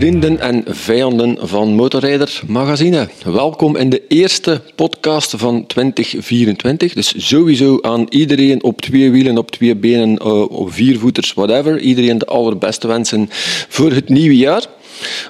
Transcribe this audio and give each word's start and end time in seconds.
vrienden 0.00 0.38
en 0.38 0.64
vijanden 0.66 1.36
van 1.40 1.74
Motorrijder 1.74 2.40
Magazine. 2.46 3.08
Welkom 3.24 3.76
in 3.76 3.90
de 3.90 4.02
eerste 4.08 4.62
podcast 4.74 5.34
van 5.36 5.66
2024. 5.66 6.92
Dus 6.92 7.28
sowieso 7.28 7.78
aan 7.80 8.06
iedereen 8.08 8.62
op 8.62 8.80
twee 8.80 9.10
wielen, 9.10 9.38
op 9.38 9.50
twee 9.50 9.76
benen, 9.76 10.18
uh, 10.22 10.42
op 10.42 10.72
viervoeters, 10.72 11.32
whatever. 11.34 11.80
Iedereen 11.80 12.18
de 12.18 12.26
allerbeste 12.26 12.86
wensen 12.86 13.28
voor 13.68 13.90
het 13.90 14.08
nieuwe 14.08 14.36
jaar. 14.36 14.66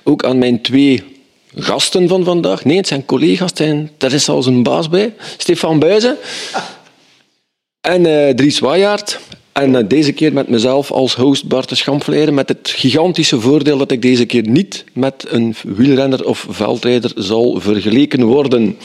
Ook 0.04 0.24
aan 0.24 0.38
mijn 0.38 0.62
twee 0.62 1.02
gasten 1.54 2.08
van 2.08 2.24
vandaag. 2.24 2.64
Nee, 2.64 2.76
het 2.76 2.88
zijn 2.88 3.04
collega's. 3.04 3.50
Zijn, 3.54 3.90
er 3.98 4.14
is 4.14 4.24
zelfs 4.24 4.46
een 4.46 4.62
baas 4.62 4.88
bij. 4.88 5.14
Stefan 5.36 5.78
Buizen. 5.78 6.16
En 7.80 8.06
uh, 8.06 8.28
Dries 8.28 8.58
Waayaert. 8.58 9.20
En 9.52 9.74
uh, 9.74 9.80
deze 9.88 10.12
keer 10.12 10.32
met 10.32 10.48
mezelf 10.48 10.90
als 10.90 11.14
host 11.14 11.48
Bart 11.48 11.86
de 11.86 12.32
met 12.32 12.48
het 12.48 12.72
gigantische 12.76 13.40
voordeel 13.40 13.78
dat 13.78 13.90
ik 13.90 14.02
deze 14.02 14.26
keer 14.26 14.48
niet 14.48 14.84
met 14.92 15.24
een 15.28 15.54
wielrenner 15.64 16.26
of 16.26 16.46
veldrijder 16.48 17.12
zal 17.16 17.60
vergeleken 17.60 18.24
worden. 18.24 18.76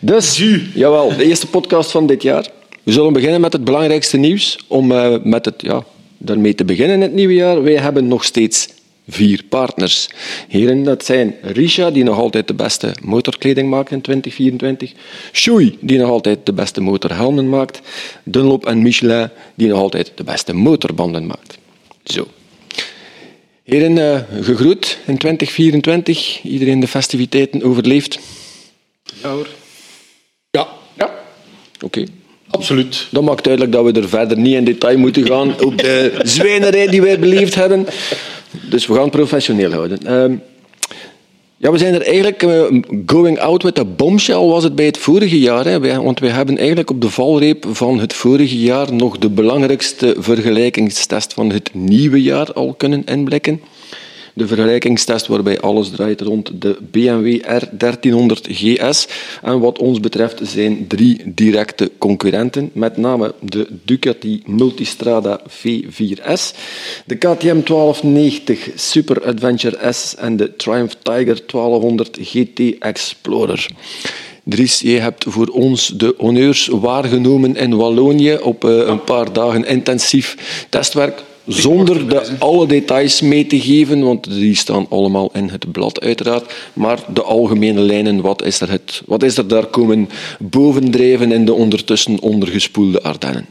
Dus, 0.00 0.42
jawel, 0.74 1.16
de 1.16 1.24
eerste 1.24 1.46
podcast 1.46 1.90
van 1.90 2.06
dit 2.06 2.22
jaar. 2.22 2.48
We 2.82 2.92
zullen 2.92 3.12
beginnen 3.12 3.40
met 3.40 3.52
het 3.52 3.64
belangrijkste 3.64 4.16
nieuws, 4.16 4.58
om 4.66 4.92
uh, 4.92 5.16
met 5.22 5.44
het, 5.44 5.54
ja, 5.58 5.84
daarmee 6.18 6.54
te 6.54 6.64
beginnen 6.64 6.96
in 6.96 7.02
het 7.02 7.14
nieuwe 7.14 7.34
jaar. 7.34 7.62
Wij 7.62 7.76
hebben 7.76 8.08
nog 8.08 8.24
steeds 8.24 8.68
vier 9.08 9.42
partners. 9.48 10.08
Heren, 10.48 10.82
dat 10.82 11.04
zijn 11.04 11.34
Risha, 11.42 11.90
die 11.90 12.04
nog 12.04 12.18
altijd 12.18 12.46
de 12.46 12.54
beste 12.54 12.94
motorkleding 13.02 13.70
maakt 13.70 13.90
in 13.90 14.00
2024. 14.00 14.92
Shui, 15.32 15.76
die 15.80 15.98
nog 15.98 16.10
altijd 16.10 16.38
de 16.46 16.52
beste 16.52 16.80
motorhelmen 16.80 17.48
maakt. 17.48 17.80
Dunlop 18.24 18.66
en 18.66 18.82
Michelin, 18.82 19.28
die 19.54 19.68
nog 19.68 19.78
altijd 19.78 20.12
de 20.14 20.24
beste 20.24 20.52
motorbanden 20.52 21.26
maakt. 21.26 21.58
Zo. 22.04 22.28
Heren, 23.62 23.96
uh, 23.96 24.44
gegroet 24.44 24.98
in 25.06 25.18
2024. 25.18 26.42
Iedereen 26.42 26.80
de 26.80 26.88
festiviteiten 26.88 27.62
overleeft? 27.62 28.18
Ja 29.22 29.30
hoor. 29.30 29.48
Ja. 30.50 30.68
Ja. 30.96 31.10
Oké. 31.74 31.84
Okay. 31.84 32.08
Absoluut. 32.50 33.06
Dat 33.10 33.22
maakt 33.22 33.44
duidelijk 33.44 33.74
dat 33.74 33.84
we 33.84 34.00
er 34.00 34.08
verder 34.08 34.38
niet 34.38 34.54
in 34.54 34.64
detail 34.64 34.98
moeten 34.98 35.26
gaan 35.26 35.60
op 35.60 35.78
de 35.78 36.20
zwijnerij 36.22 36.86
die 36.86 37.02
wij 37.02 37.18
beleefd 37.18 37.54
hebben. 37.54 37.86
Dus 38.70 38.86
we 38.86 38.94
gaan 38.94 39.10
professioneel 39.10 39.72
houden. 39.72 39.98
Uh, 40.30 40.38
ja, 41.56 41.72
we 41.72 41.78
zijn 41.78 41.94
er 41.94 42.02
eigenlijk 42.02 42.42
uh, 42.42 42.82
going 43.06 43.38
out 43.38 43.62
with 43.62 43.78
a 43.78 43.84
bombshell 43.84 44.46
was 44.46 44.64
het 44.64 44.74
bij 44.74 44.86
het 44.86 44.98
vorige 44.98 45.38
jaar. 45.38 45.64
Hè? 45.64 46.02
Want 46.02 46.20
we 46.20 46.28
hebben 46.28 46.58
eigenlijk 46.58 46.90
op 46.90 47.00
de 47.00 47.10
valreep 47.10 47.66
van 47.70 47.98
het 48.00 48.12
vorige 48.12 48.58
jaar 48.58 48.92
nog 48.92 49.18
de 49.18 49.30
belangrijkste 49.30 50.16
vergelijkingstest 50.18 51.32
van 51.32 51.50
het 51.50 51.74
nieuwe 51.74 52.22
jaar 52.22 52.52
al 52.52 52.74
kunnen 52.74 53.04
inblikken 53.04 53.60
de 54.38 54.46
vergelijkingstest 54.46 55.26
waarbij 55.26 55.60
alles 55.60 55.90
draait 55.90 56.20
rond 56.20 56.50
de 56.60 56.78
BMW 56.90 57.40
R1300 57.40 58.50
GS. 58.50 59.08
En 59.42 59.60
wat 59.60 59.78
ons 59.78 60.00
betreft 60.00 60.40
zijn 60.42 60.86
drie 60.86 61.22
directe 61.24 61.90
concurrenten, 61.98 62.70
met 62.72 62.96
name 62.96 63.34
de 63.40 63.66
Ducati 63.84 64.42
Multistrada 64.46 65.40
V4S, 65.40 66.56
de 67.06 67.14
KTM 67.14 67.60
1290 67.64 68.68
Super 68.74 69.24
Adventure 69.24 69.92
S 69.92 70.14
en 70.14 70.36
de 70.36 70.56
Triumph 70.56 70.94
Tiger 71.02 71.40
1200 71.46 72.18
GT 72.20 72.78
Explorer. 72.78 73.66
Dries, 74.44 74.80
je 74.80 74.98
hebt 74.98 75.24
voor 75.28 75.46
ons 75.46 75.86
de 75.86 76.14
honneurs 76.18 76.66
waargenomen 76.66 77.56
in 77.56 77.76
Wallonië 77.76 78.38
op 78.42 78.64
uh, 78.64 78.86
een 78.86 79.04
paar 79.04 79.32
dagen 79.32 79.66
intensief 79.66 80.36
testwerk 80.68 81.22
zonder 81.48 82.08
de 82.08 82.38
alle 82.38 82.66
details 82.66 83.20
mee 83.20 83.46
te 83.46 83.60
geven, 83.60 84.00
want 84.00 84.30
die 84.30 84.56
staan 84.56 84.86
allemaal 84.88 85.30
in 85.32 85.48
het 85.48 85.72
blad 85.72 86.00
uiteraard. 86.00 86.54
Maar 86.72 86.98
de 87.14 87.22
algemene 87.22 87.80
lijnen, 87.80 88.20
wat 88.20 88.44
is 88.44 88.60
er, 88.60 88.70
het, 88.70 89.02
wat 89.06 89.22
is 89.22 89.36
er 89.36 89.48
daar 89.48 89.66
komen 89.66 90.08
bovendrijven 90.38 91.32
in 91.32 91.44
de 91.44 91.52
ondertussen 91.52 92.20
ondergespoelde 92.20 93.02
Ardennen? 93.02 93.46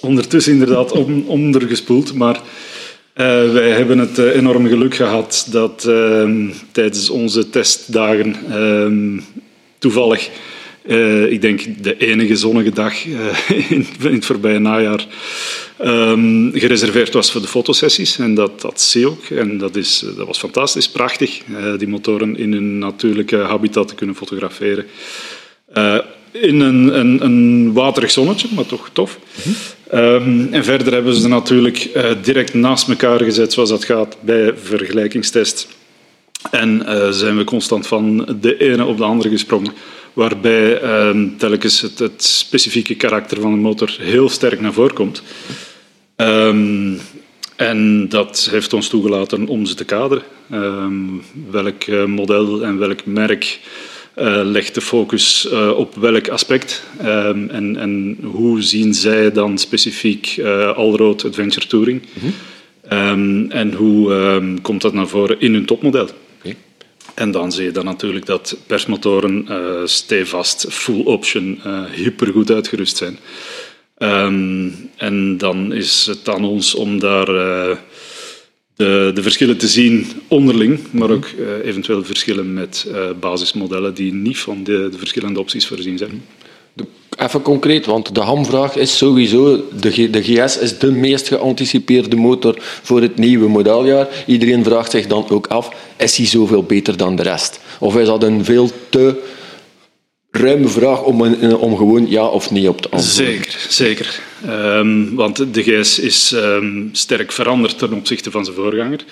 Ondertussen 0.00 0.52
inderdaad 0.52 0.92
on, 0.92 1.24
ondergespoeld, 1.26 2.14
maar 2.14 2.34
uh, 2.34 3.52
wij 3.52 3.70
hebben 3.70 3.98
het 3.98 4.18
uh, 4.18 4.34
enorm 4.34 4.66
geluk 4.66 4.94
gehad 4.94 5.46
dat 5.50 5.84
uh, 5.88 6.30
tijdens 6.72 7.10
onze 7.10 7.50
testdagen 7.50 8.36
ehm, 8.50 9.20
toevallig 9.78 10.30
uh, 10.90 11.32
ik 11.32 11.40
denk 11.40 11.82
de 11.82 11.96
enige 11.96 12.36
zonnige 12.36 12.70
dag 12.70 13.04
uh, 13.06 13.70
in, 13.70 13.86
het 14.00 14.24
voorbije 14.24 14.58
najaar 14.58 15.06
um, 15.84 16.50
gereserveerd 16.54 17.12
was 17.12 17.30
voor 17.32 17.40
de 17.40 17.46
fotosessies. 17.46 18.18
En 18.18 18.34
dat, 18.34 18.60
dat 18.60 18.80
zie 18.80 19.06
ook. 19.06 19.24
En 19.24 19.58
dat, 19.58 19.76
is, 19.76 20.04
dat 20.16 20.26
was 20.26 20.38
fantastisch, 20.38 20.88
prachtig. 20.88 21.40
Die 21.78 21.88
motoren 21.88 22.36
in 22.36 22.52
hun 22.52 22.78
natuurlijke 22.78 23.36
habitat 23.36 23.88
te 23.88 23.94
kunnen 23.94 24.16
fotograferen. 24.16 24.86
in 26.30 26.60
een, 26.60 26.98
een, 26.98 27.24
een, 27.24 27.72
waterig 27.72 28.10
zonnetje, 28.10 28.48
maar 28.54 28.66
toch 28.66 28.90
tof. 28.92 29.18
Um, 29.94 30.48
en 30.50 30.64
verder 30.64 30.92
hebben 30.92 31.14
ze 31.14 31.28
natuurlijk 31.28 31.88
direct 32.22 32.54
naast 32.54 32.88
elkaar 32.88 33.22
gezet, 33.22 33.52
zoals 33.52 33.68
dat 33.70 33.84
gaat 33.84 34.16
bij 34.20 34.52
vergelijkingstest. 34.56 35.68
En 36.50 36.82
zijn 37.10 37.36
we 37.36 37.44
constant 37.44 37.86
van 37.86 38.36
de 38.40 38.56
ene 38.56 38.84
op 38.84 38.96
de 38.96 39.04
andere 39.04 39.28
gesprongen 39.28 39.72
waarbij 40.12 40.82
uh, 40.82 41.22
telkens 41.36 41.80
het, 41.80 41.98
het, 41.98 42.24
specifieke 42.24 42.94
karakter 42.94 43.40
van 43.40 43.50
de 43.52 43.58
motor 43.58 43.96
heel 43.98 44.28
sterk 44.28 44.60
naar 44.60 44.72
voren 44.72 44.94
komt. 44.94 45.22
Um, 46.16 47.00
en 47.56 48.08
dat 48.08 48.48
heeft 48.50 48.72
ons 48.72 48.88
toegelaten 48.88 49.46
om 49.46 49.66
ze 49.66 49.74
te 49.74 49.84
kaderen. 49.84 50.24
Um, 50.52 51.22
welk 51.50 51.86
uh, 51.86 52.04
model 52.04 52.62
en 52.64 52.78
welk 52.78 53.06
merk 53.06 53.60
uh, 54.18 54.40
legt 54.44 54.74
de 54.74 54.80
focus 54.80 55.48
uh, 55.52 55.70
op 55.76 55.94
welk 55.94 56.28
aspect? 56.28 56.84
Um, 57.04 57.48
en, 57.48 57.76
en, 57.76 58.18
hoe 58.22 58.62
zien 58.62 58.94
zij 58.94 59.32
dan 59.32 59.58
specifiek 59.58 60.36
uh, 60.36 60.76
Allroad 60.76 61.24
Adventure 61.24 61.66
Touring? 61.66 62.02
Mm 62.12 62.32
-hmm. 62.88 63.50
en 63.50 63.72
hoe 63.72 64.58
komt 64.62 64.82
dat 64.82 64.92
naar 64.92 65.08
voren 65.08 65.40
in 65.40 65.52
hun 65.52 65.66
topmodel? 65.66 66.08
En 67.14 67.30
dan 67.30 67.52
zie 67.52 67.64
je 67.64 67.70
dan 67.70 67.84
natuurlijk 67.84 68.26
dat 68.26 68.56
persmotoren 68.66 69.46
uh, 69.48 69.80
stevast, 69.84 70.66
full 70.70 71.02
option, 71.04 71.60
uh, 71.66 71.84
hypergoed 71.90 72.50
uitgerust 72.50 72.96
zijn. 72.96 73.18
Um, 73.98 74.90
en 74.96 75.36
dan 75.36 75.72
is 75.72 76.06
het 76.06 76.28
aan 76.28 76.44
ons 76.44 76.74
om 76.74 76.98
daar 76.98 77.28
uh, 77.28 77.76
de, 78.76 79.10
de, 79.14 79.22
verschillen 79.22 79.56
te 79.56 79.68
zien 79.68 80.06
onderling, 80.28 80.80
maar 80.90 81.10
ook 81.10 81.26
eventueel 81.64 82.04
verschillen 82.04 82.52
met 82.54 82.86
basismodellen 83.20 83.94
die 83.94 84.12
niet 84.12 84.38
van 84.38 84.64
de, 84.64 84.88
de 84.90 84.98
verschillende 84.98 85.40
opties 85.40 85.66
voorzien 85.66 85.98
zijn. 85.98 86.22
Even 87.18 87.42
concreet, 87.42 87.86
want 87.86 88.14
de 88.14 88.20
hamvraag 88.20 88.76
is 88.76 88.96
sowieso, 88.96 89.64
de, 89.80 90.10
de 90.10 90.22
GS 90.22 90.58
is 90.58 90.78
de 90.78 90.92
meest 90.92 91.28
geanticipeerde 91.28 92.16
motor 92.16 92.54
voor 92.58 93.00
het 93.00 93.16
nieuwe 93.16 93.48
modeljaar. 93.48 94.08
Iedereen 94.26 94.64
vraagt 94.64 94.90
zich 94.90 95.06
dan 95.06 95.30
ook 95.30 95.46
af, 95.46 95.68
is 95.96 96.16
hij 96.16 96.26
zoveel 96.26 96.62
beter 96.62 96.96
dan 96.96 97.16
de 97.16 97.22
rest? 97.22 97.60
Of 97.78 97.96
is 97.96 98.06
dat 98.06 98.22
een 98.22 98.44
veel 98.44 98.70
te 98.88 99.22
ruime 100.30 100.68
vraag 100.68 101.02
om, 101.02 101.20
een, 101.20 101.56
om 101.56 101.76
gewoon 101.76 102.10
ja 102.10 102.26
of 102.26 102.50
nee 102.50 102.68
op 102.68 102.80
te 102.80 102.88
antwoorden? 102.90 103.34
Zeker, 103.34 103.66
zeker. 103.68 104.20
Um, 104.46 105.14
want 105.14 105.54
de 105.54 105.62
GS 105.62 105.98
is 105.98 106.32
um, 106.32 106.88
sterk 106.92 107.32
veranderd 107.32 107.78
ten 107.78 107.92
opzichte 107.92 108.30
van 108.30 108.44
zijn 108.44 108.56
voorganger. 108.56 109.04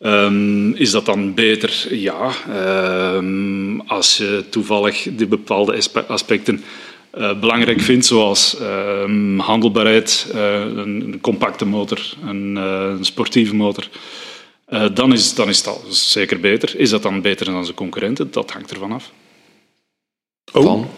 Um, 0.00 0.74
is 0.74 0.90
dat 0.90 1.06
dan 1.06 1.34
beter? 1.34 1.86
Ja. 1.90 2.32
als 3.86 4.16
je 4.16 4.44
toevallig 4.48 5.06
die 5.10 5.26
bepaalde 5.26 5.82
aspecten 6.06 6.64
uh, 7.14 7.40
belangrijk 7.40 7.80
vindt, 7.80 8.06
zoals 8.06 8.56
uh, 8.60 9.38
handelbaarheid, 9.38 10.32
uh, 10.34 10.60
een, 10.60 10.78
een, 10.78 11.20
compacte 11.20 11.64
motor, 11.64 12.14
een, 12.24 12.56
een 12.56 13.04
sportieve 13.04 13.54
motor, 13.54 13.88
dan, 14.94 15.12
is, 15.12 15.34
dan 15.34 15.48
is 15.48 15.58
het 15.58 15.66
al 15.66 15.82
zeker 15.88 16.40
beter. 16.40 16.78
Is 16.78 16.90
dat 16.90 17.02
dan 17.02 17.20
beter 17.20 17.46
dan 17.46 17.64
zijn 17.64 17.76
concurrenten? 17.76 18.30
Dat 18.30 18.50
hangt 18.50 18.70
ervan 18.70 18.92
af. 18.92 19.12
Oh. 20.52 20.62
Van? 20.62 20.88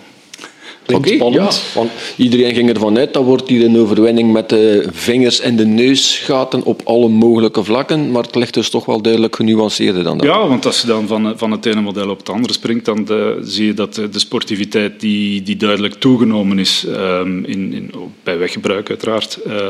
Klinkt 0.87 1.07
okay, 1.07 1.19
spannend. 1.19 1.55
Ja, 1.55 1.79
want 1.81 1.91
iedereen 2.17 2.55
ging 2.55 2.71
ervan 2.71 2.99
uit, 2.99 3.13
dat 3.13 3.25
wordt 3.25 3.49
hier 3.49 3.65
een 3.65 3.79
overwinning 3.79 4.33
met 4.33 4.49
de 4.49 4.89
vingers 4.93 5.41
in 5.41 5.57
de 5.57 5.67
neusgaten 5.67 6.65
op 6.65 6.81
alle 6.85 7.09
mogelijke 7.09 7.65
vlakken, 7.65 8.11
maar 8.11 8.23
het 8.23 8.35
ligt 8.35 8.55
dus 8.55 8.71
toch 8.71 8.85
wel 8.85 9.03
duidelijk 9.03 9.37
genuanceerder 9.37 10.03
dan 10.03 10.19
dat. 10.19 10.27
Ja, 10.27 10.49
want 10.49 10.67
als 10.67 10.81
je 10.81 10.87
dan 10.87 11.07
van, 11.07 11.33
van 11.37 11.51
het 11.51 11.67
ene 11.67 11.81
model 11.81 12.11
op 12.11 12.19
het 12.19 12.29
andere 12.29 12.53
springt, 12.53 12.85
dan 12.85 13.05
de, 13.05 13.39
zie 13.43 13.67
je 13.67 13.75
dat 13.75 13.95
de, 13.95 14.09
de 14.09 14.19
sportiviteit 14.19 15.01
die, 15.01 15.43
die 15.43 15.57
duidelijk 15.57 15.95
toegenomen 15.95 16.59
is, 16.59 16.85
um, 16.89 17.45
in, 17.45 17.73
in, 17.73 17.91
bij 18.23 18.39
weggebruik 18.39 18.89
uiteraard, 18.89 19.39
uh, 19.47 19.65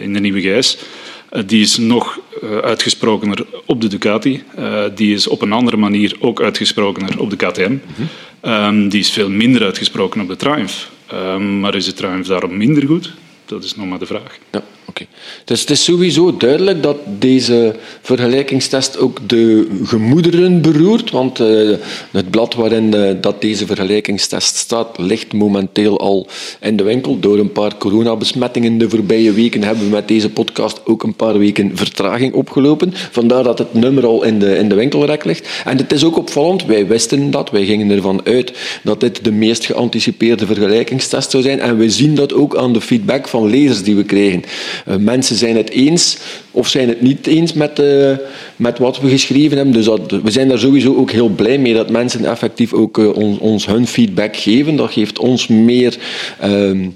in 0.00 0.12
de 0.12 0.20
nieuwe 0.20 0.40
GS, 0.40 0.78
uh, 1.32 1.42
die 1.46 1.60
is 1.60 1.76
nog 1.76 2.20
uitgesprokener 2.62 3.46
op 3.66 3.80
de 3.80 3.88
Ducati. 3.88 4.42
die 4.94 5.14
is 5.14 5.28
op 5.28 5.42
een 5.42 5.52
andere 5.52 5.76
manier 5.76 6.16
ook 6.20 6.42
uitgesprokener 6.42 7.20
op 7.20 7.30
de 7.30 7.36
KTM. 7.36 7.70
Mm 7.70 7.80
-hmm. 7.96 8.08
Um, 8.46 8.88
die 8.88 9.00
is 9.00 9.10
veel 9.10 9.30
minder 9.30 9.62
uitgesproken 9.62 10.20
op 10.20 10.28
de 10.28 10.36
Triumph. 10.36 10.90
Um, 11.12 11.60
maar 11.60 11.74
is 11.74 11.84
de 11.84 11.92
Triumph 11.92 12.28
daarom 12.28 12.56
minder 12.56 12.86
goed? 12.86 13.12
Dat 13.44 13.64
is 13.64 13.76
nog 13.76 13.86
maar 13.86 13.98
de 13.98 14.06
vraag. 14.06 14.38
Ja, 14.52 14.62
Dus 15.44 15.60
het 15.60 15.70
is 15.70 15.84
sowieso 15.84 16.36
duidelijk 16.36 16.82
dat 16.82 16.96
deze 17.18 17.74
vergelijkingstest 18.02 18.98
ook 18.98 19.28
de 19.28 19.68
gemoederen 19.84 20.60
beroert, 20.60 21.10
want 21.10 21.40
uh, 21.40 21.76
het 22.10 22.30
blad 22.30 22.54
waarin 22.54 22.94
uh, 22.94 23.10
dat 23.20 23.40
deze 23.40 23.66
vergelijkingstest 23.66 24.56
staat 24.56 24.98
ligt 24.98 25.32
momenteel 25.32 26.00
al 26.00 26.26
in 26.60 26.76
de 26.76 26.82
winkel. 26.82 27.20
Door 27.20 27.38
een 27.38 27.52
paar 27.52 27.76
coronabesmettingen 27.76 28.78
de 28.78 28.90
voorbije 28.90 29.32
weken 29.32 29.62
hebben 29.62 29.84
we 29.84 29.90
met 29.90 30.08
deze 30.08 30.30
podcast 30.30 30.80
ook 30.84 31.02
een 31.02 31.14
paar 31.14 31.38
weken 31.38 31.70
vertraging 31.74 32.34
opgelopen. 32.34 32.92
Vandaar 33.10 33.42
dat 33.42 33.58
het 33.58 33.74
nummer 33.74 34.06
al 34.06 34.22
in 34.24 34.38
de, 34.38 34.56
in 34.56 34.68
de 34.68 34.74
winkelrek 34.74 35.24
ligt. 35.24 35.48
En 35.64 35.76
het 35.76 35.92
is 35.92 36.04
ook 36.04 36.16
opvallend, 36.16 36.64
wij 36.64 36.86
wisten 36.86 37.30
dat, 37.30 37.50
wij 37.50 37.64
gingen 37.64 37.90
ervan 37.90 38.20
uit 38.24 38.52
dat 38.82 39.00
dit 39.00 39.24
de 39.24 39.32
meest 39.32 39.64
geanticipeerde 39.64 40.46
vergelijkingstest 40.46 41.30
zou 41.30 41.42
zijn. 41.42 41.60
En 41.60 41.76
we 41.76 41.90
zien 41.90 42.14
dat 42.14 42.34
ook 42.34 42.56
aan 42.56 42.72
de 42.72 42.80
feedback 42.80 43.28
van 43.28 43.50
lezers 43.50 43.82
die 43.82 43.96
we 43.96 44.04
kregen. 44.04 44.42
Uh, 44.88 44.96
mensen 44.96 45.36
zijn 45.36 45.56
het 45.56 45.70
eens 45.70 46.16
of 46.50 46.68
zijn 46.68 46.88
het 46.88 47.00
niet 47.00 47.26
eens 47.26 47.52
met, 47.52 47.78
uh, 47.78 48.12
met 48.56 48.78
wat 48.78 49.00
we 49.00 49.08
geschreven 49.08 49.56
hebben. 49.56 49.74
Dus 49.74 49.84
dat, 49.84 50.00
we 50.22 50.30
zijn 50.30 50.48
daar 50.48 50.58
sowieso 50.58 50.96
ook 50.96 51.10
heel 51.10 51.28
blij 51.28 51.58
mee 51.58 51.74
dat 51.74 51.90
mensen 51.90 52.24
effectief 52.24 52.72
ook 52.72 52.98
uh, 52.98 53.16
ons, 53.16 53.38
ons, 53.38 53.66
hun 53.66 53.86
feedback 53.86 54.36
geven. 54.36 54.76
Dat 54.76 54.92
geeft 54.92 55.18
ons 55.18 55.46
meer 55.46 55.96
uh, 56.44 56.88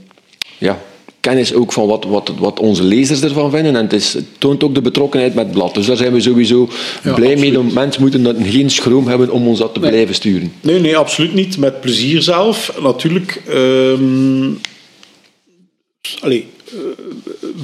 ja, 0.58 0.78
kennis 1.20 1.54
ook 1.54 1.72
van 1.72 1.86
wat, 1.86 2.04
wat, 2.04 2.32
wat 2.38 2.60
onze 2.60 2.82
lezers 2.82 3.22
ervan 3.22 3.50
vinden. 3.50 3.76
En 3.76 3.82
het, 3.82 3.92
is, 3.92 4.12
het 4.12 4.24
toont 4.38 4.64
ook 4.64 4.74
de 4.74 4.80
betrokkenheid 4.80 5.34
met 5.34 5.44
het 5.44 5.54
blad. 5.54 5.74
Dus 5.74 5.86
daar 5.86 5.96
zijn 5.96 6.12
we 6.12 6.20
sowieso 6.20 6.68
ja, 7.02 7.14
blij 7.14 7.32
absoluut. 7.32 7.62
mee. 7.62 7.72
Mensen 7.72 8.02
moeten 8.02 8.22
dat 8.22 8.36
geen 8.42 8.70
schroom 8.70 9.06
hebben 9.06 9.30
om 9.30 9.46
ons 9.46 9.58
dat 9.58 9.74
te 9.74 9.80
nee. 9.80 9.90
blijven 9.90 10.14
sturen. 10.14 10.52
Nee, 10.60 10.80
nee, 10.80 10.96
absoluut 10.96 11.34
niet. 11.34 11.58
Met 11.58 11.80
plezier 11.80 12.22
zelf. 12.22 12.72
Natuurlijk. 12.82 13.42
Um, 13.48 14.60
allee, 16.20 16.46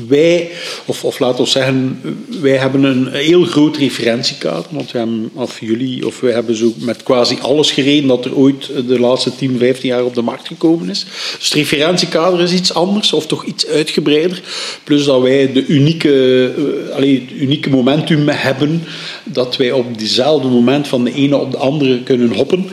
wij, 0.08 0.50
of, 0.84 1.04
of 1.04 1.18
laten 1.18 1.44
we 1.44 1.50
zeggen, 1.50 2.00
wij 2.40 2.56
hebben 2.56 2.84
een 2.84 3.12
heel 3.12 3.44
groot 3.44 3.76
referentiekader. 3.76 4.66
Want 4.70 4.92
we 4.92 4.98
hebben, 4.98 5.30
of 5.34 5.60
jullie, 5.60 6.06
of 6.06 6.20
wij 6.20 6.32
hebben 6.32 6.56
zo 6.56 6.72
met 6.78 7.02
quasi 7.02 7.38
alles 7.40 7.70
gereden 7.70 8.08
dat 8.08 8.24
er 8.24 8.36
ooit 8.36 8.70
de 8.86 9.00
laatste 9.00 9.36
10, 9.36 9.58
15 9.58 9.88
jaar 9.88 10.04
op 10.04 10.14
de 10.14 10.22
markt 10.22 10.46
gekomen 10.46 10.90
is. 10.90 11.04
Dus 11.38 11.44
het 11.44 11.52
referentiekader 11.52 12.40
is 12.40 12.52
iets 12.52 12.74
anders, 12.74 13.12
of 13.12 13.26
toch 13.26 13.44
iets 13.44 13.66
uitgebreider. 13.66 14.42
Plus 14.84 15.04
dat 15.04 15.22
wij 15.22 15.52
de 15.52 15.66
unieke, 15.66 16.54
allee, 16.94 17.20
het 17.20 17.40
unieke 17.40 17.70
momentum 17.70 18.28
hebben 18.28 18.82
dat 19.24 19.56
wij 19.56 19.72
op 19.72 19.98
diezelfde 19.98 20.48
moment 20.48 20.88
van 20.88 21.04
de 21.04 21.14
ene 21.14 21.36
op 21.36 21.50
de 21.50 21.56
andere 21.56 22.02
kunnen 22.02 22.32
hoppen. 22.32 22.68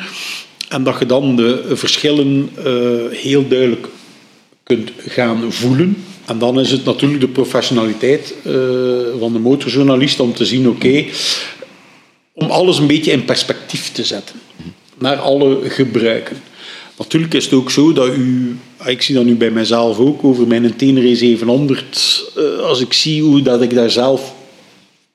En 0.69 0.83
dat 0.83 0.99
je 0.99 1.05
dan 1.05 1.35
de 1.35 1.63
verschillen 1.71 2.49
uh, 2.57 2.63
heel 3.11 3.47
duidelijk 3.47 3.87
kunt 4.63 4.91
gaan 5.07 5.51
voelen. 5.51 6.03
En 6.25 6.39
dan 6.39 6.59
is 6.59 6.71
het 6.71 6.85
natuurlijk 6.85 7.21
de 7.21 7.27
professionaliteit 7.27 8.33
uh, 8.47 8.53
van 9.19 9.33
de 9.33 9.39
motorjournalist 9.39 10.19
om 10.19 10.33
te 10.33 10.45
zien, 10.45 10.69
oké, 10.69 11.05
om 12.33 12.49
alles 12.49 12.77
een 12.77 12.87
beetje 12.87 13.11
in 13.11 13.25
perspectief 13.25 13.91
te 13.91 14.03
zetten. 14.03 14.35
Naar 14.97 15.17
alle 15.17 15.69
gebruiken. 15.69 16.37
Natuurlijk 16.97 17.33
is 17.33 17.43
het 17.43 17.53
ook 17.53 17.71
zo 17.71 17.93
dat 17.93 18.07
u, 18.07 18.57
ik 18.85 19.01
zie 19.01 19.15
dat 19.15 19.25
nu 19.25 19.35
bij 19.35 19.51
mijzelf 19.51 19.97
ook, 19.97 20.23
over 20.23 20.47
mijn 20.47 20.75
Tenere 20.75 21.15
700, 21.15 22.23
uh, 22.37 22.59
als 22.59 22.81
ik 22.81 22.93
zie 22.93 23.21
hoe 23.21 23.41
dat 23.41 23.61
ik 23.61 23.73
daar 23.73 23.91
zelf 23.91 24.33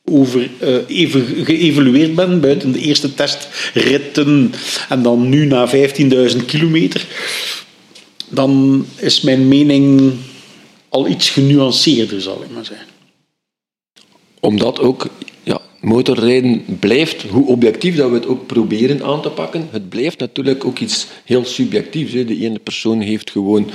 over 0.04 0.50
uh, 0.62 0.76
even 0.86 1.44
geëvalueerd 1.44 2.14
ben, 2.14 2.40
buiten 2.40 2.72
de 2.72 2.78
eerste 2.78 3.14
testritten 3.14 4.52
en 4.88 5.02
dan 5.02 5.28
nu 5.28 5.46
na 5.46 5.70
15.000 5.70 6.44
kilometer, 6.46 7.06
dan 8.28 8.84
is 8.96 9.20
mijn 9.20 9.48
mening 9.48 10.12
al 10.88 11.08
iets 11.08 11.30
genuanceerder, 11.30 12.20
zal 12.20 12.42
ik 12.42 12.50
maar 12.50 12.64
zeggen. 12.64 12.86
Omdat 14.40 14.80
ook 14.80 15.06
ja, 15.42 15.60
motorrijden 15.80 16.64
blijft, 16.80 17.22
hoe 17.22 17.46
objectief 17.46 17.96
dat 17.96 18.10
we 18.10 18.14
het 18.14 18.26
ook 18.26 18.46
proberen 18.46 19.04
aan 19.04 19.22
te 19.22 19.30
pakken, 19.30 19.68
het 19.70 19.88
blijft 19.88 20.18
natuurlijk 20.18 20.64
ook 20.64 20.78
iets 20.78 21.06
heel 21.24 21.44
subjectiefs. 21.44 22.12
Hè. 22.12 22.24
De 22.24 22.38
ene 22.38 22.58
persoon 22.58 23.00
heeft 23.00 23.30
gewoon 23.30 23.70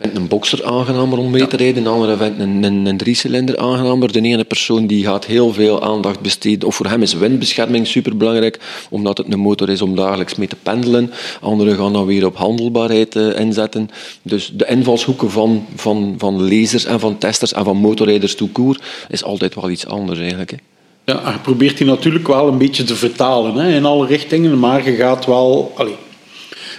vindt 0.00 0.16
een 0.16 0.28
boxer 0.28 0.64
aangenamer 0.64 1.18
om 1.18 1.30
mee 1.30 1.46
te 1.46 1.56
rijden, 1.56 1.82
de 1.82 1.88
andere 1.88 2.16
vindt 2.16 2.40
een, 2.40 2.62
een, 2.62 2.86
een 2.86 2.96
driecilinder 2.96 3.58
aangenamer. 3.58 4.12
De 4.12 4.20
ene 4.20 4.44
persoon 4.44 4.86
die 4.86 5.04
gaat 5.04 5.26
heel 5.26 5.52
veel 5.52 5.82
aandacht 5.82 6.20
besteden, 6.20 6.68
of 6.68 6.74
voor 6.74 6.86
hem 6.86 7.02
is 7.02 7.14
windbescherming 7.14 7.86
superbelangrijk, 7.86 8.58
omdat 8.90 9.18
het 9.18 9.32
een 9.32 9.38
motor 9.38 9.68
is 9.68 9.82
om 9.82 9.96
dagelijks 9.96 10.34
mee 10.34 10.48
te 10.48 10.56
pendelen. 10.62 11.10
Anderen 11.40 11.76
gaan 11.76 11.92
dan 11.92 12.06
weer 12.06 12.26
op 12.26 12.36
handelbaarheid 12.36 13.16
uh, 13.16 13.38
inzetten. 13.38 13.90
Dus 14.22 14.52
de 14.54 14.66
invalshoeken 14.68 15.30
van, 15.30 15.66
van, 15.74 16.14
van 16.18 16.42
lezers 16.42 16.84
en 16.84 17.00
van 17.00 17.18
testers 17.18 17.52
en 17.52 17.64
van 17.64 17.76
motorrijders 17.76 18.34
toekoer 18.34 18.80
is 19.08 19.24
altijd 19.24 19.54
wel 19.54 19.70
iets 19.70 19.86
anders 19.86 20.18
eigenlijk. 20.18 20.50
Hè. 20.50 20.56
Ja, 21.04 21.32
je 21.32 21.38
probeert 21.38 21.78
die 21.78 21.86
natuurlijk 21.86 22.26
wel 22.26 22.48
een 22.48 22.58
beetje 22.58 22.84
te 22.84 22.96
vertalen 22.96 23.54
hè, 23.54 23.74
in 23.74 23.84
alle 23.84 24.06
richtingen, 24.06 24.58
maar 24.58 24.90
je 24.90 24.96
gaat 24.96 25.26
wel... 25.26 25.72
Allez, 25.76 25.94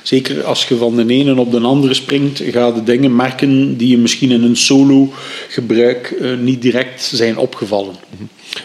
Zeker 0.10 0.44
als 0.44 0.68
je 0.68 0.76
van 0.76 0.96
de 0.96 1.14
ene 1.14 1.40
op 1.40 1.52
de 1.52 1.60
andere 1.60 1.94
springt, 1.94 2.42
ga 2.46 2.66
je 2.66 2.84
dingen 2.84 3.16
merken 3.16 3.78
die 3.78 3.88
je 3.88 3.98
misschien 3.98 4.32
in 4.32 4.44
een 4.44 4.58
solo 4.58 5.14
gebruik 5.50 6.16
uh, 6.22 6.38
niet 6.38 6.62
direct 6.62 7.02
zijn 7.02 7.38
opgevallen. 7.38 7.96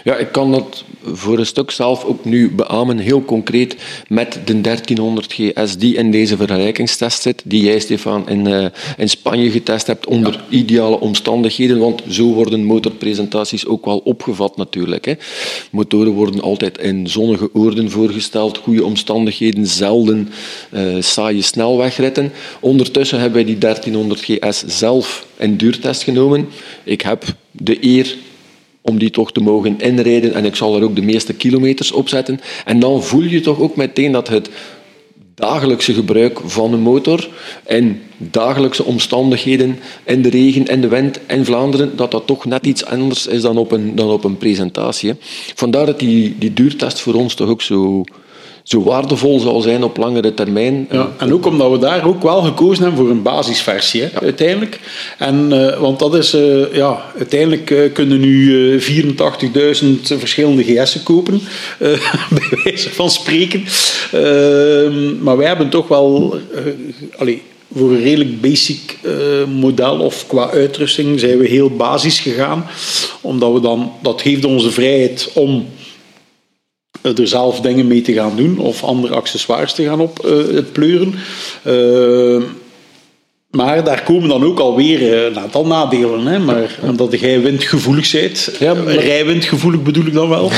Ja, 0.05 0.17
ik 0.17 0.33
kan 0.33 0.53
dat 0.53 0.85
voor 1.03 1.39
een 1.39 1.47
stuk 1.47 1.71
zelf 1.71 2.05
ook 2.05 2.25
nu 2.25 2.51
beamen, 2.51 2.99
heel 2.99 3.25
concreet 3.25 3.77
met 4.09 4.39
de 4.45 4.61
1300 4.61 5.33
GS 5.33 5.77
die 5.77 5.97
in 5.97 6.11
deze 6.11 6.37
vergelijkingstest 6.37 7.23
zit, 7.23 7.43
die 7.45 7.63
jij, 7.63 7.79
Stefan, 7.79 8.29
in, 8.29 8.47
uh, 8.47 8.67
in 8.97 9.09
Spanje 9.09 9.51
getest 9.51 9.87
hebt 9.87 10.07
onder 10.07 10.33
ja. 10.33 10.59
ideale 10.59 11.01
omstandigheden, 11.01 11.79
want 11.79 12.03
zo 12.09 12.25
worden 12.25 12.65
motorpresentaties 12.65 13.67
ook 13.67 13.85
wel 13.85 13.99
opgevat 13.99 14.57
natuurlijk. 14.57 15.05
Hè. 15.05 15.15
Motoren 15.71 16.13
worden 16.13 16.41
altijd 16.41 16.79
in 16.79 17.09
zonnige 17.09 17.51
oorden 17.53 17.91
voorgesteld, 17.91 18.59
goede 18.59 18.85
omstandigheden, 18.85 19.67
zelden 19.67 20.29
uh, 20.71 20.97
saaie 21.01 21.43
snelwegritten. 21.43 22.33
Ondertussen 22.61 23.19
hebben 23.19 23.37
wij 23.37 23.45
die 23.45 23.59
1300 23.59 24.21
GS 24.21 24.65
zelf 24.67 25.27
in 25.37 25.57
duurtest 25.57 26.03
genomen. 26.03 26.49
Ik 26.85 27.01
heb 27.01 27.25
de 27.51 27.85
eer 27.85 28.17
om 28.87 28.99
die 28.99 29.11
toch 29.11 29.33
te 29.33 29.41
mogen 29.41 29.81
inrijden 29.81 30.35
en 30.35 30.45
ik 30.45 30.57
zal 30.57 30.77
er 30.77 30.83
ook 30.83 30.97
de 30.97 31.03
meeste 31.03 31.35
kilometers 31.35 31.93
op 31.93 32.09
zetten. 32.09 32.41
En 32.65 32.79
dan 32.79 33.03
voel 33.03 33.23
je 33.23 33.41
toch 33.41 33.61
ook 33.61 33.77
meteen 33.77 34.13
dat 34.13 34.29
het 34.29 34.51
dagelijkse 35.35 35.95
gebruik 35.95 36.41
van 36.45 36.73
een 36.73 36.81
motor 36.81 37.29
en 37.65 38.01
dagelijkse 38.17 38.85
omstandigheden 38.85 39.79
in 40.05 40.23
de 40.23 40.29
regen, 40.29 40.67
in 40.67 40.81
de 40.81 40.89
wind, 40.89 41.21
in 41.27 41.45
Vlaanderen, 41.45 41.97
dat 41.97 42.11
dat 42.11 42.27
toch 42.27 42.45
net 42.45 42.67
iets 42.67 42.85
anders 42.85 43.27
is 43.27 43.43
dan 43.43 43.57
op 43.57 43.73
een, 43.73 43.95
dan 43.95 44.11
op 44.11 44.25
een 44.25 44.39
presentatie. 44.39 45.15
Vandaar 45.55 45.87
dat 45.87 45.99
die, 45.99 46.35
die 46.39 46.53
duurtest 46.53 47.01
voor 47.01 47.15
ons 47.15 47.35
toch 47.35 47.49
ook 47.49 47.63
zo, 47.63 48.05
zo 48.65 48.83
waardevol 48.83 49.41
zal 49.41 49.61
zijn 49.61 49.85
op 49.85 49.97
langere 49.97 50.35
termijn. 50.35 50.89
Ja, 50.91 51.13
en 51.19 51.33
ook 51.33 51.47
omdat 51.47 51.71
we 51.71 51.79
daar 51.79 52.07
ook 52.07 52.23
wel 52.23 52.43
gekozen 52.43 52.85
hebben 52.85 53.01
voor 53.01 53.11
een 53.11 53.23
basisversie, 53.23 54.03
hè, 54.03 54.09
ja. 54.13 54.21
uiteindelijk. 54.21 54.81
En, 55.19 55.51
uh, 55.53 55.81
want 55.81 55.99
dat 55.99 56.15
is, 56.15 56.35
uh, 56.35 56.75
ja, 56.75 57.05
uiteindelijk 57.19 57.71
uh, 57.71 57.93
kunnen 57.93 58.21
nu 58.21 58.81
84.000 58.81 58.87
verschillende 60.01 60.65
GS'en 60.65 61.03
kopen, 61.03 61.41
bij 62.39 62.59
wijze 62.65 62.91
van 62.91 63.11
spreken. 63.11 63.65
Ehm, 64.13 65.23
maar 65.23 65.37
wij 65.37 65.47
hebben 65.47 65.69
toch 65.69 65.89
wel, 65.89 66.39
allez, 67.17 67.39
voor 67.75 67.91
een 67.91 68.03
redelijk 68.03 68.41
basic 68.41 68.99
model 69.59 69.99
of 69.99 70.27
qua 70.27 70.51
uitrusting 70.51 71.21
zijn 71.21 71.39
we 71.39 71.49
heel 71.49 71.71
basis 71.71 72.21
gegaan. 72.21 72.67
Omdat 73.21 73.53
we 73.53 73.61
dan, 73.61 73.93
dat 74.03 74.23
geeft 74.23 74.45
onze 74.45 74.71
vrijheid 74.71 75.31
om 75.35 75.67
er 77.05 77.29
zelf 77.29 77.61
dingen 77.61 77.87
mee 77.87 78.01
te 78.01 78.13
gaan 78.13 78.37
doen 78.37 78.59
of 78.59 78.85
andere 78.85 79.15
accessoires 79.15 79.73
te 79.73 79.85
gaan 79.85 80.01
op 80.01 80.23
het 80.53 80.73
pleuren. 80.73 81.15
Uh, 81.67 82.43
maar 83.51 83.85
daar 83.85 84.03
komen 84.03 84.29
dan 84.29 84.45
ook 84.45 84.59
alweer 84.59 85.27
een 85.27 85.39
aantal 85.39 85.67
nadelen. 85.67 86.27
Hè? 86.27 86.39
Maar 86.39 86.79
omdat 86.83 87.21
jij 87.21 87.41
windgevoelig 87.41 88.13
bent, 88.13 88.51
ja, 88.59 88.75
maar... 88.75 88.95
rijwindgevoelig 88.95 89.83
bedoel 89.83 90.07
ik 90.07 90.13
dan 90.13 90.29
wel. 90.29 90.51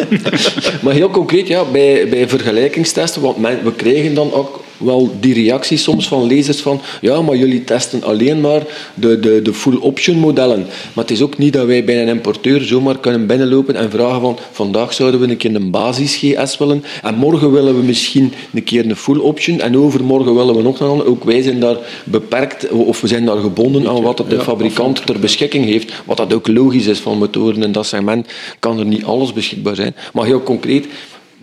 maar 0.82 0.94
heel 0.94 1.10
concreet, 1.10 1.48
ja, 1.48 1.64
bij, 1.64 2.08
bij 2.08 2.28
vergelijkingstesten, 2.28 3.22
want 3.22 3.36
we 3.62 3.72
krijgen 3.76 4.14
dan 4.14 4.32
ook 4.32 4.60
wel 4.84 5.10
die 5.20 5.34
reactie 5.34 5.76
soms 5.76 6.08
van 6.08 6.26
lezers 6.26 6.60
van 6.60 6.80
ja, 7.00 7.22
maar 7.22 7.36
jullie 7.36 7.64
testen 7.64 8.02
alleen 8.02 8.40
maar 8.40 8.62
de, 8.94 9.20
de, 9.20 9.42
de 9.42 9.54
full 9.54 9.76
option 9.76 10.16
modellen. 10.16 10.60
Maar 10.94 11.04
het 11.04 11.10
is 11.10 11.22
ook 11.22 11.38
niet 11.38 11.52
dat 11.52 11.66
wij 11.66 11.84
bij 11.84 12.02
een 12.02 12.08
importeur 12.08 12.60
zomaar 12.60 12.98
kunnen 12.98 13.26
binnenlopen 13.26 13.76
en 13.76 13.90
vragen 13.90 14.20
van 14.20 14.38
vandaag 14.52 14.92
zouden 14.92 15.20
we 15.20 15.28
een 15.28 15.36
keer 15.36 15.54
een 15.54 15.70
basis 15.70 16.16
GS 16.16 16.58
willen 16.58 16.84
en 17.02 17.14
morgen 17.14 17.52
willen 17.52 17.76
we 17.76 17.82
misschien 17.82 18.32
een 18.54 18.64
keer 18.64 18.84
een 18.84 18.96
full 18.96 19.18
option 19.18 19.60
en 19.60 19.76
overmorgen 19.76 20.34
willen 20.34 20.56
we 20.56 20.62
nog 20.62 20.80
een 20.80 20.88
ander. 20.88 21.06
Ook 21.06 21.24
wij 21.24 21.42
zijn 21.42 21.60
daar 21.60 21.76
beperkt 22.04 22.68
of 22.68 23.00
we 23.00 23.06
zijn 23.06 23.24
daar 23.24 23.36
gebonden 23.36 23.88
aan 23.88 24.02
wat 24.02 24.24
de 24.28 24.40
fabrikant 24.40 25.06
ter 25.06 25.18
beschikking 25.18 25.64
heeft. 25.64 25.92
Wat 26.04 26.16
dat 26.16 26.34
ook 26.34 26.48
logisch 26.48 26.86
is 26.86 26.98
van 26.98 27.18
motoren 27.18 27.62
in 27.62 27.72
dat 27.72 27.86
segment 27.86 28.26
kan 28.58 28.78
er 28.78 28.84
niet 28.84 29.04
alles 29.04 29.32
beschikbaar 29.32 29.74
zijn. 29.74 29.94
Maar 30.12 30.24
heel 30.24 30.42
concreet, 30.42 30.86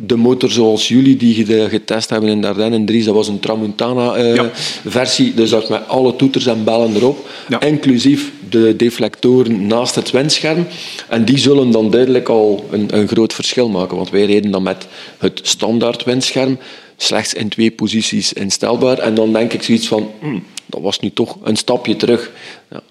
de 0.05 0.15
motor 0.15 0.49
zoals 0.49 0.87
jullie 0.87 1.15
die 1.15 1.45
getest 1.69 2.09
hebben 2.09 2.29
in 2.29 2.45
Ardennen 2.45 2.85
3, 2.85 3.03
dat 3.03 3.13
was 3.13 3.27
een 3.27 3.39
Tramontana-versie. 3.39 5.33
Dus 5.33 5.49
dat 5.49 5.69
met 5.69 5.87
alle 5.87 6.15
toeters 6.15 6.45
en 6.45 6.63
bellen 6.63 6.95
erop. 6.95 7.29
Inclusief 7.59 8.31
de 8.49 8.75
deflectoren 8.75 9.67
naast 9.67 9.95
het 9.95 10.11
windscherm. 10.11 10.67
En 11.09 11.25
die 11.25 11.37
zullen 11.37 11.71
dan 11.71 11.91
duidelijk 11.91 12.29
al 12.29 12.65
een, 12.71 12.97
een 12.97 13.07
groot 13.07 13.33
verschil 13.33 13.69
maken. 13.69 13.97
Want 13.97 14.09
wij 14.09 14.25
reden 14.25 14.51
dan 14.51 14.63
met 14.63 14.87
het 15.17 15.39
standaard 15.43 16.03
windscherm 16.03 16.57
slechts 16.97 17.33
in 17.33 17.49
twee 17.49 17.71
posities 17.71 18.33
instelbaar. 18.33 18.97
En 18.97 19.13
dan 19.13 19.33
denk 19.33 19.53
ik 19.53 19.63
zoiets 19.63 19.87
van, 19.87 20.11
hmm, 20.19 20.43
dat 20.65 20.81
was 20.81 20.99
nu 20.99 21.11
toch 21.11 21.37
een 21.43 21.55
stapje 21.55 21.95
terug. 21.95 22.31
Ja. 22.71 22.81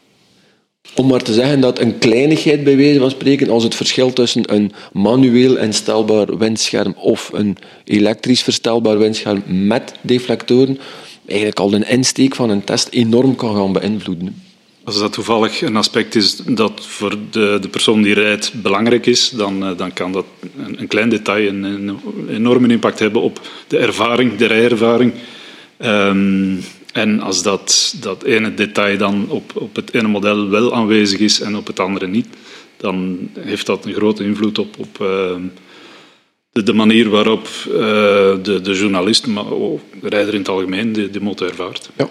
Om 0.95 1.07
maar 1.07 1.23
te 1.23 1.33
zeggen 1.33 1.61
dat 1.61 1.79
een 1.79 1.99
kleinigheid 1.99 2.65
bij 2.65 2.77
wijze 2.77 2.99
van 2.99 3.11
spreken, 3.11 3.51
als 3.51 3.63
het 3.63 3.75
verschil 3.75 4.13
tussen 4.13 4.55
een 4.55 4.73
manueel 4.93 5.57
instelbaar 5.57 6.39
windscherm 6.39 6.95
of 6.97 7.31
een 7.33 7.57
elektrisch 7.85 8.43
verstelbaar 8.43 8.99
windscherm 8.99 9.43
met 9.47 9.95
deflectoren, 10.01 10.79
eigenlijk 11.27 11.59
al 11.59 11.71
de 11.71 11.85
insteek 11.89 12.35
van 12.35 12.51
een 12.51 12.65
test 12.65 12.89
enorm 12.89 13.35
kan 13.35 13.57
gaan 13.57 13.73
beïnvloeden. 13.73 14.43
Als 14.85 14.99
dat 14.99 15.13
toevallig 15.13 15.63
een 15.63 15.77
aspect 15.77 16.15
is 16.15 16.37
dat 16.37 16.87
voor 16.87 17.17
de, 17.31 17.59
de 17.61 17.69
persoon 17.69 18.03
die 18.03 18.15
rijdt 18.15 18.53
belangrijk 18.63 19.07
is, 19.07 19.31
dan, 19.31 19.65
eh, 19.65 19.77
dan 19.77 19.93
kan 19.93 20.13
dat 20.13 20.25
een, 20.57 20.81
een 20.81 20.87
klein 20.87 21.09
detail 21.09 21.49
een, 21.49 21.63
een, 21.63 21.99
enorme 22.31 22.69
impact 22.69 22.99
hebben 22.99 23.23
op 23.23 23.41
de 23.67 23.79
ervaring, 23.79 24.37
de 24.37 24.47
rijervaring. 24.47 25.13
Um, 25.79 26.61
en 26.93 27.21
als 27.21 27.43
dat, 27.43 27.95
dat 28.01 28.23
ene 28.23 28.55
detail 28.55 28.99
dan 28.99 29.27
op, 29.29 29.57
op 29.57 29.77
het 29.77 29.95
ene 29.95 30.09
model 30.09 30.49
wel 30.49 30.75
aanwezig 30.75 31.19
is 31.19 31.41
en 31.41 31.57
op 31.57 31.67
het 31.67 31.81
andere 31.81 32.07
niet, 32.07 32.27
dan 32.77 33.29
heeft 33.39 33.67
dat 33.67 33.85
een 33.85 33.95
grote 33.95 34.25
invloed 34.25 34.59
op, 34.59 34.79
op 34.79 34.99
uh, 35.03 35.37
de, 36.53 36.63
de, 36.63 36.73
manier 36.73 37.09
waarop 37.09 37.49
uh, 37.69 37.75
de, 38.43 38.61
de 38.63 38.73
journalist, 38.73 39.27
maar 39.27 39.53
ook 39.53 39.81
de 40.01 40.09
rijder 40.09 40.35
in 40.35 40.41
het 40.41 40.49
algemeen, 40.49 40.93
de, 40.93 41.11
de 41.11 41.21
motor 41.21 41.49
ervaart. 41.49 41.91
Ja. 41.97 42.09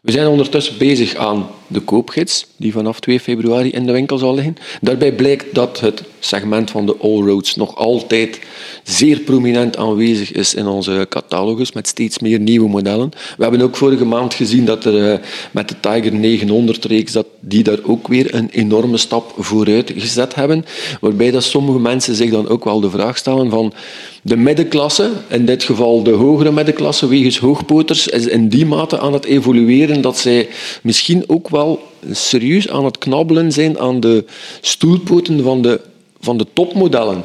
We 0.00 0.10
zijn 0.12 0.26
ondertussen 0.26 0.78
bezig 0.78 1.14
aan 1.14 1.46
de 1.66 1.80
koopgids, 1.80 2.46
die 2.56 2.72
vanaf 2.72 3.00
2 3.00 3.20
februari 3.20 3.70
in 3.70 3.86
de 3.86 3.92
winkel 3.92 4.18
zal 4.18 4.34
liggen. 4.34 4.56
Daarbij 4.80 5.12
blijkt 5.12 5.54
dat 5.54 5.80
het 5.80 6.02
segment 6.18 6.70
van 6.70 6.86
de 6.86 6.96
allroads 6.96 7.56
nog 7.56 7.76
altijd 7.76 8.38
zeer 8.82 9.20
prominent 9.20 9.76
aanwezig 9.76 10.32
is 10.32 10.54
in 10.54 10.66
onze 10.66 11.06
catalogus, 11.08 11.72
met 11.72 11.88
steeds 11.88 12.18
meer 12.18 12.40
nieuwe 12.40 12.68
modellen. 12.68 13.10
We 13.36 13.42
hebben 13.42 13.60
ook 13.60 13.76
vorige 13.76 14.04
maand 14.04 14.34
gezien 14.34 14.64
dat 14.64 14.84
er 14.84 15.12
eh, 15.12 15.18
met 15.50 15.68
de 15.68 15.80
Tiger 15.80 16.12
900-reeks, 16.12 17.12
dat 17.12 17.26
die 17.40 17.62
daar 17.62 17.78
ook 17.82 18.08
weer 18.08 18.34
een 18.34 18.48
enorme 18.50 18.96
stap 18.96 19.34
vooruit 19.38 19.92
gezet 19.96 20.34
hebben. 20.34 20.64
Waarbij 21.00 21.30
dat 21.30 21.44
sommige 21.44 21.78
mensen 21.78 22.14
zich 22.14 22.30
dan 22.30 22.48
ook 22.48 22.64
wel 22.64 22.80
de 22.80 22.90
vraag 22.90 23.16
stellen 23.16 23.50
van 23.50 23.72
de 24.22 24.36
middenklasse, 24.36 25.10
in 25.28 25.44
dit 25.44 25.62
geval 25.62 26.02
de 26.02 26.10
hogere 26.10 26.52
middenklasse 26.52 27.08
wegens 27.08 27.38
hoogpoters, 27.38 28.06
is 28.08 28.26
in 28.26 28.48
die 28.48 28.66
mate 28.66 28.98
aan 28.98 29.12
het 29.12 29.24
evolueren 29.24 30.00
dat 30.00 30.18
zij 30.18 30.48
misschien 30.82 31.24
ook 31.26 31.48
wel 31.48 31.82
serieus 32.10 32.68
aan 32.68 32.84
het 32.84 32.98
knabbelen 32.98 33.52
zijn 33.52 33.78
aan 33.78 34.00
de 34.00 34.24
stoelpoten 34.60 35.42
van 35.42 35.62
de, 35.62 35.80
van 36.20 36.38
de 36.38 36.46
topmodellen. 36.52 37.24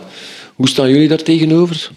Hoe 0.55 0.67
staan 0.67 0.89
jullie 0.89 1.07
daar 1.07 1.23
tegenover? 1.23 1.91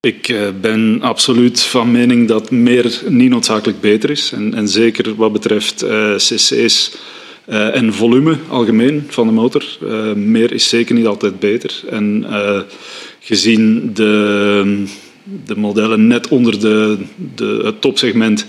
Ik 0.00 0.28
eh, 0.28 0.48
ben 0.60 0.98
absoluut 1.02 1.60
van 1.60 1.90
mening 1.90 2.28
dat 2.28 2.50
meer 2.50 3.02
niet 3.08 3.30
noodzakelijk 3.30 3.80
beter 3.80 4.10
is. 4.10 4.32
En, 4.32 4.54
en 4.54 4.68
zeker 4.68 5.14
wat 5.14 5.32
betreft 5.32 5.84
uh, 5.84 6.14
cc's 6.14 6.92
uh, 7.48 7.76
en 7.76 7.94
volume 7.94 8.36
algemeen 8.48 9.06
van 9.08 9.26
de 9.26 9.32
motor. 9.32 9.64
meer 10.16 10.52
is 10.52 10.68
zeker 10.68 10.94
niet 10.94 11.06
altijd 11.06 11.38
beter. 11.38 11.80
En 11.90 12.26
gezien 13.20 13.90
de, 13.94 14.84
de 15.44 15.56
modellen 15.56 16.06
net 16.06 16.28
onder 16.28 16.60
de, 16.60 16.98
de, 17.34 17.60
het 17.64 17.80
topsegment 17.80 18.46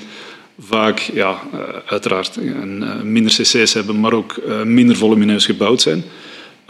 vaak 0.60 1.00
ja, 1.00 1.42
uiteraard 1.86 2.36
een, 2.36 2.84
minder 3.12 3.32
cc's 3.32 3.74
hebben, 3.74 4.00
maar 4.00 4.14
ook 4.14 4.42
minder 4.66 4.96
volumineus 4.96 5.46
gebouwd 5.46 5.82
zijn 5.82 6.04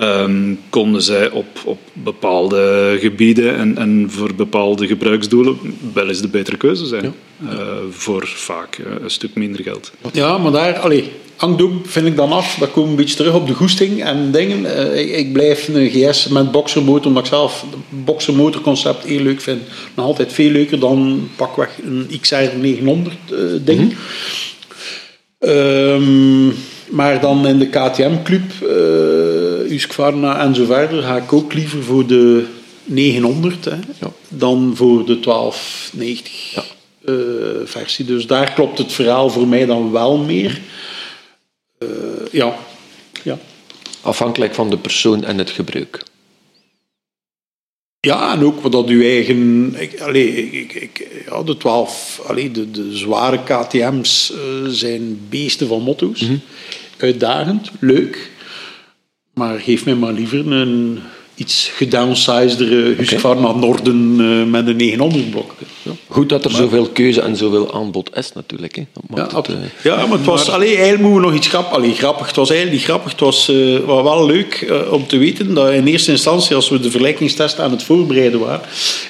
um, 0.01 0.59
konden 0.69 1.01
zij 1.01 1.29
op, 1.29 1.47
op 1.65 1.79
bepaalde 1.93 2.97
gebieden 2.99 3.55
en, 3.55 3.77
en 3.77 4.05
voor 4.09 4.35
bepaalde 4.35 4.87
gebruiksdoelen 4.87 5.57
wel 5.93 6.07
eens 6.07 6.21
de 6.21 6.27
betere 6.27 6.57
keuze 6.57 6.85
zijn. 6.85 7.13
Uh, 7.43 7.49
voor 7.89 8.27
vaak 8.27 8.77
uh, 8.77 8.85
een 9.01 9.09
stuk 9.09 9.35
minder 9.35 9.63
geld. 9.63 9.91
Ja, 10.13 10.37
maar 10.37 10.51
daar, 10.51 10.79
allee, 10.79 11.11
hangdoek 11.41 11.87
vind 11.87 12.07
ik 12.07 12.15
dan 12.15 12.31
af. 12.31 12.55
Dat 12.59 12.71
komt 12.71 12.89
een 12.89 12.95
beetje 12.95 13.15
terug 13.15 13.33
op 13.33 13.47
de 13.47 13.53
goesting 13.53 14.03
en 14.03 14.31
dingen. 14.31 14.61
Uh, 14.61 14.99
ik, 14.99 15.09
ik, 15.09 15.33
blijf 15.33 15.67
een 15.67 15.89
GS 15.89 16.27
met 16.27 16.51
boxermotor, 16.51 17.07
omdat 17.07 17.23
ik 17.23 17.29
zelf 17.29 17.61
het 17.61 18.05
boxermotorconcept 18.05 19.03
heel 19.03 19.21
leuk 19.21 19.41
vind. 19.41 19.61
Nog 19.95 20.05
altijd 20.05 20.33
veel 20.33 20.51
leuker 20.51 20.79
dan 20.79 21.29
pakweg 21.35 21.69
een 21.83 22.19
XR 22.21 22.35
900 22.59 23.15
ding. 23.63 23.79
Mm 23.79 23.95
-hmm. 25.39 26.53
Maar 26.91 27.19
dan 27.19 27.47
in 27.47 27.59
de 27.59 27.67
KTM-club, 27.67 28.41
uh, 28.63 29.61
eh, 29.61 29.69
Husqvarna 29.69 30.39
en 30.39 30.55
zo 30.55 30.65
verder, 30.65 31.03
ga 31.03 31.15
ik 31.15 31.33
ook 31.33 31.53
liever 31.53 31.83
voor 31.83 32.07
de 32.07 32.45
900 32.83 33.65
hè, 33.65 33.75
ja. 33.99 34.11
dan 34.27 34.71
voor 34.75 35.05
de 35.05 35.19
1290 35.19 36.53
ja. 36.53 36.63
uh, 37.05 37.15
versie. 37.63 38.05
Dus 38.05 38.27
daar 38.27 38.53
klopt 38.53 38.77
het 38.77 38.91
verhaal 38.91 39.29
voor 39.29 39.47
mij 39.47 39.65
dan 39.65 39.91
wel 39.91 40.17
meer. 40.17 40.61
Ja. 42.31 42.55
ja. 43.23 43.39
Afhankelijk 44.01 44.53
van 44.53 44.69
de 44.69 44.77
persoon 44.77 45.23
en 45.23 45.37
het 45.37 45.49
gebruik. 45.49 46.03
Ja, 47.99 48.33
en 48.33 48.43
ook 48.43 48.61
wat 48.61 48.87
uw 48.87 49.01
eigen. 49.01 49.73
Ik, 49.77 49.99
allee, 49.99 50.51
ik, 50.51 50.73
ik, 50.73 51.23
ja, 51.25 51.43
de 51.43 51.57
12, 51.57 52.21
allee, 52.27 52.51
de, 52.51 52.71
de 52.71 52.97
zware 52.97 53.43
KTM's 53.43 54.33
uh, 54.35 54.67
zijn 54.67 55.27
beesten 55.29 55.67
van 55.67 55.81
motto's. 55.81 56.21
Mm 56.21 56.27
-hmm 56.27 56.41
uitdagend, 57.01 57.71
leuk. 57.79 58.29
Maar 59.33 59.59
geef 59.59 59.85
mij 59.85 59.95
maar 59.95 60.13
liever 60.13 60.51
een 60.51 60.99
iets 61.35 61.71
gedownsizedere 61.75 62.93
Husqvarna 62.97 63.47
okay. 63.47 63.59
Norden 63.59 64.19
uh, 64.19 64.45
met 64.45 64.67
een 64.67 64.75
900 64.75 65.29
blok. 65.29 65.53
Ja. 65.83 65.91
Goed 66.07 66.29
dat 66.29 66.45
er 66.45 66.51
zoveel 66.51 66.87
keuze 66.87 67.21
en 67.21 67.35
zoveel 67.35 67.73
aanbod 67.73 68.09
is 68.15 68.31
natuurlijk. 68.33 68.75
Hè. 68.75 68.83
Ja, 69.15 69.29
het, 69.35 69.49
uh, 69.49 69.55
ja, 69.83 69.95
maar 69.95 70.17
het 70.17 70.25
was... 70.25 70.45
Maar... 70.45 70.55
Allee, 70.55 70.67
eigenlijk 70.67 71.01
moeten 71.01 71.21
we 71.21 71.27
nog 71.27 71.35
iets 71.35 71.47
grappig... 71.47 71.77
Allee, 71.77 71.93
grappig. 71.93 72.27
Het 72.27 72.35
was 72.35 72.49
eigenlijk 72.49 72.79
niet 72.79 72.89
grappig. 72.89 73.11
Het 73.11 73.19
was 73.19 73.49
uh, 73.49 73.85
wel 73.85 74.25
leuk 74.25 74.73
om 74.91 75.07
te 75.07 75.17
weten 75.17 75.53
dat 75.53 75.71
in 75.71 75.85
eerste 75.85 76.11
instantie, 76.11 76.55
als 76.55 76.69
we 76.69 76.79
de 76.79 76.89
vergelijkingstest 76.89 77.59
aan 77.59 77.71
het 77.71 77.83
voorbereiden 77.83 78.39
waren, 78.39 78.61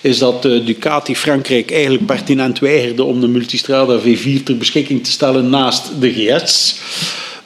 is 0.02 0.18
dat 0.18 0.42
Ducati 0.42 1.16
Frankrijk 1.16 1.72
eigenlijk 1.72 2.06
pertinent 2.06 2.60
weigerde 2.60 3.04
om 3.04 3.20
de 3.22 3.28
Multistrada 3.28 4.00
V4 4.00 4.44
ter 4.44 4.58
beschikking 4.58 5.04
te 5.04 5.12
stellen 5.12 5.50
naast 5.50 5.92
de 6.00 6.12
GS 6.14 6.80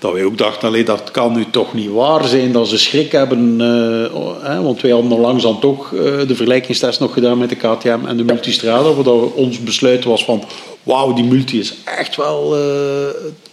dat 0.05 0.13
wij 0.13 0.23
ook 0.23 0.37
dachten, 0.37 0.67
allee, 0.67 0.83
dat 0.83 1.11
kan 1.11 1.33
nu 1.33 1.45
toch 1.51 1.73
niet 1.73 1.89
waar 1.89 2.27
zijn 2.27 2.51
dat 2.51 2.67
ze 2.67 2.77
schrik 2.77 3.11
hebben. 3.11 3.59
Uh, 3.61 4.61
want 4.61 4.81
wij 4.81 4.91
hadden 4.91 5.11
onlangs 5.11 5.43
dan 5.43 5.59
toch 5.59 5.91
uh, 5.91 5.99
de 6.01 6.35
vergelijkingstest 6.35 6.99
nog 6.99 7.13
gedaan 7.13 7.37
met 7.37 7.49
de 7.49 7.55
KTM 7.55 7.99
en 8.07 8.17
de 8.17 8.23
Multistrada, 8.23 8.93
waar 8.93 9.13
ons 9.13 9.59
besluit 9.59 10.03
was 10.03 10.25
van, 10.25 10.43
wauw, 10.83 11.13
die 11.13 11.23
multi 11.23 11.59
is 11.59 11.73
echt 11.83 12.15
wel 12.15 12.57
uh, 12.57 12.63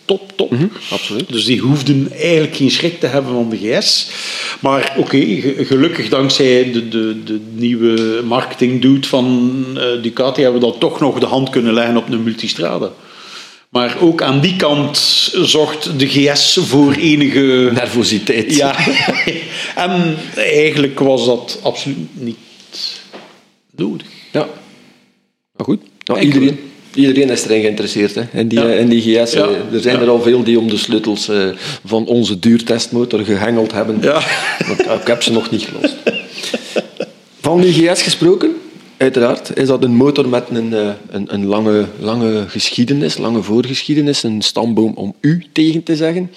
top, 0.05 0.33
top. 0.37 0.51
Mm 0.51 0.59
-hmm, 0.59 0.71
absoluut. 0.91 1.29
Dus 1.29 1.45
die 1.45 1.61
hoefden 1.61 2.13
eigenlijk 2.13 2.57
geen 2.57 2.71
schrik 2.71 3.01
te 3.01 3.07
hebben 3.07 3.33
van 3.33 3.49
de 3.49 3.57
GS. 3.57 4.09
Maar 4.61 4.95
oké, 4.97 5.17
okay, 5.17 5.55
gelukkig 5.59 6.09
dankzij 6.09 6.73
de, 6.73 6.89
de, 6.89 7.23
de 7.25 7.41
nieuwe 7.53 8.21
marketing 8.25 8.83
doet 8.83 9.07
van 9.07 9.65
Ducati 10.03 10.43
hebben 10.43 10.61
we 10.61 10.67
dan 10.67 10.79
toch 10.79 11.01
nog 11.01 11.19
de 11.19 11.27
hand 11.27 11.51
kunnen 11.51 11.75
leggen 11.75 11.97
op 11.97 12.09
een 12.09 12.23
Multistrada. 12.23 12.91
Maar 13.73 13.97
ook 14.01 14.23
aan 14.23 14.41
die 14.41 14.57
kant 14.57 14.99
zocht 15.43 15.99
de 15.99 16.09
GS 16.09 16.59
voor 16.63 16.93
enige... 16.93 17.71
Nervositeit. 17.73 18.57
Ja. 18.57 18.77
en 19.75 20.17
eigenlijk 20.37 20.99
was 20.99 21.27
dat 21.27 21.59
absoluut 21.63 22.09
niet 22.13 22.37
nodig. 23.77 24.07
Ja. 24.33 24.49
Maar 25.57 25.67
goed. 25.67 25.81
Nou, 26.05 26.21
iedereen, 26.21 26.59
iedereen 26.95 27.31
is 27.31 27.45
erin 27.45 27.61
geïnteresseerd 27.61 28.15
hè, 28.15 28.23
in, 28.33 28.49
die, 28.49 28.61
ja. 28.61 28.85
die 28.85 29.01
GS. 29.01 29.33
Ja. 29.33 29.49
Er 29.73 29.81
zijn 29.81 30.01
er 30.01 30.09
al 30.09 30.23
veel 30.23 30.43
die 30.43 30.59
om 30.59 30.69
de 30.69 30.77
sleutels 30.77 31.29
uh, 31.29 31.49
van 31.85 32.07
onze 32.07 32.39
duurtestmotor 32.39 33.25
gehengeld 33.25 33.73
hebben. 33.73 33.99
Ja. 34.03 34.19
ik, 34.73 34.79
ik 34.79 35.07
heb 35.07 35.23
ze 35.23 35.33
nog 35.33 35.51
niet 35.51 35.63
gelost. 35.63 35.97
Van 37.41 37.61
die 37.61 37.73
GS 37.73 38.03
gesproken, 38.03 38.55
Uiteraard 39.03 39.57
is 39.57 39.67
dat 39.67 39.83
een 39.83 39.95
motor 39.95 40.29
met 40.29 40.45
een, 40.51 40.75
eh, 40.75 40.89
een, 41.11 41.35
een, 41.35 41.47
lange, 41.47 41.85
lange 41.99 42.45
geschiedenis, 42.49 43.19
lange 43.19 43.43
voorgeschiedenis, 43.43 44.23
een 44.23 44.43
stamboom 44.43 44.93
om 44.95 45.15
u 45.21 45.45
tegen 45.53 45.83
te 45.83 45.97
zeggen. 45.97 46.31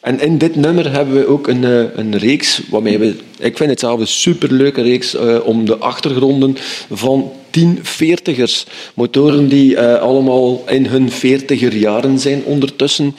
En 0.00 0.20
in 0.20 0.38
dit 0.38 0.56
nummer 0.56 0.92
hebben 0.92 1.14
we 1.14 1.26
ook 1.26 1.48
een, 1.48 1.64
eh, 1.64 1.84
een 1.94 2.18
reeks, 2.18 2.60
waarmee 2.70 2.98
we, 2.98 3.16
ik 3.38 3.56
vind 3.56 3.70
het 3.70 3.80
zelf 3.80 4.00
een 4.00 4.06
superleuke 4.06 4.82
reeks, 4.82 5.14
uh, 5.14 5.36
om 5.44 5.64
de 5.64 5.76
achtergronden 5.76 6.56
van 6.90 7.32
1040ers. 7.50 8.66
Motoren 8.94 9.48
die 9.48 9.80
allemaal 9.80 10.64
in 10.68 10.86
hun 10.86 11.10
40er 11.10 11.76
jaren 11.76 12.18
zijn 12.18 12.44
ondertussen, 12.44 13.16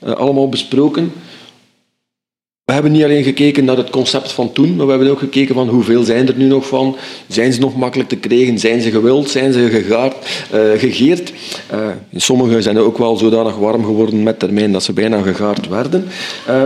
allemaal 0.00 0.48
besproken. 0.48 1.12
We 2.64 2.72
hebben 2.72 2.92
niet 2.92 3.04
alleen 3.04 3.24
gekeken 3.24 3.64
naar 3.64 3.76
het 3.76 3.90
concept 3.90 4.32
van 4.32 4.52
toen, 4.52 4.76
maar 4.76 4.86
we 4.86 4.92
hebben 4.92 5.10
ook 5.10 5.18
gekeken 5.18 5.54
van 5.54 5.68
hoeveel 5.68 6.02
zijn 6.02 6.28
er 6.28 6.36
nu 6.36 6.44
nog 6.46 6.66
van. 6.66 6.96
Zijn 7.28 7.52
ze 7.52 7.60
nog 7.60 7.76
makkelijk 7.76 8.08
te 8.08 8.16
krijgen? 8.16 8.58
Zijn 8.58 8.80
ze 8.80 8.90
gewild? 8.90 9.30
Zijn 9.30 9.52
ze 9.52 9.68
gegaard, 9.70 10.46
uh, 10.54 10.60
gegeerd? 10.78 11.32
Uh, 11.72 11.88
sommige 12.16 12.62
zijn 12.62 12.78
ook 12.78 12.98
wel 12.98 13.16
zodanig 13.16 13.56
warm 13.56 13.84
geworden 13.84 14.22
met 14.22 14.38
termijn 14.38 14.72
dat 14.72 14.82
ze 14.82 14.92
bijna 14.92 15.22
gegaard 15.22 15.68
werden. 15.68 16.04
Uh, 16.48 16.62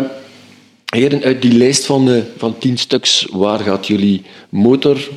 heren, 0.85 1.23
uit 1.23 1.43
die 1.43 1.52
lijst 1.52 1.87
van, 1.87 2.23
van 2.37 2.59
tien 2.59 2.78
stuks, 2.78 3.28
waar 3.33 3.59
gaat 3.59 3.87
jullie 3.87 4.23
motor 4.49 5.09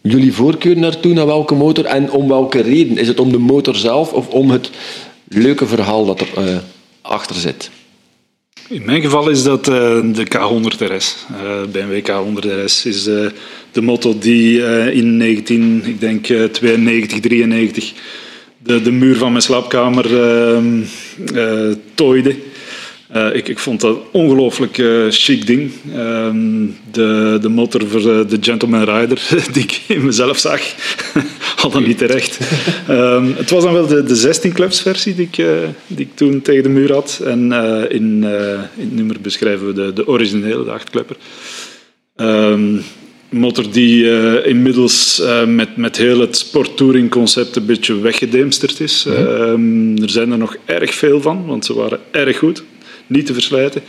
jullie 0.00 0.32
voorkeur 0.32 0.76
naartoe, 0.78 1.12
naar 1.12 1.26
welke 1.26 1.54
motor 1.54 1.84
en 1.84 2.10
om 2.10 2.28
welke 2.28 2.60
reden? 2.60 2.98
Is 2.98 3.08
het 3.08 3.20
om 3.20 3.32
de 3.32 3.38
motor 3.38 3.74
zelf 3.74 4.12
of 4.12 4.28
om 4.28 4.50
het 4.50 4.70
leuke 5.28 5.66
verhaal 5.66 6.04
dat 6.04 6.20
er 6.20 6.62
achter 7.02 7.36
zit? 7.36 7.70
In 8.70 8.82
mijn 8.84 9.02
geval 9.02 9.28
is 9.28 9.42
dat 9.42 9.68
uh, 9.68 9.74
de 10.12 10.26
K100 10.26 10.78
RS. 10.78 11.16
BMW 11.72 12.10
K100 12.10 12.64
RS 12.64 12.84
is 12.84 13.06
uh, 13.06 13.26
de 13.72 13.82
motor 13.82 14.18
die 14.18 14.62
in 14.92 15.16
19, 15.16 15.82
ik 15.84 16.00
denk 16.00 16.26
92, 16.52 17.20
93 17.20 17.92
de, 18.58 18.82
de 18.82 18.90
muur 18.90 19.16
van 19.16 19.30
mijn 19.30 19.42
slaapkamer 19.42 20.04
tooide. 21.94 22.36
Uh, 23.16 23.34
ik, 23.34 23.48
ik, 23.48 23.58
vond 23.58 23.80
dat 23.80 23.96
een 23.96 24.02
ongelooflijk 24.10 24.78
uh, 24.78 25.06
chic 25.08 25.46
ding. 25.46 25.70
Uh, 25.88 26.28
de, 26.90 27.38
de 27.40 27.48
motor 27.48 27.88
voor 27.88 28.00
de, 28.00 28.24
de 28.28 28.38
Gentleman 28.40 28.84
Rider, 28.84 29.20
die 29.52 29.62
ik 29.62 29.80
in 29.86 30.04
mezelf 30.04 30.38
zag, 30.38 30.60
had 31.56 31.72
dan 31.72 31.82
niet 31.82 31.98
terecht. 31.98 32.38
Ehm, 32.88 33.32
het 33.36 33.50
was 33.50 33.62
dan 33.62 33.72
wel 33.72 33.86
de, 33.86 34.02
de 34.02 34.14
16 34.14 34.52
clubs 34.52 34.82
versie 34.82 35.14
die 35.14 35.26
ik, 35.26 35.38
uh, 35.38 35.48
die 35.86 36.06
ik 36.06 36.14
toen 36.14 36.42
tegen 36.42 36.62
de 36.62 36.68
muur 36.68 36.92
had. 36.92 37.20
En 37.24 37.52
in, 37.88 38.24
in 38.24 38.24
het 38.76 38.94
nummer 38.94 39.16
beschrijven 39.20 39.66
we 39.66 39.72
de, 39.72 39.92
de 39.92 40.08
originele, 40.08 40.64
de 40.64 40.70
8 40.70 40.90
klepper. 40.90 41.16
Um, 42.16 42.82
motor 43.28 43.70
die 43.70 44.44
inmiddels 44.44 45.22
met, 45.46 45.76
met 45.76 45.96
heel 45.96 46.20
het 46.20 46.36
sporttouring 46.36 47.10
concept 47.10 47.56
een 47.56 47.66
beetje 47.66 48.00
weggedemsterd 48.00 48.80
is. 48.80 49.06
Mm 49.56 49.78
er 50.02 50.10
zijn 50.10 50.32
er 50.32 50.38
nog 50.38 50.56
erg 50.64 50.94
veel 50.94 51.20
van, 51.20 51.46
want 51.46 51.64
ze 51.64 51.74
waren 51.74 52.00
erg 52.10 52.38
goed 52.38 52.62
niet 53.10 53.26
te 53.26 53.32
verslijten. 53.32 53.82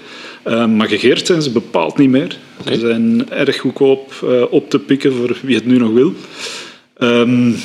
Uh, 0.48 0.66
maar 0.66 0.88
gegeerd 0.88 1.26
zijn 1.26 1.42
ze 1.42 1.52
bepaald 1.52 1.98
niet 1.98 2.10
meer. 2.10 2.38
Ze 2.66 2.80
zijn 2.80 3.30
erg 3.30 3.60
goedkoop 3.60 4.14
uh, 4.24 4.44
op 4.50 4.70
te 4.70 4.80
pikken 4.80 5.14
voor 5.14 5.38
wie 5.42 5.56
het 5.56 5.66
nu 5.66 5.78
nog 5.78 5.92
wil. 5.92 6.14
Um, 6.98 7.56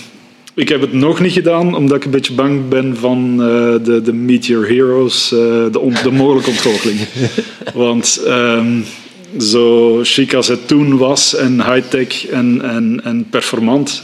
ik 0.55 0.69
heb 0.69 0.81
het 0.81 0.93
nog 0.93 1.21
niet 1.21 1.33
gedaan, 1.33 1.75
omdat 1.75 1.97
ik 1.97 2.05
een 2.05 2.11
beetje 2.11 2.33
bang 2.33 2.69
ben 2.69 2.97
van 2.97 3.31
uh, 3.33 3.75
de, 3.85 4.01
de 4.05 4.13
Meteor 4.13 4.67
Heroes, 4.67 5.29
de, 5.29 5.79
on, 5.81 5.95
de 6.03 6.11
mogelijke 6.11 6.51
ontgoocheling. 6.51 7.01
Want 7.75 8.23
um, 8.27 8.85
zo 9.39 10.01
chic 10.03 10.35
als 10.35 10.49
het 10.49 10.69
toen 10.69 10.97
was 10.97 11.35
en 11.35 11.73
high-tech 11.73 12.27
en, 12.27 12.63
en, 12.63 13.01
en 13.05 13.27
performant, 13.31 14.03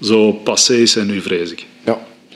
zo 0.00 0.32
passé 0.32 0.86
zijn 0.86 1.06
nu, 1.06 1.20
vrees 1.20 1.52
ik. 1.52 1.66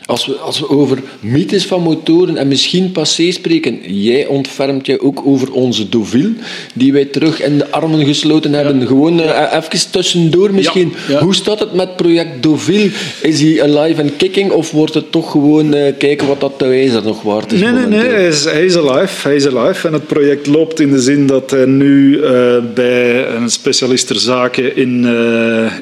Als 0.06 0.26
we, 0.26 0.34
als 0.34 0.60
we 0.60 0.68
over 0.68 0.98
mythes 1.20 1.66
van 1.66 1.82
motoren 1.82 2.36
en 2.36 2.48
misschien 2.48 2.92
passé 2.92 3.30
spreken, 3.30 3.78
jij 3.94 4.26
ontfermt 4.26 4.86
je 4.86 5.00
ook 5.00 5.22
over 5.25 5.52
onze 5.52 5.88
Deauville, 5.88 6.32
die 6.75 6.92
wij 6.92 7.04
terug 7.04 7.42
in 7.42 7.58
de 7.58 7.70
armen 7.70 8.04
gesloten 8.04 8.52
hebben. 8.52 8.86
Gewoon 8.86 9.20
uh, 9.20 9.52
even 9.52 9.90
tussendoor 9.90 10.54
misschien. 10.54 10.92
Hoe 11.20 11.34
staat 11.34 11.60
het 11.60 11.75
met 11.75 11.96
project 11.96 12.42
Deauville? 12.42 12.90
Is 13.22 13.40
hij 13.40 13.62
alive 13.62 14.00
en 14.00 14.16
kicking 14.16 14.50
of 14.50 14.70
wordt 14.70 14.94
het 14.94 15.12
toch 15.12 15.30
gewoon 15.30 15.75
uh, 15.75 15.92
kijken 15.98 16.26
wat 16.26 16.40
dat 16.40 16.58
de 16.58 16.66
wijzer 16.66 17.02
nog 17.02 17.22
waard 17.22 17.52
is? 17.52 17.60
Nee, 17.60 17.72
nee, 17.72 17.86
nee, 17.86 18.08
hij 18.08 18.26
is, 18.26 18.44
hij 18.44 18.64
is 18.64 18.76
alive. 18.76 19.28
Hij 19.28 19.36
is 19.36 19.46
alive. 19.46 19.86
En 19.86 19.92
het 19.92 20.06
project 20.06 20.46
loopt 20.46 20.80
in 20.80 20.90
de 20.90 21.00
zin 21.00 21.26
dat 21.26 21.50
hij 21.50 21.64
nu 21.64 22.18
uh, 22.18 22.56
bij 22.75 23.28
een 23.28 23.50
specialist 23.50 24.06
ter 24.06 24.20
zaken 24.20 24.76
in, 24.76 25.06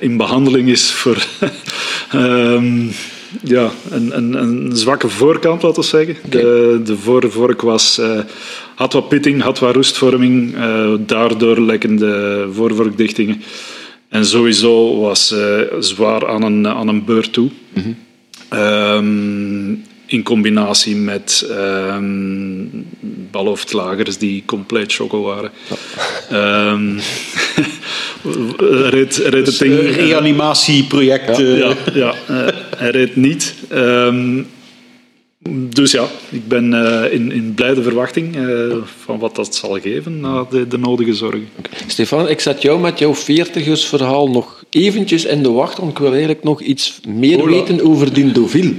in 0.01 0.17
behandeling 0.17 0.69
is 0.69 0.93
voor... 0.93 1.27
um, 2.15 2.93
ja, 3.43 3.71
een, 3.91 4.17
een, 4.17 4.35
een, 4.35 4.77
zwakke 4.77 5.09
voorkant, 5.09 5.63
laten 5.63 5.83
we 5.83 5.89
zeggen. 5.89 6.17
De, 6.31 6.81
de 6.85 6.97
voorvork 6.97 7.63
was, 7.63 7.99
uh, 7.99 8.19
had 8.75 8.93
wat 8.93 9.09
pitting, 9.09 9.43
had 9.43 9.59
wat 9.59 9.75
roestvorming, 9.75 10.57
uh, 10.57 10.95
daardoor 10.99 11.61
lekkende 11.61 12.47
voorvorkdichtingen. 12.53 13.43
En 14.09 14.25
sowieso 14.25 15.01
was 15.01 15.33
uh, 15.33 15.61
zwaar 15.79 16.29
aan 16.29 16.43
een, 16.43 16.69
aan 16.69 16.89
een 16.89 17.05
beurt 17.05 17.33
toe. 17.33 17.51
Mm 17.73 17.83
-hmm. 17.83 18.59
um, 18.59 19.85
in 20.07 20.23
combinatie 20.23 20.97
met 20.97 21.47
um, 21.51 22.87
balhoofdlagers 23.31 24.19
die 24.19 24.43
compleet 24.47 24.93
choco 24.93 25.23
waren. 25.23 25.51
Ja. 26.31 26.71
Um, 26.71 27.01
reed, 28.91 29.17
reed 29.17 29.47
het 29.47 29.59
ding, 29.59 29.73
uh, 29.73 29.97
reanimatieproject. 29.97 31.37
Ja, 31.37 31.45
ja, 31.45 31.75
ja 31.95 32.15
uh, 32.31 32.47
hij 32.77 32.91
reed 32.91 33.17
niet. 33.17 33.55
Um, 33.73 34.47
dus 35.51 35.91
ja, 35.91 36.07
ik 36.31 36.49
ben 36.49 36.73
uh, 36.73 37.13
in, 37.13 37.33
in 37.33 37.55
blijde 37.55 37.83
verwachting 37.83 38.37
uh, 38.37 38.77
van 39.05 39.19
wat 39.19 39.37
dat 39.37 39.55
zal 39.55 39.81
geven 39.81 40.21
na 40.21 40.47
de, 40.51 40.69
de 40.69 40.79
nodige 40.79 41.15
zorgen. 41.15 41.49
Okay. 41.59 41.79
Stefan, 41.87 42.29
ik 42.29 42.41
zet 42.41 42.63
jou 42.63 42.81
met 42.81 42.99
jouw 42.99 43.15
veertigersverhaal 43.15 44.31
nog 44.31 44.65
eventjes 44.71 45.25
in 45.25 45.43
de 45.43 45.51
wacht, 45.51 45.79
want 45.79 45.91
ik 45.91 45.99
wil 45.99 46.11
eigenlijk 46.11 46.43
nog 46.45 46.61
iets 46.61 47.01
meer 47.09 47.39
Hola. 47.39 47.51
weten 47.51 47.85
over 47.85 48.13
die 48.13 48.33
Deauville. 48.33 48.75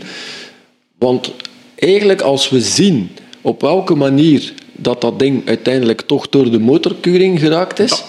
Want 0.97 1.31
eigenlijk 1.75 2.21
als 2.21 2.49
we 2.49 2.61
zien 2.61 3.09
op 3.41 3.61
welke 3.61 3.95
manier 3.95 4.53
dat 4.71 5.01
dat 5.01 5.19
ding 5.19 5.47
uiteindelijk 5.47 6.01
toch 6.01 6.29
door 6.29 6.51
de 6.51 6.59
motorkeuring 6.59 7.39
geraakt 7.39 7.79
is, 7.79 7.89
ja. 7.89 8.03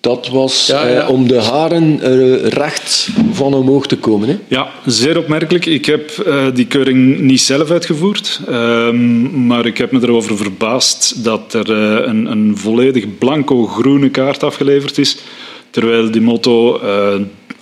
dat 0.00 0.28
was 0.28 0.66
ja, 0.66 0.86
ja. 0.86 1.00
Eh, 1.00 1.10
om 1.10 1.28
de 1.28 1.42
haren 1.42 2.00
uh, 2.02 2.46
recht 2.46 3.08
van 3.32 3.54
omhoog 3.54 3.86
te 3.86 3.96
komen. 3.96 4.28
Hè? 4.28 4.38
Ja, 4.48 4.68
zeer 4.86 5.18
opmerkelijk. 5.18 5.66
Ik 5.66 5.86
heb 5.86 6.24
uh, 6.26 6.46
die 6.54 6.66
keuring 6.66 7.20
niet 7.20 7.40
zelf 7.40 7.70
uitgevoerd, 7.70 8.40
um, 8.48 9.46
maar 9.46 9.66
ik 9.66 9.78
heb 9.78 9.92
me 9.92 10.00
erover 10.02 10.36
verbaasd 10.36 11.24
dat 11.24 11.54
er 11.54 11.70
een, 11.70 12.26
een 12.26 12.56
volledig 12.58 13.18
blanco 13.18 13.66
groene 13.66 14.10
kaart 14.10 14.42
afgeleverd 14.42 14.98
is, 14.98 15.16
terwijl 15.70 16.10
die 16.10 16.20
moto 16.20 16.80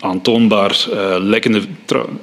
aantoonbaar 0.04 0.86
uh, 0.92 1.16
lekkende... 1.18 1.60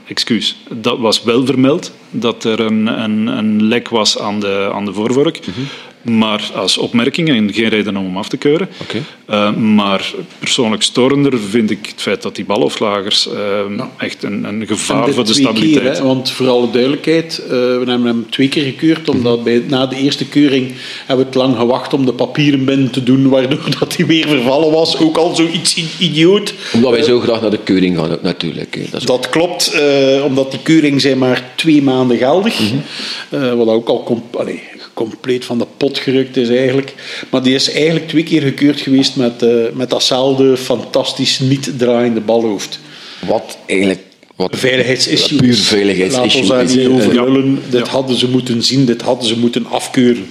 Excuus, 0.07 0.57
dat 0.69 0.99
was 0.99 1.23
wel 1.23 1.45
vermeld, 1.45 1.93
dat 2.09 2.43
er 2.43 2.59
een, 2.59 2.87
een, 2.87 3.27
een 3.27 3.63
lek 3.63 3.89
was 3.89 4.19
aan 4.19 4.39
de, 4.39 4.69
aan 4.73 4.85
de 4.85 4.93
voorvork. 4.93 5.39
-hmm. 5.45 5.67
Maar 6.01 6.51
als 6.55 6.77
opmerking 6.77 7.29
en 7.29 7.53
geen 7.53 7.67
reden 7.67 7.97
om 7.97 8.05
hem 8.05 8.17
af 8.17 8.29
te 8.29 8.37
keuren. 8.37 8.69
Okay. 8.81 9.01
Uh, 9.29 9.55
maar 9.55 10.13
persoonlijk 10.39 10.83
storender 10.83 11.39
vind 11.39 11.71
ik 11.71 11.85
het 11.85 12.01
feit 12.01 12.21
dat 12.21 12.35
die 12.35 12.45
balhoofdlagers 12.45 13.27
uh, 13.27 13.33
ja. 13.77 13.89
echt 13.97 14.23
een, 14.23 14.43
een 14.43 14.67
gevaar 14.67 15.09
voor 15.09 15.25
de 15.25 15.33
stabiliteit... 15.33 15.83
Keer, 15.83 15.93
hè, 15.93 16.03
want 16.03 16.31
voor 16.31 16.49
alle 16.49 16.71
duidelijkheid, 16.71 17.41
uh, 17.43 17.49
we 17.49 17.55
hebben 17.85 18.05
hem 18.05 18.25
twee 18.29 18.49
keer 18.49 18.63
gekeurd, 18.63 19.09
omdat 19.09 19.43
bij, 19.43 19.63
na 19.67 19.85
de 19.85 19.95
eerste 19.95 20.25
keuring 20.25 20.73
hebben 21.05 21.25
we 21.25 21.31
het 21.31 21.35
lang 21.35 21.55
gewacht 21.55 21.93
om 21.93 22.05
de 22.05 22.13
papieren 22.13 22.65
binnen 22.65 22.91
te 22.91 23.03
doen, 23.03 23.29
waardoor 23.29 23.69
dat 23.79 23.95
hij 23.95 24.05
weer 24.05 24.27
vervallen 24.27 24.71
was. 24.71 24.99
Ook 24.99 25.17
al 25.17 25.35
zoiets 25.35 25.75
idioot. 25.99 26.53
Omdat 26.73 26.91
wij 26.91 27.03
zo 27.03 27.19
graag 27.19 27.41
naar 27.41 27.51
de 27.51 27.63
keuring 27.63 27.97
gaan, 27.97 28.11
ook 28.11 28.21
natuurlijk. 28.21 28.91
Dat, 28.91 29.05
dat 29.05 29.29
klopt, 29.29 29.81
omdat 30.23 30.51
die 30.51 30.59
keuring 30.63 31.01
zijn 31.01 31.17
maar 31.17 31.51
twee 31.55 31.81
maanden 31.81 32.17
geldig. 32.17 32.59
Mm 32.59 32.81
-hmm. 33.29 33.57
wat 33.57 33.67
ook 33.67 33.89
al... 33.89 34.29
Allee, 34.31 34.61
compleet 34.93 35.45
van 35.45 35.57
de 35.57 35.65
pot 35.77 35.97
gerukt 35.97 36.37
is 36.37 36.49
eigenlijk. 36.49 36.93
Maar 37.29 37.43
die 37.43 37.55
is 37.55 37.71
eigenlijk 37.71 38.07
twee 38.07 38.23
keer 38.23 38.41
gekeurd 38.41 38.81
geweest 38.81 39.15
met, 39.15 39.43
uh, 39.43 39.65
met 39.73 39.89
datzelfde 39.89 40.57
fantastisch 40.57 41.39
niet 41.39 41.71
draaiende 41.77 42.21
balhoofd. 42.21 42.79
Wat 43.27 43.57
eigenlijk 43.65 43.99
wat 44.35 44.59
veiligheidsissue 44.59 45.37
puur 45.37 45.55
veiligheidsissue 45.55 46.47
Laat 46.47 46.61
ons 46.61 46.75
daar 46.75 46.77
niet 46.77 46.87
over 46.87 47.13
lullen. 47.13 47.51
Ja. 47.51 47.77
Dit 47.79 47.87
hadden 47.87 48.15
ze 48.15 48.29
moeten 48.29 48.63
zien, 48.63 48.85
dit 48.85 49.01
hadden 49.01 49.27
ze 49.27 49.39
moeten 49.39 49.65
afkeuren. 49.65 50.27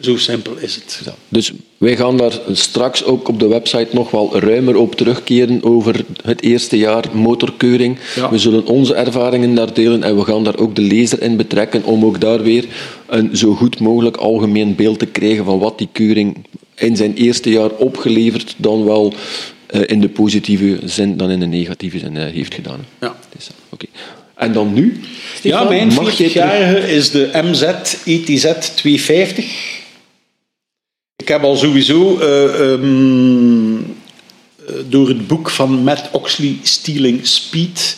Zo 0.00 0.16
simpel 0.16 0.56
is 0.56 0.74
het. 0.74 1.00
Ja. 1.04 1.14
Dus 1.28 1.52
wij 1.78 1.96
gaan 1.96 2.16
daar 2.16 2.40
straks 2.52 3.04
ook 3.04 3.28
op 3.28 3.40
de 3.40 3.46
website 3.46 3.88
nog 3.92 4.10
wel 4.10 4.38
ruimer 4.38 4.76
op 4.76 4.94
terugkeren 4.94 5.64
over 5.64 6.04
het 6.22 6.42
eerste 6.42 6.78
jaar 6.78 7.04
motorkeuring. 7.12 7.98
Ja. 8.14 8.30
We 8.30 8.38
zullen 8.38 8.66
onze 8.66 8.94
ervaringen 8.94 9.54
daar 9.54 9.74
delen 9.74 10.02
en 10.02 10.16
we 10.16 10.24
gaan 10.24 10.44
daar 10.44 10.58
ook 10.58 10.74
de 10.74 10.82
lezer 10.82 11.22
in 11.22 11.36
betrekken 11.36 11.84
om 11.84 12.04
ook 12.04 12.20
daar 12.20 12.42
weer 12.42 12.64
een 13.06 13.36
zo 13.36 13.54
goed 13.54 13.80
mogelijk 13.80 14.16
algemeen 14.16 14.74
beeld 14.74 14.98
te 14.98 15.06
krijgen 15.06 15.44
van 15.44 15.58
wat 15.58 15.78
die 15.78 15.88
keuring 15.92 16.36
in 16.74 16.96
zijn 16.96 17.14
eerste 17.14 17.50
jaar 17.50 17.70
opgeleverd 17.70 18.54
dan 18.56 18.84
wel 18.84 19.14
uh, 19.70 19.80
in 19.86 20.00
de 20.00 20.08
positieve 20.08 20.78
zin 20.84 21.16
dan 21.16 21.30
in 21.30 21.40
de 21.40 21.46
negatieve 21.46 21.98
zin 21.98 22.14
uh, 22.14 22.22
heeft 22.22 22.54
gedaan. 22.54 22.86
Ja. 23.00 23.16
Dus, 23.36 23.48
okay. 23.68 23.88
En 24.34 24.52
dan 24.52 24.72
nu? 24.72 25.00
Stefan, 25.34 25.62
ja, 25.62 25.68
mijn 25.68 25.90
40-jarige 25.92 26.94
is 26.94 27.10
de 27.10 27.30
MZ 27.32 27.62
ETZ 28.04 28.52
250. 28.74 29.75
Ik 31.26 31.32
heb 31.32 31.42
al 31.42 31.56
sowieso 31.56 32.18
uh, 32.20 32.60
um, 32.60 33.96
door 34.88 35.08
het 35.08 35.26
boek 35.26 35.50
van 35.50 35.70
Matt 35.70 36.08
Oxley, 36.12 36.58
Stealing 36.62 37.26
Speed. 37.26 37.96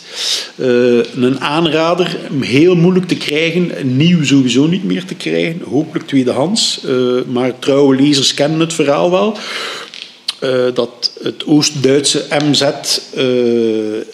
Uh, 0.55 1.03
een 1.15 1.39
aanrader, 1.39 2.17
heel 2.39 2.75
moeilijk 2.75 3.07
te 3.07 3.17
krijgen, 3.17 3.97
nieuw 3.97 4.23
sowieso 4.23 4.67
niet 4.67 4.83
meer 4.83 5.05
te 5.05 5.15
krijgen, 5.15 5.61
hopelijk 5.69 6.07
tweedehands. 6.07 6.81
Maar 7.27 7.59
trouwe 7.59 7.95
lezers 7.95 8.33
kennen 8.33 8.59
het 8.59 8.73
verhaal 8.73 9.11
wel. 9.11 9.37
Dat 10.73 11.11
het 11.23 11.45
Oost-Duitse 11.45 12.25
MZ 12.43 12.63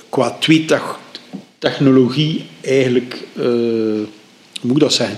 qua 0.10 0.38
technologie 1.60 2.46
eigenlijk, 2.62 3.18
hoe 3.34 4.08
moet 4.62 4.80
dat 4.80 4.94
zijn? 4.94 5.18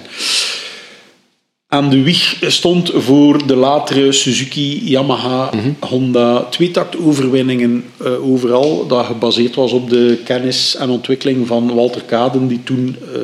Aan 1.67 1.89
de 1.89 2.03
wieg 2.03 2.37
stond 2.41 2.91
voor 2.93 3.47
de 3.47 3.55
latere 3.55 4.11
Suzuki, 4.11 4.89
Yamaha, 4.89 5.49
mm 5.53 5.59
-hmm. 5.59 5.75
Honda 5.79 6.43
tweetaktoverwinningen 6.43 7.83
uh, 8.01 8.29
overal. 8.29 8.87
Dat 8.87 9.05
gebaseerd 9.05 9.55
was 9.55 9.71
op 9.71 9.89
de 9.89 10.19
kennis 10.23 10.75
en 10.75 10.89
ontwikkeling 10.89 11.47
van 11.47 11.75
Walter 11.75 12.03
Kaden, 12.03 12.47
die 12.47 12.63
toen 12.63 12.95
uh, 13.01 13.17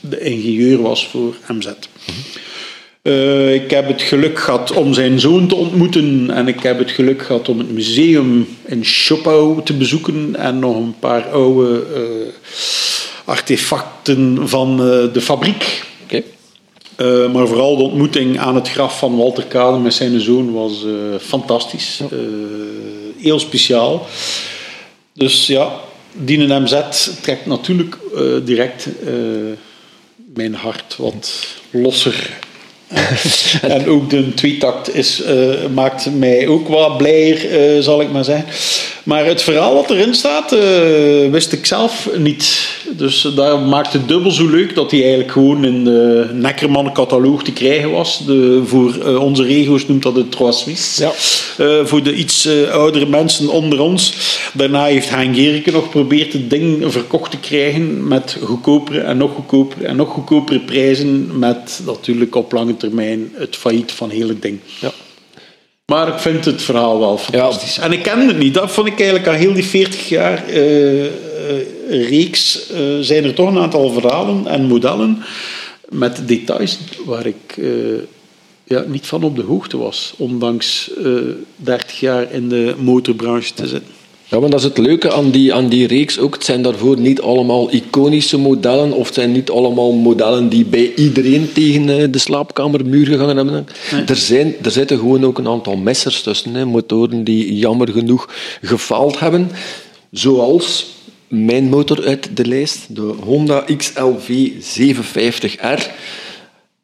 de 0.00 0.20
ingenieur 0.20 0.82
was 0.82 1.06
voor 1.06 1.36
MZ. 1.48 1.66
Uh, 3.02 3.54
ik 3.54 3.70
heb 3.70 3.88
het 3.88 4.02
geluk 4.02 4.38
gehad 4.38 4.72
om 4.72 4.94
zijn 4.94 5.20
zoon 5.20 5.48
te 5.48 5.54
ontmoeten 5.54 6.30
en 6.30 6.48
ik 6.48 6.62
heb 6.62 6.78
het 6.78 6.90
geluk 6.90 7.22
gehad 7.22 7.48
om 7.48 7.58
het 7.58 7.72
museum 7.72 8.48
in 8.66 8.84
Schopau 8.84 9.62
te 9.64 9.72
bezoeken 9.72 10.36
en 10.36 10.58
nog 10.58 10.76
een 10.76 10.94
paar 10.98 11.28
oude 11.30 11.84
artefacten 13.24 14.48
van 14.48 14.76
de 15.12 15.20
fabriek. 15.20 15.90
Uh, 17.02 17.32
maar 17.32 17.46
vooral 17.46 17.76
de 17.76 17.82
ontmoeting 17.82 18.38
aan 18.38 18.54
het 18.54 18.68
graf 18.68 18.98
van 18.98 19.16
Walter 19.16 19.44
Kade 19.44 19.78
met 19.78 19.94
zijn 19.94 20.20
zoon 20.20 20.52
was 20.52 20.84
uh, 20.84 20.92
fantastisch. 21.20 22.00
Ja. 22.10 22.16
Uh, 22.16 22.22
heel 23.18 23.38
speciaal. 23.38 24.06
Dus 25.12 25.46
ja, 25.46 25.80
Dienen 26.12 26.62
MZ 26.62 26.80
trekt 27.22 27.46
natuurlijk 27.46 27.98
direct 28.44 28.88
mijn 30.34 30.54
hart 30.54 30.96
wat 30.96 31.46
losser. 31.70 32.38
en 33.62 33.86
ook 33.88 34.10
de 34.10 34.34
tweetakt 34.34 34.94
is, 34.94 35.22
maakt 35.74 36.08
mij 36.14 36.48
ook 36.48 36.68
wat 36.68 36.96
blijer, 36.96 37.82
zal 37.82 38.00
ik 38.00 38.12
maar 38.12 38.24
zeggen. 38.24 38.46
Maar 39.02 39.26
het 39.26 39.42
verhaal 39.42 39.74
wat 39.74 39.90
erin 39.90 40.14
staat, 40.14 40.50
wist 41.30 41.52
ik 41.52 41.66
zelf 41.66 42.08
niet. 42.16 42.70
Dus 42.96 43.28
dat 43.34 43.66
maakt 43.66 43.92
het 43.92 44.08
dubbel 44.08 44.30
zo 44.30 44.48
leuk 44.48 44.74
dat 44.74 44.90
hij 44.90 45.00
eigenlijk 45.00 45.32
gewoon 45.32 45.64
in 45.64 45.84
de 45.84 46.30
Neckerman-cataloog 46.32 47.42
te 47.42 47.52
krijgen 47.52 47.90
was. 47.90 48.22
De, 48.26 48.62
voor 48.64 49.18
onze 49.18 49.42
regio's 49.42 49.86
noemt 49.86 50.02
dat 50.02 50.14
de 50.14 50.28
Trois 50.28 50.60
Suisse. 50.62 51.02
Ja. 51.02 51.12
Voor 51.84 52.02
de 52.02 52.14
iets 52.14 52.48
oudere 52.72 53.06
mensen 53.06 53.48
onder 53.48 53.80
ons. 53.80 54.14
Daarna 54.52 54.84
heeft 54.84 55.10
Hein 55.10 55.34
Gerike 55.34 55.70
nog 55.70 55.82
geprobeerd 55.82 56.32
het 56.32 56.50
ding 56.50 56.84
verkocht 56.92 57.30
te 57.30 57.38
krijgen 57.38 58.08
met 58.08 58.36
goedkopere 58.42 59.00
en 59.00 59.16
nog 59.16 59.34
goedkopere 59.34 59.86
en 59.86 59.96
nog 59.96 60.08
goedkopere 60.08 60.60
prijzen. 60.60 61.38
Met 61.38 61.80
natuurlijk 61.86 62.34
op 62.34 62.52
lange 62.52 62.76
termijn 62.82 63.32
het 63.34 63.56
failliet 63.56 63.92
van 63.92 64.10
het 64.10 64.42
ding. 64.42 64.60
Ja. 64.80 64.92
Maar 65.86 66.08
ik 66.08 66.18
vind 66.18 66.44
het 66.44 66.62
verhaal 66.62 66.98
wel 66.98 67.18
fantastisch. 67.18 67.74
Ja. 67.74 67.82
En 67.82 67.92
ik 67.92 68.02
kende 68.02 68.26
het 68.26 68.38
niet. 68.38 68.54
Dat 68.54 68.70
vond 68.70 68.86
ik 68.86 68.98
eigenlijk 68.98 69.28
al 69.28 69.34
heel 69.34 69.52
die 69.52 69.64
40 69.64 70.08
jaar 70.08 70.50
uh, 70.50 71.04
uh, 71.04 71.10
reeks. 71.88 72.70
Uh, 72.70 72.78
zijn 73.00 73.24
er 73.24 73.34
toch 73.34 73.48
een 73.48 73.58
aantal 73.58 73.90
verhalen 73.90 74.46
en 74.46 74.64
modellen 74.64 75.22
met 75.88 76.28
details 76.28 76.78
waar 77.04 77.26
ik 77.26 77.60
ja, 78.64 78.84
niet 78.86 79.06
van 79.06 79.22
op 79.22 79.36
de 79.36 79.42
hoogte 79.42 79.76
was. 79.76 80.14
Ondanks 80.16 80.90
30 81.56 82.00
jaar 82.00 82.32
in 82.32 82.48
de 82.48 82.74
motorbranche 82.78 83.54
te 83.54 83.66
zitten. 83.66 84.01
Ja, 84.32 84.40
maar 84.40 84.50
dat 84.50 84.60
is 84.60 84.66
het 84.66 84.78
leuke 84.78 85.12
aan 85.12 85.30
die, 85.30 85.54
aan 85.54 85.68
die 85.68 85.86
reeks 85.86 86.18
ook. 86.18 86.34
Het 86.34 86.44
zijn 86.44 86.62
daarvoor 86.62 87.00
niet 87.00 87.20
allemaal 87.20 87.72
iconische 87.72 88.38
modellen, 88.38 88.92
of 88.92 89.06
het 89.06 89.14
zijn 89.14 89.32
niet 89.32 89.50
allemaal 89.50 89.92
modellen 89.92 90.48
die 90.48 90.64
bij 90.64 90.94
iedereen 90.94 91.52
tegen 91.52 92.12
de 92.12 92.18
slaapkamermuur 92.18 93.06
gegaan 93.06 93.36
hebben. 93.36 93.66
Nee. 93.92 94.04
Er, 94.04 94.16
zijn, 94.16 94.54
er 94.62 94.70
zitten 94.70 94.98
gewoon 94.98 95.24
ook 95.24 95.38
een 95.38 95.48
aantal 95.48 95.76
messers 95.76 96.22
tussen, 96.22 96.54
hè, 96.54 96.64
motoren 96.64 97.24
die 97.24 97.56
jammer 97.56 97.88
genoeg 97.88 98.28
gefaald 98.62 99.18
hebben. 99.18 99.50
Zoals 100.10 100.86
mijn 101.28 101.64
motor 101.64 102.04
uit 102.04 102.36
de 102.36 102.46
lijst, 102.46 102.96
de 102.96 103.14
Honda 103.24 103.64
XLV 103.76 104.50
750R. 104.78 105.82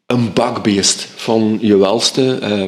Een 0.07 0.33
bakbeest 0.33 1.09
van 1.15 1.59
je 1.61 1.77
welste. 1.77 2.39
Uh, 2.43 2.65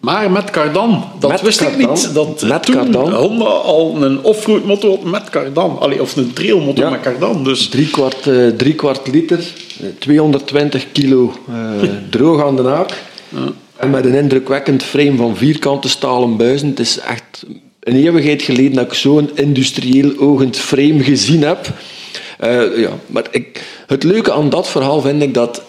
maar 0.00 0.30
met 0.30 0.50
cardan, 0.50 1.04
dat 1.18 1.30
met 1.30 1.40
wist 1.40 1.58
cardan. 1.58 1.80
ik 1.80 1.88
niet. 1.88 2.14
Dat 2.14 2.42
met 2.42 2.62
toen 2.62 2.74
cardan. 2.74 3.12
Honda 3.12 3.44
al 3.44 4.02
een 4.02 4.22
offroad 4.22 4.64
motor 4.64 4.90
had 4.90 5.02
met 5.02 5.30
cardan. 5.30 5.78
Allee, 5.78 6.00
of 6.00 6.16
een 6.16 6.32
trailmotor 6.32 6.84
ja. 6.84 6.90
met 6.90 7.00
cardan. 7.00 7.44
Dus. 7.44 7.68
Drie, 7.68 7.90
kwart, 7.90 8.26
uh, 8.26 8.48
drie 8.48 8.74
kwart 8.74 9.06
liter, 9.06 9.52
220 9.98 10.92
kilo 10.92 11.34
uh, 11.50 11.88
droog 12.10 12.42
aan 12.44 12.56
de 12.56 12.62
haak. 12.62 13.02
Ja. 13.28 13.38
En 13.76 13.90
met 13.90 14.04
een 14.04 14.14
indrukwekkend 14.14 14.82
frame 14.82 15.16
van 15.16 15.36
vierkante 15.36 15.88
stalen 15.88 16.36
buizen. 16.36 16.68
Het 16.68 16.80
is 16.80 16.98
echt 16.98 17.44
een 17.80 17.96
eeuwigheid 17.96 18.42
geleden 18.42 18.72
dat 18.72 18.84
ik 18.84 18.94
zo'n 18.94 19.30
industrieel 19.34 20.18
ogend 20.18 20.56
frame 20.56 21.02
gezien 21.02 21.42
heb. 21.42 21.68
Uh, 22.44 22.78
ja, 22.78 22.90
maar 23.06 23.24
ik, 23.30 23.62
het 23.86 24.02
leuke 24.02 24.32
aan 24.32 24.48
dat 24.48 24.68
verhaal 24.68 25.00
vind 25.00 25.22
ik 25.22 25.34
dat 25.34 25.62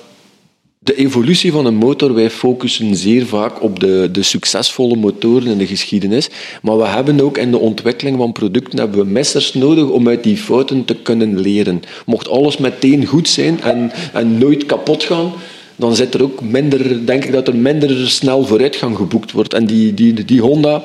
de 0.84 0.96
evolutie 0.96 1.52
van 1.52 1.66
een 1.66 1.76
motor, 1.76 2.14
wij 2.14 2.30
focussen 2.30 2.96
zeer 2.96 3.26
vaak 3.26 3.62
op 3.62 3.80
de, 3.80 4.10
de 4.12 4.24
succesvolle 4.24 4.96
motoren 4.96 5.48
in 5.48 5.58
de 5.58 5.68
geschiedenis, 5.68 6.30
maar 6.62 6.78
we 6.78 6.88
hebben 6.88 7.22
ook 7.22 7.38
in 7.38 7.52
de 7.52 7.58
ontwikkeling 7.58 8.18
van 8.18 8.32
producten 8.32 8.80
hebben 8.80 9.00
we 9.00 9.12
messers 9.12 9.54
nodig 9.54 9.90
om 9.90 10.08
uit 10.08 10.24
die 10.24 10.38
fouten 10.38 10.86
te 10.86 10.96
kunnen 10.96 11.40
leren. 11.40 11.82
Mocht 12.06 12.30
alles 12.30 12.58
meteen 12.58 13.06
goed 13.06 13.30
zijn 13.30 13.62
en, 13.62 13.92
en 14.14 14.38
nooit 14.38 14.66
kapot 14.66 15.04
gaan, 15.04 15.32
dan 15.76 15.96
zit 15.96 16.14
er 16.14 16.24
ook 16.24 16.42
minder, 16.42 17.06
denk 17.06 17.24
ik 17.24 17.32
dat 17.32 17.48
er 17.48 17.56
minder 17.56 18.10
snel 18.10 18.46
vooruitgang 18.46 18.96
geboekt 18.98 19.32
wordt. 19.32 19.54
En 19.54 19.66
die, 19.66 19.94
die, 19.94 20.26
die 20.26 20.42
Honda 20.42 20.84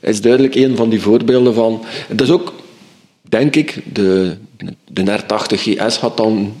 is 0.00 0.20
duidelijk 0.20 0.54
een 0.54 0.76
van 0.76 0.88
die 0.88 1.00
voorbeelden 1.00 1.54
van. 1.54 1.84
Dat 2.08 2.20
is 2.20 2.30
ook, 2.30 2.54
denk 3.22 3.56
ik, 3.56 3.82
de, 3.92 4.36
de 4.92 5.18
R80 5.20 5.54
GS 5.54 5.96
had 5.96 6.16
dan 6.16 6.52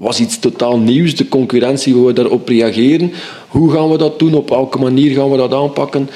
was 0.00 0.20
iets 0.20 0.38
totaal 0.38 0.78
nieuws. 0.78 1.16
De 1.16 1.28
concurrentie, 1.28 1.94
hoe 1.94 2.06
we 2.06 2.12
daarop 2.12 2.48
reageren. 2.48 3.12
Hoe 3.48 3.70
gaan 3.72 3.90
we 3.90 3.98
dat 3.98 4.18
doen? 4.18 4.34
Op 4.34 4.48
welke 4.48 4.78
manier 4.78 5.14
gaan 5.14 5.30
we 5.30 5.36
dat 5.36 5.52
aanpakken? 5.52 6.10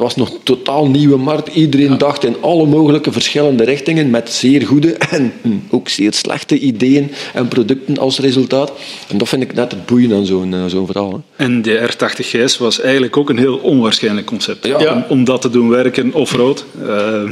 Het 0.00 0.08
was 0.08 0.28
nog 0.28 0.34
een 0.34 0.42
totaal 0.42 0.86
nieuwe 0.86 1.16
markt. 1.16 1.54
Iedereen 1.54 1.90
ja. 1.90 1.96
dacht 1.96 2.24
in 2.24 2.36
alle 2.40 2.66
mogelijke 2.66 3.12
verschillende 3.12 3.64
richtingen 3.64 4.10
met 4.10 4.30
zeer 4.32 4.66
goede 4.66 4.92
en 5.10 5.32
ook 5.70 5.88
zeer 5.88 6.12
slechte 6.12 6.58
ideeën 6.58 7.10
en 7.34 7.48
producten 7.48 7.98
als 7.98 8.18
resultaat. 8.18 8.72
En 9.08 9.18
dat 9.18 9.28
vind 9.28 9.42
ik 9.42 9.54
net 9.54 9.70
het 9.70 9.86
boeien 9.86 10.12
aan 10.12 10.26
zo'n 10.26 10.52
uh, 10.52 10.64
zo'n 10.66 10.86
verhaal. 10.86 11.12
Hè. 11.12 11.44
En 11.44 11.62
de 11.62 11.90
R80 11.92 12.26
GS 12.26 12.58
was 12.58 12.80
eigenlijk 12.80 13.16
ook 13.16 13.30
een 13.30 13.38
heel 13.38 13.56
onwaarschijnlijk 13.56 14.26
concept. 14.26 14.66
Ja. 14.66 14.94
Om, 14.94 15.04
om, 15.08 15.24
dat 15.24 15.40
te 15.40 15.50
doen 15.50 15.68
werken 15.68 16.14
off-road. 16.14 16.64
Uh, 16.82 17.22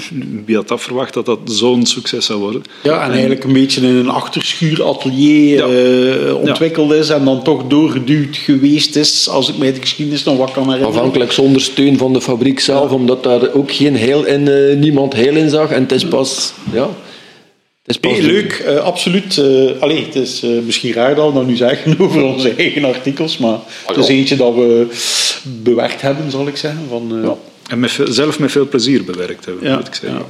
wie 0.44 0.57
had 0.57 0.68
dat 0.68 0.81
verwacht 0.81 1.14
dat 1.14 1.26
dat 1.26 1.38
zo'n 1.44 1.87
succes 1.87 2.26
zou 2.26 2.40
worden? 2.40 2.62
Ja, 2.83 3.04
en 3.04 3.11
eigenlijk 3.11 3.44
een 3.44 3.52
beetje 3.52 3.81
in 3.81 3.96
een 3.96 4.09
achterschuuratelier 4.09 5.57
ja. 5.57 6.26
uh, 6.26 6.35
ontwikkeld 6.35 6.92
is 6.92 7.09
en 7.09 7.24
dan 7.24 7.42
toch 7.42 7.66
doorgeduwd 7.66 8.37
geweest 8.37 8.96
is, 8.96 9.28
als 9.28 9.48
ik 9.48 9.59
mij 9.59 9.72
de 9.72 9.81
geschiedenis 9.81 10.24
nog 10.24 10.37
wat 10.37 10.52
kan 10.52 10.62
herinneren. 10.62 10.94
Afhankelijk 10.94 11.33
zonder 11.33 11.62
steun 11.62 11.98
van 11.98 12.12
de 12.12 12.20
fabriek 12.20 12.57
zelf, 12.61 12.90
omdat 12.90 13.23
daar 13.23 13.53
ook 13.53 13.73
geen 13.73 13.97
heel 13.97 14.25
in, 14.25 14.47
uh, 14.49 14.77
niemand 14.77 15.12
heel 15.12 15.35
in 15.35 15.51
zag. 15.51 15.71
En 15.71 15.83
het 15.83 15.92
is 15.92 16.07
pas... 16.07 16.53
Ja, 16.73 16.88
het 17.83 17.97
is 17.97 17.99
pas 17.99 18.12
nee, 18.12 18.23
leuk, 18.23 18.64
uh, 18.66 18.77
absoluut. 18.77 19.37
Uh, 19.37 19.71
allee, 19.81 20.05
het 20.05 20.14
is 20.14 20.42
misschien 20.64 20.92
raar 20.92 21.14
dat 21.14 21.29
we 21.29 21.35
dat 21.35 21.47
nu 21.47 21.57
zeggen 21.57 21.99
over 22.01 22.23
onze 22.23 22.51
eigen 22.51 22.85
artikels, 22.85 23.38
maar 23.38 23.59
het 23.87 23.97
is 23.97 24.09
eentje 24.09 24.37
dat 24.37 24.55
we 24.55 24.87
bewerkt 25.42 26.01
hebben, 26.01 26.31
zal 26.31 26.47
ik 26.47 26.57
zeggen. 26.57 26.81
Van, 26.88 27.21
ja. 27.23 27.37
En 27.71 27.81
met 27.81 27.90
veel, 27.90 28.12
zelf 28.12 28.38
met 28.38 28.51
veel 28.51 28.68
plezier 28.68 29.05
bewerkt 29.05 29.44
hebben, 29.44 29.64
ja. 29.64 29.77
moet 29.77 29.87
ik 29.87 29.94
zeggen. 29.94 30.23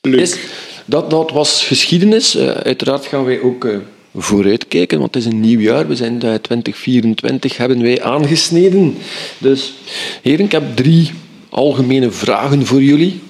Leuk. 0.00 0.20
Is, 0.20 0.36
dat, 0.84 1.10
dat 1.10 1.30
was 1.30 1.64
geschiedenis. 1.64 2.38
uiteraard 2.38 3.06
gaan 3.06 3.24
wij 3.24 3.40
ook 3.40 3.66
vooruitkijken, 4.14 4.98
want 4.98 5.14
het 5.14 5.24
is 5.24 5.32
een 5.32 5.40
nieuw 5.40 5.60
jaar. 5.60 5.88
We 5.88 5.96
zijn 5.96 6.18
2024 6.18 7.56
hebben 7.56 7.82
wij 7.82 8.02
aangesneden. 8.02 8.96
Dus 9.38 9.74
heren, 10.22 10.44
ik 10.44 10.52
heb 10.52 10.76
drie 10.76 11.10
algemene 11.48 12.10
vragen 12.10 12.66
voor 12.66 12.82
jullie. 12.82 13.20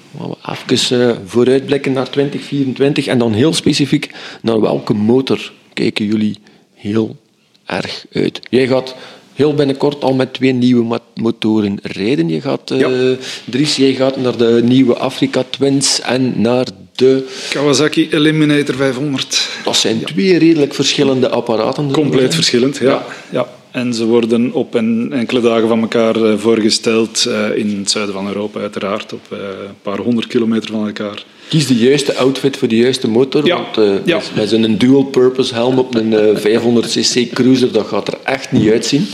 Even 0.69 0.99
uh, 0.99 1.17
vooruitblikken 1.27 1.93
naar 1.93 2.11
2024 2.11 3.07
en 3.07 3.19
dan 3.19 3.33
heel 3.33 3.53
specifiek 3.53 4.11
naar 4.43 4.61
welke 4.61 4.95
motor 4.95 5.53
kijken 5.73 6.05
jullie 6.05 6.39
heel 6.75 7.17
erg 7.65 8.07
uit. 8.13 8.41
Jij 8.51 8.67
gaat 8.67 8.95
heel 9.35 9.55
binnenkort 9.55 10.05
al 10.05 10.15
met 10.15 10.33
twee 10.33 10.53
nieuwe 10.53 11.01
motoren 11.15 11.79
rijden. 11.83 12.29
Je 12.29 12.41
gaat, 12.41 12.71
uh, 12.71 12.81
ja. 12.81 13.17
Dries, 13.45 13.77
jij 13.77 13.95
gaat 13.95 14.17
naar 14.17 14.37
de 14.37 14.61
nieuwe 14.65 14.97
Africa 14.97 15.45
Twins 15.51 16.01
en 16.01 16.41
naar 16.41 16.67
de... 16.95 17.25
Kawasaki 17.51 18.09
Eliminator 18.11 18.75
500. 18.75 19.49
Dat 19.65 19.77
zijn 19.77 19.99
ja. 19.99 20.07
twee 20.07 20.39
redelijk 20.39 20.75
verschillende 20.75 21.29
apparaten. 21.29 21.91
Compleet 21.91 22.35
verschillend, 22.35 22.77
ja. 22.77 22.91
ja. 22.91 23.05
ja. 23.31 23.49
En 23.71 23.95
ze 23.95 24.07
worden 24.07 24.53
op 24.53 24.75
en, 24.75 25.09
enkele 25.13 25.41
dagen 25.41 25.69
van 25.69 25.81
elkaar 25.81 26.17
eh, 26.25 26.39
voorgesteld 26.39 27.25
eh, 27.25 27.57
in 27.57 27.79
het 27.79 27.91
zuiden 27.91 28.15
van 28.15 28.27
Europa, 28.27 28.61
uiteraard, 28.61 29.13
op 29.13 29.21
eh, 29.31 29.39
een 29.39 29.75
paar 29.83 29.99
honderd 29.99 30.27
kilometer 30.27 30.71
van 30.71 30.87
elkaar. 30.87 31.25
Kies 31.49 31.67
de 31.67 31.75
juiste 31.77 32.17
outfit 32.17 32.57
voor 32.57 32.69
de 32.69 32.77
juiste 32.77 33.09
motor. 33.09 33.47
Ja, 33.47 33.55
Want 33.57 33.77
eh, 33.79 34.07
ja. 34.07 34.21
met- 34.35 34.49
zo'n 34.49 34.77
dual-purpose 34.79 35.55
helm 35.55 35.79
op 35.79 35.95
een 35.95 36.13
eh, 36.15 36.61
500cc 36.61 37.33
cruiser, 37.33 37.73
dat 37.73 37.87
gaat 37.87 38.09
er 38.09 38.19
echt 38.25 38.53
niet 38.53 38.71
uitzien. 38.71 39.07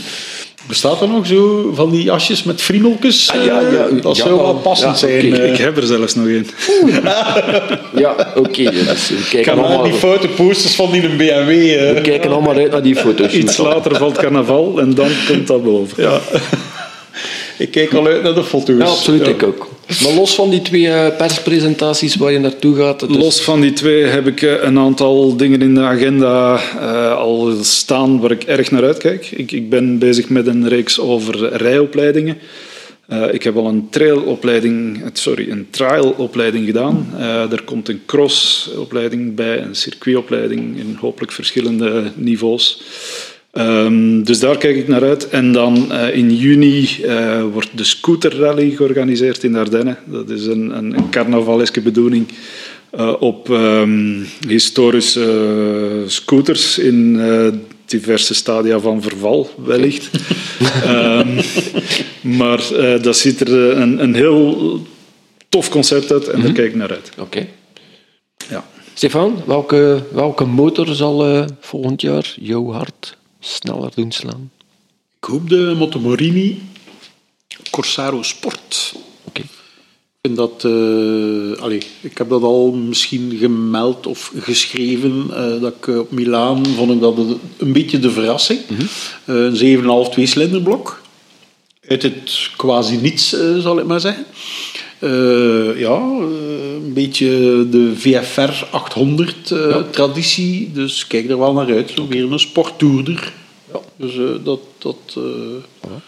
Bestaat 0.69 1.01
er 1.01 1.07
nog 1.07 1.27
zo 1.27 1.71
van 1.75 1.89
die 1.91 2.03
jasjes 2.03 2.43
met 2.43 2.61
friemeltjes? 2.61 3.31
Ah, 3.31 3.45
ja, 3.45 3.59
ja, 3.59 3.87
dat 4.01 4.17
zou 4.17 4.29
wel 4.29 4.43
wel. 4.43 4.53
passend 4.53 4.99
Ja, 4.99 5.07
zijn. 5.07 5.33
eh. 5.35 5.51
Ik 5.51 5.57
heb 5.57 5.77
er 5.77 5.83
zelfs 5.83 6.15
nog 6.15 6.27
één. 6.27 6.47
Ja, 8.03 8.15
oké. 8.35 8.63
dus 8.71 9.11
we, 9.31 9.55
maar 9.55 9.65
allemaal, 9.65 9.83
die 9.83 9.93
fotoposters 9.93 10.75
van 10.75 10.91
die 10.91 11.01
BMW. 11.01 11.49
eh. 11.49 11.93
we 11.93 11.99
kijken 12.03 12.31
allemaal 12.31 12.55
uit 12.55 12.71
naar 12.71 12.81
die 12.81 12.95
foto's. 12.95 13.33
Iets 13.33 13.57
later 13.57 13.95
valt 13.95 14.17
carnaval 14.17 14.79
en 14.79 14.93
dan 14.93 15.09
komt 15.27 15.47
dat 15.47 15.63
boven. 15.63 16.03
Ja. 16.03 16.19
Ik 17.59 17.71
kijk 17.71 17.93
al 17.93 18.07
uit 18.07 18.23
naar 18.23 18.33
de 18.33 18.43
foto's. 18.43 18.77
Ja, 18.77 18.85
absoluut, 18.85 19.25
Ja. 19.25 19.31
ik 19.31 19.43
ook. 19.43 19.69
Maar 20.03 20.13
los 20.13 20.35
van 20.35 20.49
die 20.49 20.61
twee 20.61 20.87
eh, 20.87 21.17
perspresentaties 21.17 22.15
waar 22.15 22.31
je 22.31 22.39
naartoe 22.39 22.75
gaat... 22.75 23.01
Los 23.07 23.41
van 23.41 23.61
die 23.61 23.73
twee 23.73 24.03
heb 24.03 24.27
ik 24.27 24.41
eh, 24.41 24.63
een 24.63 24.79
aantal 24.79 25.37
dingen 25.37 25.61
in 25.61 25.73
de 25.75 25.81
agenda 25.81 26.59
eh, 26.79 27.17
al 27.17 27.53
staan 27.61 28.19
waar 28.19 28.31
ik 28.31 28.43
erg 28.43 28.71
naar 28.71 28.83
uitkijk. 28.83 29.31
Ik, 29.31 29.51
ik 29.51 29.69
ben 29.69 29.97
bezig 29.99 30.29
met 30.29 30.47
een 30.47 30.67
reeks 30.67 30.99
over 30.99 31.53
rijopleidingen. 31.57 32.37
Eh, 33.09 33.33
ik 33.33 33.43
heb 33.43 33.55
al 33.57 33.67
een 33.67 33.89
trailopleiding, 33.89 35.03
sorry, 35.13 35.51
een 35.51 35.67
trialopleiding 35.69 36.65
gedaan. 36.65 37.07
Eh, 37.17 37.51
er 37.51 37.63
komt 37.63 37.89
een 37.89 38.01
crossopleiding 38.05 39.35
bij, 39.35 39.61
een 39.61 39.75
circuitopleiding 39.75 40.77
in 40.77 40.97
hopelijk 40.99 41.31
verschillende 41.31 42.11
niveaus. 42.15 42.81
Ehm, 43.51 44.23
dus 44.23 44.39
daar 44.39 44.57
kijk 44.57 44.75
ik 44.75 44.87
naar 44.87 45.03
uit. 45.03 45.29
En 45.29 45.51
dan 45.51 45.91
eh, 45.91 46.15
in 46.15 46.35
juni 46.35 46.89
eh, 47.03 47.43
wordt 47.51 47.69
de 47.77 47.83
Scooter 47.83 48.35
Rally 48.35 48.69
georganiseerd 48.69 49.43
in 49.43 49.51
de 49.51 49.59
Ardennen. 49.59 49.97
Dat 50.05 50.29
is 50.29 50.45
een, 50.45 50.77
een, 50.77 50.97
een 50.97 51.09
carnavaleske 51.09 51.81
bedoeling 51.81 52.27
eh, 52.89 53.13
op 53.19 53.49
ehm, 53.49 54.23
historische 54.47 56.03
scooters 56.07 56.77
in 56.77 57.21
diverse 57.85 58.33
stadia 58.33 58.79
van 58.79 59.01
verval, 59.01 59.49
wellicht. 59.65 60.09
Ehm, 60.83 61.41
maar 62.21 62.61
dat 63.01 63.17
ziet 63.17 63.39
er 63.39 63.77
een, 63.77 64.03
een 64.03 64.15
heel 64.15 64.79
tof 65.49 65.69
concept 65.69 66.11
uit 66.11 66.27
en 66.27 66.41
daar 66.41 66.51
kijk 66.51 66.67
ik 66.67 66.75
naar 66.75 66.89
uit. 66.89 67.11
Oké. 67.17 67.47
Ja. 68.49 68.65
Stefan, 68.93 69.43
welke, 69.45 70.03
welke 70.11 70.45
motor 70.45 70.87
zal 70.95 71.45
volgend 71.59 72.01
jaar 72.01 72.33
jouw 72.39 72.71
hart 72.71 73.17
sneller 73.39 73.91
doen 73.95 74.11
slaan? 74.11 74.51
Ik 75.21 75.27
hoop 75.27 75.49
de 75.49 75.73
Motomorini 75.77 76.61
Corsaro 77.69 78.23
Sport. 78.23 78.93
Oké. 79.23 79.41
Dat, 80.21 80.63
eh, 80.65 81.61
allee, 81.63 81.81
ik 82.01 82.17
heb 82.17 82.29
dat 82.29 82.41
al 82.43 82.71
misschien 82.71 83.37
gemeld 83.39 84.07
of 84.07 84.31
geschreven, 84.39 85.25
eh, 85.31 85.61
dat 85.61 85.73
ik 85.75 85.87
eh, 85.87 85.99
op 85.99 86.11
Milaan 86.11 86.65
vond 86.65 86.91
ik 86.91 86.99
dat 86.99 87.17
een- 87.57 87.73
beetje 87.73 87.99
de 87.99 88.11
verrassing. 88.11 88.59
Eh, 89.25 89.35
een 89.35 89.55
7,5 89.55 90.09
tweecilinderblok. 90.09 91.01
Uit 91.87 92.03
het 92.03 92.49
quasi 92.57 92.95
niets, 92.97 93.29
zal 93.59 93.79
ik 93.79 93.85
maar 93.85 93.99
zeggen. 93.99 94.25
Eh, 94.99 95.79
ja, 95.79 95.97
eh, 95.97 96.73
een 96.85 96.93
beetje 96.93 97.29
de 97.69 97.91
VFR 97.95 98.65
800 98.71 99.51
eh, 99.51 99.77
traditie, 99.89 100.71
dus 100.73 101.07
kijk 101.07 101.29
er 101.29 101.39
wel 101.39 101.53
naar 101.53 101.73
uit. 101.73 101.91
Zo 101.95 102.07
weer 102.07 102.31
een 102.31 102.39
sporttoerder. 102.39 103.33
Ja. 103.73 103.79
Dus 103.95 104.17
eh, 104.17 104.23
dat, 104.43 104.59
dat 104.77 104.97
eh, 105.15 105.23
ja. 105.81 105.99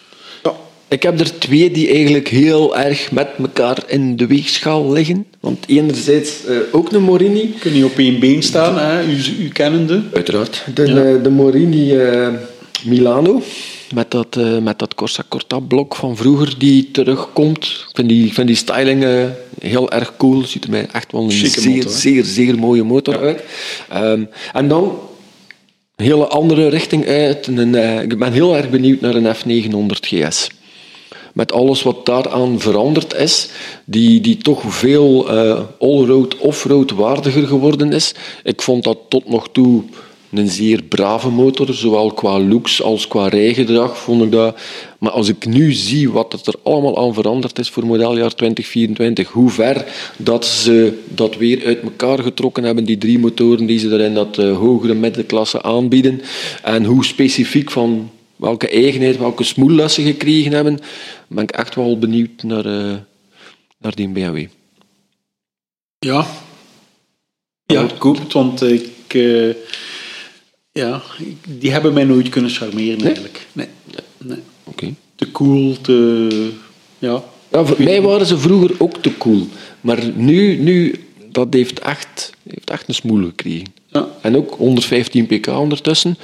Ik 0.91 1.04
heb 1.04 1.19
er 1.19 1.39
twee 1.39 1.71
die 1.71 1.88
eigenlijk 1.88 2.27
heel 2.27 2.77
erg 2.77 3.12
met 3.12 3.27
elkaar 3.38 3.77
in 3.88 4.15
de 4.15 4.27
weegschaal 4.27 4.91
liggen. 4.91 5.25
Want 5.39 5.65
enerzijds 5.67 6.45
eh, 6.45 6.58
ook 6.71 6.91
een 6.91 7.01
Morini. 7.01 7.54
kun 7.60 7.75
je 7.75 7.86
op 7.86 7.97
één 7.97 8.19
been 8.19 8.43
staan, 8.43 8.77
hè, 8.77 9.04
u, 9.06 9.17
u 9.39 9.47
kennende. 9.47 10.01
Uiteraard. 10.13 10.63
De, 10.73 10.84
eh, 10.84 11.23
de 11.23 11.30
Morini 11.30 11.95
eh, 11.97 12.27
Milano. 12.86 13.41
Met 13.93 14.12
dat, 14.12 14.36
eh, 14.36 14.58
met 14.58 14.80
dat 14.80 14.95
Corsa 14.95 15.23
Corta 15.27 15.60
blok 15.60 15.95
van 15.95 16.17
vroeger 16.17 16.60
die 16.60 16.91
terugkomt. 16.91 17.63
Ik 17.63 17.95
vind 17.95 18.10
die, 18.10 18.25
ik 18.25 18.34
vind 18.34 18.47
die 18.47 18.56
styling 18.56 19.04
eh, 19.04 19.25
heel 19.60 19.91
erg 19.91 20.13
cool. 20.17 20.45
Ziet 20.45 20.63
er 20.63 20.69
mij 20.69 20.88
echt 20.91 21.12
wel 21.12 21.23
een 21.23 21.32
Chique 21.32 21.62
zeer, 21.62 21.75
motor, 21.75 21.91
zeer, 21.91 22.23
zeer 22.23 22.60
mooie 22.60 22.84
motor 22.84 23.19
uit. 23.19 23.43
Ehm, 23.89 24.23
en 24.54 24.67
dan 24.67 24.99
een 25.95 26.06
hele 26.06 26.27
andere 26.27 26.67
richting 26.67 27.08
uit. 27.08 27.47
Een, 27.47 27.75
eh, 27.75 28.01
ik 28.01 28.19
ben 28.19 28.34
heel 28.34 28.56
erg 28.56 28.69
benieuwd 28.69 29.01
naar 29.01 29.15
een 29.15 29.36
F900 29.36 30.06
GS. 30.06 30.49
Met 31.34 31.51
alles 31.51 31.84
wat 31.84 32.06
daaraan 32.06 32.60
veranderd 32.60 33.13
is, 33.13 33.49
die, 33.86 34.21
die 34.21 34.38
toch 34.38 34.62
veel 34.67 35.30
all-road, 35.80 36.38
off-road 36.38 36.91
waardiger 36.91 37.47
geworden 37.47 37.93
is. 37.93 38.13
Ik 38.43 38.62
vond 38.62 38.84
dat 38.84 38.97
tot 39.10 39.30
nog 39.30 39.49
toe 39.51 39.84
een 40.32 40.50
zeer 40.50 40.84
brave 40.84 41.30
motor, 41.30 41.74
zowel 41.74 42.12
qua 42.12 42.39
looks 42.39 42.82
als 42.82 43.08
qua 43.08 43.28
rijgedrag 43.28 43.98
vond 43.98 44.24
ik 44.24 44.32
dat. 44.32 44.60
Maar 45.00 45.12
als 45.12 45.28
ik 45.28 45.46
nu 45.46 45.72
zie 45.72 46.12
wat 46.12 46.32
het 46.32 46.48
er 46.48 46.56
allemaal 46.63 46.98
aan 46.98 47.13
veranderd 47.13 47.60
is 47.60 47.70
voor 47.70 47.86
modeljaar 47.86 48.36
2024, 48.36 49.30
hoe 49.30 49.50
ver 49.50 49.86
dat 50.17 50.46
ze 50.46 51.00
dat 51.08 51.38
weer 51.38 51.65
uit 51.65 51.82
elkaar 51.82 52.20
getrokken 52.20 52.63
hebben, 52.63 52.86
die 52.86 52.98
drie 52.98 53.20
motoren 53.20 53.65
die 53.65 53.80
ze 53.80 53.89
er 53.89 54.00
in 54.00 54.13
dat 54.13 54.38
eh, 54.38 54.58
hogere 54.58 54.94
middenklasse 54.94 55.62
aanbieden, 55.62 56.22
en 56.63 56.86
hoe 56.86 57.06
specifiek 57.06 57.72
van 57.72 58.10
welke 58.36 58.70
eigenheid, 58.70 59.17
welke 59.17 59.44
smoelles 59.44 59.94
ze 59.94 60.02
gekregen 60.02 60.52
hebben, 60.52 60.80
ben 61.28 61.44
ik 61.44 61.52
echt 61.52 61.76
wel 61.76 62.00
benieuwd 62.00 62.44
naar, 62.44 62.65
eh, 62.65 62.96
naar 63.80 63.96
die 63.96 64.10
BMW. 64.10 64.46
Ja. 66.00 66.28
Ja, 67.65 67.82
het, 67.82 68.34
want 68.34 68.62
ik... 68.62 68.89
eh, 69.08 69.50
ja, 70.71 71.01
die 71.47 71.71
hebben 71.71 71.93
mij 71.93 72.03
nooit 72.03 72.29
kunnen 72.29 72.51
charmeren 72.51 73.05
eigenlijk. 73.05 73.47
Nee. 73.51 73.67
nee. 74.17 74.38
Oké. 74.63 74.93
Te 75.15 75.31
cool, 75.31 75.75
te... 75.81 76.27
Ja. 76.99 77.23
Ja, 77.51 77.65
voor 77.65 77.84
mij 77.84 78.01
waren 78.01 78.25
ze 78.25 78.38
vroeger 78.38 78.75
ook 78.77 78.97
te 78.97 79.17
cool. 79.17 79.47
Maar 79.81 80.12
nu, 80.15 80.57
nu 80.57 80.95
dat 81.31 81.53
heeft 81.53 81.79
echt, 81.79 82.34
heeft 82.49 82.69
echt 82.69 82.88
een 82.88 82.93
smoel 82.93 83.23
gekregen. 83.25 83.73
Ja. 83.88 84.07
En 84.21 84.36
ook 84.36 84.53
115 84.53 85.25
pk 85.25 85.47
ondertussen. 85.47 86.17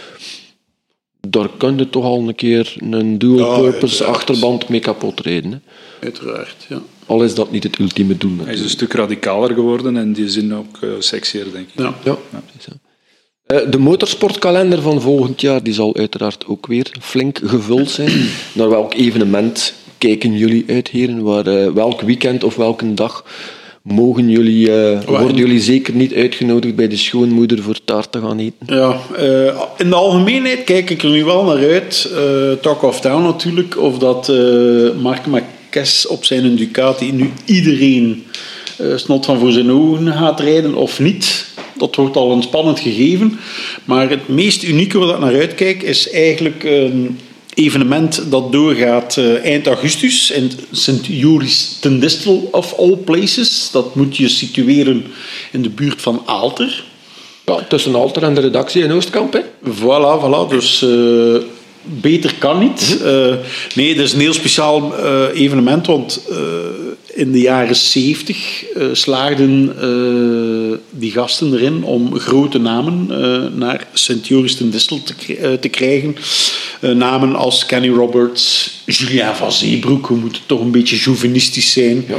Daar 1.28 1.50
kun 1.58 1.78
je 1.78 1.90
toch 1.90 2.04
al 2.04 2.28
een 2.28 2.36
keer 2.36 2.76
een 2.80 3.18
dual-purpose 3.18 4.04
achterband 4.04 4.70
mee 4.70 4.80
kapot 4.80 5.20
rijden. 5.20 5.52
Hè. 5.52 5.58
Uiteraard, 6.00 6.66
ja. 6.70 6.82
Al 7.06 7.24
is 7.24 7.36
dat 7.36 7.52
niet 7.52 7.64
het 7.64 7.80
ultieme 7.80 8.18
doel. 8.18 8.38
Hij 8.44 8.54
is 8.54 8.62
een 8.62 8.70
stuk 8.70 8.94
radicaler 8.94 9.54
geworden 9.54 9.98
en 9.98 10.04
in 10.04 10.14
die 10.14 10.30
zin 10.30 10.54
ook 10.56 10.78
eh, 10.82 10.90
sexier, 11.00 11.52
denk 11.52 11.68
ik. 11.68 11.80
ja. 11.80 11.96
Ja. 12.04 12.18
Eh, 12.32 12.74
De 13.48 13.78
motorsportkalender 13.78 14.82
van 14.82 15.02
volgend 15.02 15.42
jaar 15.42 15.64
die 15.64 15.74
zal 15.74 15.96
uiteraard 15.96 16.46
ook 16.48 16.68
weer 16.68 16.92
flink 17.02 17.40
gevuld 17.44 17.90
zijn. 17.90 18.12
Naar 18.54 18.70
welk 18.70 18.94
evenement 18.94 19.74
kijken 19.98 20.38
jullie 20.38 20.66
uit, 20.68 20.88
heren? 20.88 21.24
Waar, 21.24 21.48
eh, 21.48 21.72
welk 21.72 22.02
weekend 22.02 22.44
of 22.44 22.56
welke 22.56 22.94
dag 22.94 23.26
mogen 23.82 24.30
jullie, 24.30 24.72
eh, 24.82 25.04
worden 25.04 25.36
jullie 25.36 25.62
zeker 25.62 25.94
niet 25.94 26.14
uitgenodigd 26.14 26.76
bij 26.76 26.88
de 26.88 26.98
schoonmoeder 26.98 27.62
voor 27.62 27.78
taart 27.86 28.12
te 28.12 28.20
gaan 28.20 28.40
eten? 28.40 28.76
Ja, 28.76 29.00
eh, 29.18 29.62
in 29.78 29.90
de 29.90 29.96
algemeenheid 29.96 30.64
kijk 30.64 30.90
ik 30.90 31.04
er 31.04 31.10
nu 31.10 31.24
wel 31.24 31.44
naar 31.44 31.70
uit. 31.70 32.10
eh 32.16 32.52
Talk 32.62 32.84
of 32.84 33.00
Town 33.00 33.24
natuurlijk. 33.24 33.78
Of 33.78 33.98
dat 33.98 34.30
eh 34.30 35.02
Marc 35.02 35.26
Marquez 35.26 36.06
op 36.06 36.26
zijn 36.26 36.56
Ducati 36.56 37.12
nu 37.12 37.32
iedereen 37.46 38.24
eh, 38.78 38.88
snot 38.96 39.26
van 39.26 39.40
voor 39.40 39.52
zijn 39.52 39.72
ogen 39.72 40.14
gaat 40.14 40.40
rijden 40.40 40.76
of 40.76 41.00
niet. 41.00 41.47
Dat 41.78 41.96
wordt 41.96 42.16
al 42.16 42.32
een 42.32 42.42
spannend 42.42 42.80
gegeven. 42.80 43.40
Maar 43.86 44.10
het 44.10 44.28
meest 44.28 44.64
unieke 44.64 44.98
waar 44.98 45.16
ik 45.16 45.20
naar 45.20 45.40
uitkijk 45.40 45.84
is 45.84 46.10
eigenlijk 46.10 46.64
een 46.64 47.20
evenement 47.58 48.32
dat 48.32 48.52
doorgaat 48.52 49.18
eh, 49.18 49.46
eind 49.46 49.68
augustus 49.68 50.32
in 50.32 50.52
Sint 50.72 51.06
Joris 51.06 51.78
ten 51.80 52.00
Distel 52.00 52.50
of 52.52 52.74
all 52.74 52.96
places. 52.96 53.70
Dat 53.72 53.96
moet 53.96 54.18
je 54.18 54.28
situeren 54.28 55.06
in 55.52 55.62
de 55.62 55.70
buurt 55.70 56.02
van 56.02 56.22
Aalter. 56.26 56.84
Ja, 57.46 57.66
tussen 57.70 57.96
Alter 57.96 58.24
en 58.24 58.34
de 58.34 58.42
redactie 58.42 58.84
in 58.84 58.92
Oostkamp. 58.92 59.34
Hè? 59.34 59.42
Voilà, 59.64 60.24
voilà. 60.24 60.50
Dus 60.50 60.82
eh, 60.82 61.42
beter 61.82 62.34
kan 62.40 62.60
niet. 62.60 63.00
Eh, 63.04 63.34
nee, 63.76 63.90
het 63.90 64.00
is 64.00 64.14
een 64.14 64.20
heel 64.20 64.34
speciaal 64.34 64.96
evenement, 65.34 65.88
want 65.88 66.22
in 67.18 67.32
de 67.32 67.40
jaren 67.40 67.76
70 67.76 68.64
eh, 68.64 68.88
slaagden 68.92 69.74
eh, 69.82 70.78
die 70.90 71.12
gasten 71.12 71.54
erin 71.54 71.84
om 71.84 72.20
grote 72.20 72.58
namen 72.58 73.08
eh, 73.10 73.58
naar 73.58 73.88
Sint 73.94 74.28
Joris 74.28 74.56
ten 74.56 74.70
Distel 74.70 75.00
te, 75.60 75.70
krijgen. 75.70 76.16
Namen 76.80 77.36
als 77.36 77.66
Kenny 77.66 77.90
Roberts, 77.90 78.72
Julien 78.86 79.36
van 79.36 79.52
Zeebroek, 79.52 80.08
we 80.08 80.16
moeten 80.16 80.42
toch 80.46 80.60
een 80.60 80.72
beetje 80.72 80.98
chauvinistisch 80.98 81.72
zijn. 81.72 82.06
Ja. 82.08 82.18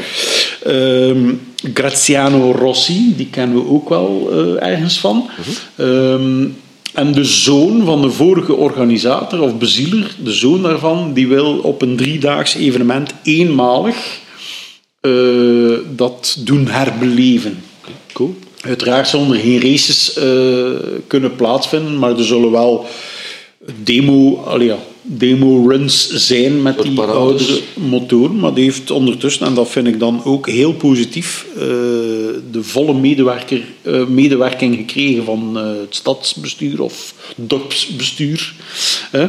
Ehm, 0.62 1.34
Graziano 1.74 2.52
Rossi, 2.52 3.14
die 3.16 3.28
kennen 3.30 3.56
we 3.56 3.68
ook 3.68 3.88
wel 3.88 4.32
ergens 4.61 4.98
van. 4.98 5.28
Ehm, 5.76 6.46
En 6.92 7.12
de 7.12 7.24
zoon 7.24 7.84
van 7.84 8.02
de 8.02 8.11
vorige 8.11 8.54
organisator 8.54 9.40
of 9.40 9.58
bezieler, 9.58 10.14
de 10.24 10.32
zoon 10.32 10.62
daarvan, 10.62 11.12
die 11.12 11.28
wil 11.28 11.58
op 11.58 11.82
een 11.82 11.96
driedaags 11.96 12.54
evenement 12.54 13.14
eenmalig 13.22 13.96
eh, 15.09 15.79
dat 15.97 16.37
doen 16.38 16.66
herbeleven. 16.66 17.62
Cool. 18.12 18.35
Uiteraard 18.61 19.09
zullen 19.09 19.33
er 19.33 19.40
geen 19.40 19.61
races 19.61 20.14
eh, 20.14 20.71
kunnen 21.07 21.37
plaatsvinden, 21.37 21.99
maar 21.99 22.18
er 22.18 22.25
zullen 22.25 22.51
wel 22.51 22.87
demo, 23.83 24.44
ja, 24.59 24.79
demo 25.03 25.66
runs 25.68 26.09
zijn 26.09 26.62
met 26.62 26.83
die 26.83 27.01
oudere 27.01 27.61
motoren. 27.75 28.38
Maar 28.38 28.55
die 28.55 28.64
heeft 28.64 28.90
ondertussen, 28.90 29.47
en 29.47 29.55
dat 29.55 29.68
vind 29.68 29.87
ik 29.87 29.99
dan 29.99 30.25
ook 30.25 30.49
heel 30.49 30.73
positief, 30.73 31.47
eh, 31.55 31.61
de 32.51 32.61
volle 32.62 32.94
medewerker, 32.94 33.64
medewerking 34.09 34.77
gekregen 34.77 35.25
van 35.25 35.57
het 35.57 35.94
stadsbestuur 35.94 36.83
of 36.83 37.14
dorpsbestuur. 37.37 38.55
Hè. 39.11 39.29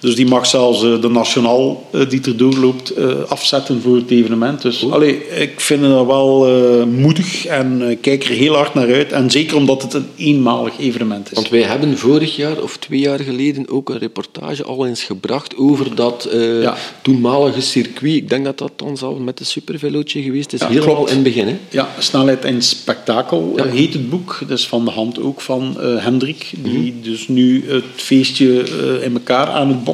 Dus 0.00 0.14
die 0.14 0.26
mag 0.26 0.46
zelfs 0.46 0.82
eh, 0.84 1.00
de 1.00 1.08
nationaal 1.08 1.88
eh, 1.92 2.08
die 2.08 2.20
er 2.24 2.36
doorloopt 2.36 2.90
eh, 2.90 3.10
afzetten 3.28 3.80
voor 3.80 3.96
het 3.96 4.10
evenement. 4.10 4.62
Dus 4.62 4.90
allee, 4.90 5.28
ik 5.28 5.60
vind 5.60 5.82
dat 5.82 6.06
wel 6.06 6.46
moedig 6.86 7.46
en 7.46 7.98
kijk 8.00 8.24
er 8.24 8.30
heel 8.30 8.54
hard 8.54 8.74
naar 8.74 8.92
uit. 8.92 9.12
En 9.12 9.30
zeker 9.30 9.56
omdat 9.56 9.82
het 9.82 9.94
een 9.94 10.06
eenmalig 10.16 10.78
evenement 10.78 11.26
is. 11.30 11.34
Want 11.36 11.48
wij 11.48 11.62
hebben 11.62 11.98
vorig 11.98 12.36
jaar 12.36 12.62
of 12.62 12.76
twee 12.76 13.00
jaar 13.00 13.20
geleden 13.20 13.68
ook 13.70 13.88
een 13.90 13.98
reportage 13.98 14.64
al 14.64 14.86
eens 14.86 15.02
gebracht 15.02 15.56
over 15.56 15.94
dat 15.94 16.28
Ja. 16.62 16.76
toenmalige 17.02 17.60
circuit. 17.60 18.14
Ik 18.14 18.28
denk 18.28 18.44
dat 18.44 18.58
dat 18.58 18.72
dan 18.76 18.96
zelf 18.96 19.18
met 19.18 19.38
de 19.38 19.44
supervelootje 19.44 20.22
geweest 20.22 20.52
is. 20.52 20.60
Ja, 20.60 20.68
Helemaal 20.68 20.94
klopt. 20.94 21.10
in 21.10 21.14
het 21.14 21.24
begin. 21.24 21.46
Hè? 21.46 21.56
Ja, 21.70 21.88
Snelheid 21.98 22.44
en 22.44 22.62
Spektakel 22.62 23.52
Ja. 23.56 23.66
heet 23.66 23.92
het 23.92 24.10
boek. 24.10 24.38
Dat 24.48 24.58
is 24.58 24.66
van 24.66 24.84
de 24.84 24.90
hand 24.90 25.20
ook 25.20 25.40
van 25.40 25.76
Hendrik, 25.80 26.50
die 26.62 26.92
Mhm. 26.92 27.02
dus 27.02 27.28
nu 27.28 27.64
het 27.68 27.84
feestje 27.94 28.64
in 29.02 29.12
elkaar 29.14 29.46
aan 29.46 29.68
het 29.68 29.84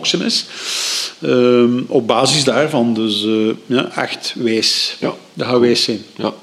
Ehm, 1.23 1.81
op 1.87 2.07
basis 2.07 2.45
daarvan, 2.45 2.95
dus 2.95 3.25
eh, 3.25 3.31
ja, 3.67 3.91
echt 3.97 4.35
wijs. 4.39 4.97
Ja. 5.01 5.15
Dat 5.35 5.47
gaat 5.47 5.61
wijs 5.61 5.83
zijn. 5.83 5.99
Ja. 6.17 6.23
Kijk 6.25 6.35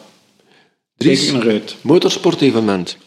Dries, 0.98 1.28
ik 1.28 1.34
naar 1.34 1.48
uit. 1.52 1.76
motorsportevenement. 1.82 2.98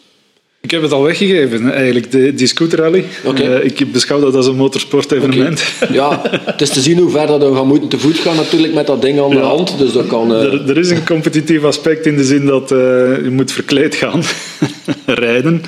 Ik 0.61 0.71
heb 0.71 0.81
het 0.81 0.91
al 0.91 1.01
weggegeven, 1.03 1.71
eigenlijk, 1.73 2.11
de, 2.11 2.33
die 2.33 2.47
scooterrally. 2.47 3.05
Eh, 3.35 3.63
ik 3.65 3.91
beschouw 3.91 4.19
dat 4.19 4.35
als 4.35 4.45
een 4.47 4.55
motorsportevenement. 4.55 5.63
Ja, 5.91 6.21
het 6.45 6.61
is 6.61 6.69
te 6.69 6.81
zien 6.81 6.97
hoe 6.97 7.09
ver 7.11 7.27
dat 7.27 7.41
we 7.49 7.55
gaan 7.55 7.67
moeten 7.67 7.89
te 7.89 7.99
voet 7.99 8.17
gaan 8.17 8.35
natuurlijk 8.35 8.73
met 8.73 8.87
dat 8.87 9.01
ding 9.01 9.19
aan 9.21 9.29
de 9.29 9.35
Ja. 9.35 9.41
hand. 9.41 9.77
Dus 9.77 9.91
dat 9.91 10.07
kan... 10.07 10.33
eh, 10.33 10.41
Er, 10.43 10.69
er 10.69 10.77
is 10.77 10.89
een 10.89 11.05
competitief 11.05 11.63
aspect 11.63 12.05
in 12.05 12.17
de 12.17 12.23
zin 12.23 12.45
dat 12.45 12.71
eh, 12.71 12.77
je 13.23 13.29
moet 13.31 13.51
verkleed 13.51 13.95
gaan 13.95 14.23
rijden. 15.05 15.61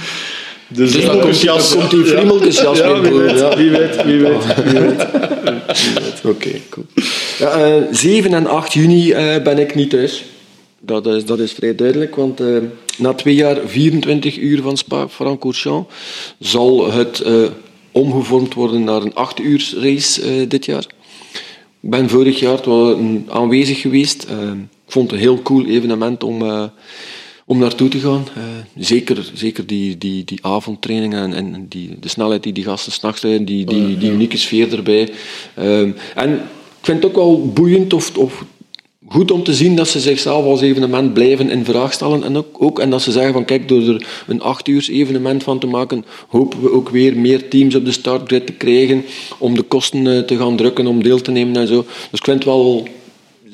Dus, 0.73 0.91
Dus 0.91 1.05
dan 1.05 1.19
komt, 1.19 1.89
die 1.89 2.05
friemeltjesjas 2.05 2.77
ja, 2.77 3.01
weet, 3.01 3.39
ja. 3.39 3.57
wie 3.57 3.69
weet, 3.69 4.03
wie 4.03 4.19
weet, 4.19 4.63
wie 4.63 4.79
weet. 4.79 5.07
Oké, 6.33 6.51
cool. 6.69 6.86
Ja, 7.39 7.49
eh, 7.49 7.81
7 7.91 8.33
en 8.33 8.47
8 8.47 8.73
juni 8.73 9.12
eh, 9.12 9.43
ben 9.43 9.57
ik 9.57 9.75
niet 9.75 9.89
thuis. 9.89 10.23
Dat 10.79 11.07
is, 11.07 11.25
dat 11.25 11.39
is 11.39 11.51
vrij 11.51 11.75
duidelijk, 11.75 12.15
want 12.15 12.39
eh, 12.39 12.47
na 12.97 13.13
twee 13.13 13.36
jaar 13.36 13.57
24 13.65 14.38
uur 14.38 14.62
van 14.62 14.77
Spa-Francorchamps 14.77 15.93
zal 16.39 16.91
het 16.91 17.23
omgevormd 17.91 18.53
worden 18.53 18.83
naar 18.83 19.01
een 19.01 19.15
8 19.15 19.39
uur 19.39 19.73
race 19.79 20.47
dit 20.47 20.65
jaar. 20.65 20.86
Ik 21.81 21.89
ben 21.89 22.09
vorig 22.09 22.39
jaar 22.39 22.59
aanwezig 23.27 23.81
geweest. 23.81 24.23
Ik 24.23 24.91
vond 24.99 25.12
het 25.12 25.19
een 25.19 25.25
heel 25.25 25.41
cool 25.41 25.65
evenement 25.65 26.23
om, 26.23 26.71
om 27.45 27.58
naartoe 27.58 27.89
te 27.89 27.99
gaan. 27.99 28.27
Eh, 28.36 28.43
zeker 28.77 29.32
zeker 29.34 29.65
die, 29.65 29.97
die, 29.97 30.23
die 30.23 30.39
avondtrainingen 30.41 31.34
en, 31.34 31.53
en 31.53 31.65
die, 31.69 31.99
de 31.99 32.08
snelheid 32.08 32.43
die 32.43 32.53
die 32.53 32.63
gasten 32.63 32.91
s'nachts 32.91 33.21
rijden, 33.21 33.45
die, 33.45 33.65
die, 33.65 33.97
die 33.97 34.12
unieke 34.12 34.38
sfeer 34.38 34.73
erbij. 34.73 35.10
Ehm, 35.56 35.91
en 36.15 36.34
ik 36.34 36.89
vind 36.89 37.03
het 37.03 37.06
ook 37.06 37.15
wel 37.15 37.51
boeiend 37.53 37.93
of, 37.93 38.17
of 38.17 38.45
goed 39.08 39.32
om 39.32 39.43
te 39.43 39.53
zien 39.53 39.75
dat 39.75 39.88
ze 39.88 39.99
zichzelf 39.99 40.45
als 40.45 40.62
evenement 40.62 41.13
blijven 41.13 41.49
in 41.49 41.65
vraag 41.65 41.93
stellen. 41.93 42.23
En, 42.23 42.38
ook, 42.38 42.56
ook, 42.60 42.79
en 42.79 42.89
dat 42.89 43.01
ze 43.01 43.12
zeggen 43.12 43.34
van 43.34 43.45
kijk, 43.45 43.67
door 43.67 43.82
er 43.82 44.08
een 44.27 44.41
acht 44.41 44.67
uur 44.67 44.88
evenement 44.91 45.43
van 45.43 45.60
te 45.60 45.67
maken, 45.67 46.06
hopen 46.27 46.62
we 46.62 46.71
ook 46.71 46.89
weer 46.89 47.17
meer 47.17 47.49
teams 47.49 47.75
op 47.75 47.86
de 47.86 47.91
startgrid 47.91 48.45
te 48.45 48.53
krijgen 48.53 49.06
om 49.38 49.56
de 49.56 49.62
kosten 49.62 50.08
eh, 50.08 50.19
te 50.19 50.38
gaan 50.38 50.56
drukken, 50.56 50.88
om 50.88 51.03
deel 51.03 51.21
te 51.21 51.32
nemen 51.32 51.56
en 51.56 51.67
zo. 51.67 51.86
Dus 52.12 52.19
ik 52.19 52.25
vind 52.25 52.38
het 52.38 52.45
wel 52.45 52.88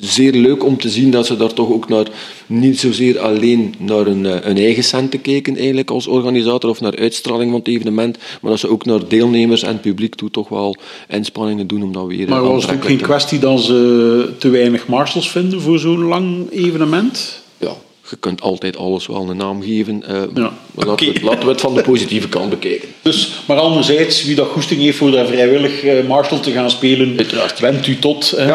zeer 0.00 0.32
leuk 0.32 0.64
om 0.64 0.78
te 0.78 0.88
zien 0.88 1.10
dat 1.10 1.26
ze 1.26 1.36
daar 1.36 1.52
toch 1.52 1.70
ook 1.70 1.88
naar, 1.88 2.06
niet 2.46 2.78
zozeer 2.80 3.18
alleen 3.18 3.74
naar 3.78 4.04
hun, 4.04 4.26
eh, 4.26 4.36
hun 4.42 4.56
eigen 4.56 4.84
centen 4.84 5.20
kijken 5.20 5.56
eigenlijk 5.56 5.90
als 5.90 6.06
organisator 6.06 6.70
of 6.70 6.80
naar 6.80 6.96
uitstraling 6.98 7.50
van 7.50 7.58
het 7.58 7.68
evenement, 7.68 8.18
maar 8.40 8.50
dat 8.50 8.60
ze 8.60 8.68
ook 8.70 8.84
naar 8.84 9.08
deelnemers 9.08 9.62
en 9.62 9.80
publiek 9.80 10.14
toe 10.14 10.30
toch 10.30 10.48
wel 10.48 10.76
inspanningen 11.08 11.66
doen 11.66 11.82
om 11.82 11.92
dat 11.92 12.06
weer 12.06 12.28
Maar 12.28 12.42
eh, 12.42 12.48
was 12.48 12.62
het 12.66 12.74
ook 12.74 12.84
geen 12.84 13.00
kwestie 13.00 13.38
dat 13.38 13.60
ze 13.60 14.30
te 14.38 14.48
weinig 14.48 14.86
marshals 14.86 15.30
vinden 15.30 15.60
voor 15.60 15.78
zo'n 15.78 16.04
lang 16.04 16.50
evenement? 16.52 17.42
ja, 17.58 17.72
je 18.10 18.16
kunt 18.16 18.40
altijd 18.40 18.76
alles 18.76 19.06
wel 19.06 19.30
een 19.30 19.36
naam 19.36 19.62
geven. 19.62 20.02
eh, 20.06 20.14
Ja, 20.14 20.22
maar 20.34 20.50
laten, 20.74 20.84
we, 20.84 20.90
oké. 20.90 21.04
het- 21.04 21.22
laten 21.22 21.44
we 21.44 21.50
het 21.50 21.60
van 21.60 21.74
de 21.74 21.82
positieve 21.82 22.28
kant 22.28 22.50
bekijken. 22.50 22.88
Dus, 23.02 23.32
maar 23.46 23.56
anderzijds, 23.56 24.24
wie 24.24 24.34
dat 24.34 24.46
goesting 24.48 24.80
heeft 24.80 24.96
voor 24.98 25.10
daar 25.10 25.26
vrijwillig 25.26 25.82
eh, 25.84 26.06
marshal 26.06 26.40
te 26.40 26.50
gaan 26.50 26.70
spelen, 26.70 27.14
Uiteraard. 27.18 27.60
wendt 27.60 27.86
u 27.86 27.98
tot. 27.98 28.30
hè. 28.36 28.54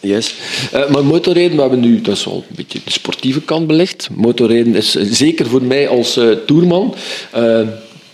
Yes. 0.00 0.34
Eh, 0.72 0.90
maar 0.90 1.04
motorrijden, 1.04 1.54
we 1.56 1.60
hebben 1.60 1.80
nu, 1.80 2.00
dat 2.00 2.16
is 2.16 2.26
al 2.26 2.44
een 2.48 2.56
beetje 2.56 2.80
de 2.84 2.90
sportieve 2.92 3.40
kant 3.40 3.66
belicht. 3.66 4.08
Motorrijden 4.14 4.74
is 4.74 4.96
eh, 4.96 5.04
zeker 5.10 5.46
voor 5.46 5.62
mij 5.62 5.88
als 5.88 6.16
eh, 6.16 6.30
toerman. 6.46 6.94
eh, 7.32 7.60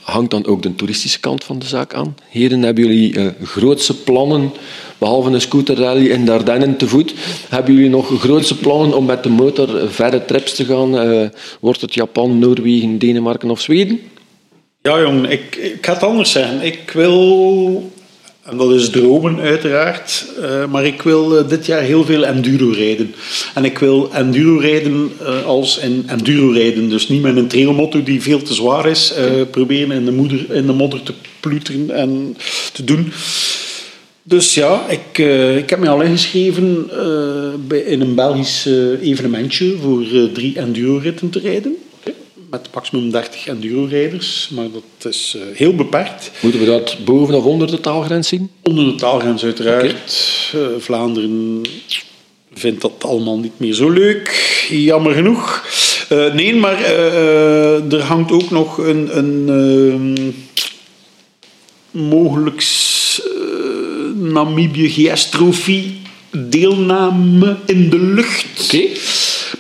hangt 0.01 0.31
dan 0.31 0.46
ook 0.46 0.62
de 0.62 0.75
toeristische 0.75 1.20
kant 1.20 1.44
van 1.44 1.59
de 1.59 1.66
zaak 1.66 1.94
aan. 1.94 2.16
Heren, 2.29 2.62
hebben 2.62 2.85
jullie 2.87 3.33
grootse 3.42 3.94
plannen, 3.96 4.53
behalve 4.99 5.31
een 5.31 5.40
scooterrally 5.40 6.07
in 6.07 6.25
de 6.25 6.33
Ardennen 6.33 6.77
te 6.77 6.88
voet, 6.88 7.14
hebben 7.49 7.75
jullie 7.75 7.88
nog 7.90 8.20
grootse 8.20 8.57
plannen 8.59 8.96
om 8.96 9.05
met 9.05 9.22
de 9.22 9.29
motor 9.29 9.90
verre 9.90 10.25
trips 10.25 10.55
te 10.55 10.64
gaan? 10.64 10.90
Wordt 11.61 11.81
het 11.81 11.94
Japan, 11.94 12.38
Noorwegen, 12.38 12.99
Denemarken 12.99 13.51
of 13.51 13.61
Zweden? 13.61 14.01
Ja, 14.83 15.01
jongen, 15.01 15.31
ik, 15.31 15.57
ik 15.57 15.87
ga 15.87 15.92
het 15.92 16.03
anders 16.03 16.31
zeggen. 16.31 16.62
Ik 16.62 16.90
wil, 16.90 17.92
en 18.46 18.56
dat 18.56 18.72
is 18.72 18.90
dromen 18.90 19.40
uiteraard, 19.40 20.26
eh, 20.40 20.66
maar 20.66 20.85
ik 20.85 21.02
wil 21.02 21.38
eh, 21.38 21.48
dit 21.48 21.66
jaar 21.66 21.80
heel 21.80 22.04
veel 22.04 22.26
enduro 22.26 22.70
rijden. 22.70 23.14
En 23.54 23.64
ik 23.64 23.78
wil 23.78 24.11
enduro 24.12 24.59
rijden 24.59 25.12
eh, 25.20 25.44
als 25.44 25.78
in 25.78 26.04
enduro 26.06 26.50
rijden, 26.50 26.88
dus 26.88 27.09
niet 27.09 27.22
met 27.22 27.37
een 27.37 27.46
trailmotto 27.46 28.02
die 28.02 28.22
veel 28.22 28.42
te 28.42 28.54
zwaar 28.54 28.87
is, 28.87 29.12
proberen 29.50 29.90
in 29.90 30.04
de, 30.04 30.12
moeder, 30.12 30.52
in 30.52 30.66
de 30.66 30.72
modder 30.72 31.02
te 31.02 31.12
ploeteren 31.40 31.90
en 31.90 32.37
te 32.72 32.85
doen. 32.85 33.12
Dus 34.22 34.54
ja, 34.54 34.87
ik, 34.88 35.18
ik 35.59 35.70
heb 35.70 35.78
me 35.78 35.88
al 35.88 36.02
ingeschreven 36.02 36.90
bij, 37.68 37.78
in 37.78 38.00
een 38.00 38.14
Belgisch 38.14 38.66
evenementje 39.02 39.76
voor 39.82 40.04
drie 40.32 40.59
enduro-ritten 40.59 41.30
te 41.30 41.38
rijden. 41.38 41.76
Met 42.50 42.68
maximum 42.74 43.11
30 43.11 43.46
enduro-rijders, 43.46 44.48
maar 44.52 44.66
dat 44.72 45.12
is 45.12 45.37
eh, 45.37 45.56
heel 45.56 45.74
beperkt. 45.74 46.30
Moeten 46.40 46.61
we 46.61 46.66
dat 46.66 46.96
boven 47.04 47.35
of 47.35 47.44
onder 47.44 47.70
de 47.70 47.80
taalgrens 47.80 48.28
zien? 48.28 48.50
Onder 48.62 48.85
de 48.85 48.94
taalgrens 48.94 49.44
uiteraard. 49.44 50.52
Eh, 50.54 50.61
Vlaanderen 50.78 51.62
vindt 52.54 52.80
dat 52.80 53.04
allemaal 53.04 53.38
niet 53.38 53.59
meer 53.59 53.72
zo 53.72 53.90
leuk, 53.90 54.28
jammer 54.70 55.14
genoeg. 55.14 55.64
Eh, 56.09 56.32
nee, 56.32 56.54
maar 56.54 56.85
er 57.90 58.02
hangt 58.02 58.32
ook 58.32 58.50
nog 58.50 58.78
een, 58.78 59.18
een 59.18 59.48
ehm, 59.48 60.30
mogelijk 62.04 62.64
Namibië 64.14 64.88
GS-trofee 64.88 66.00
deelname 66.30 67.56
in 67.66 67.90
de 67.90 67.98
lucht. 67.98 68.46
Oké. 68.64 68.88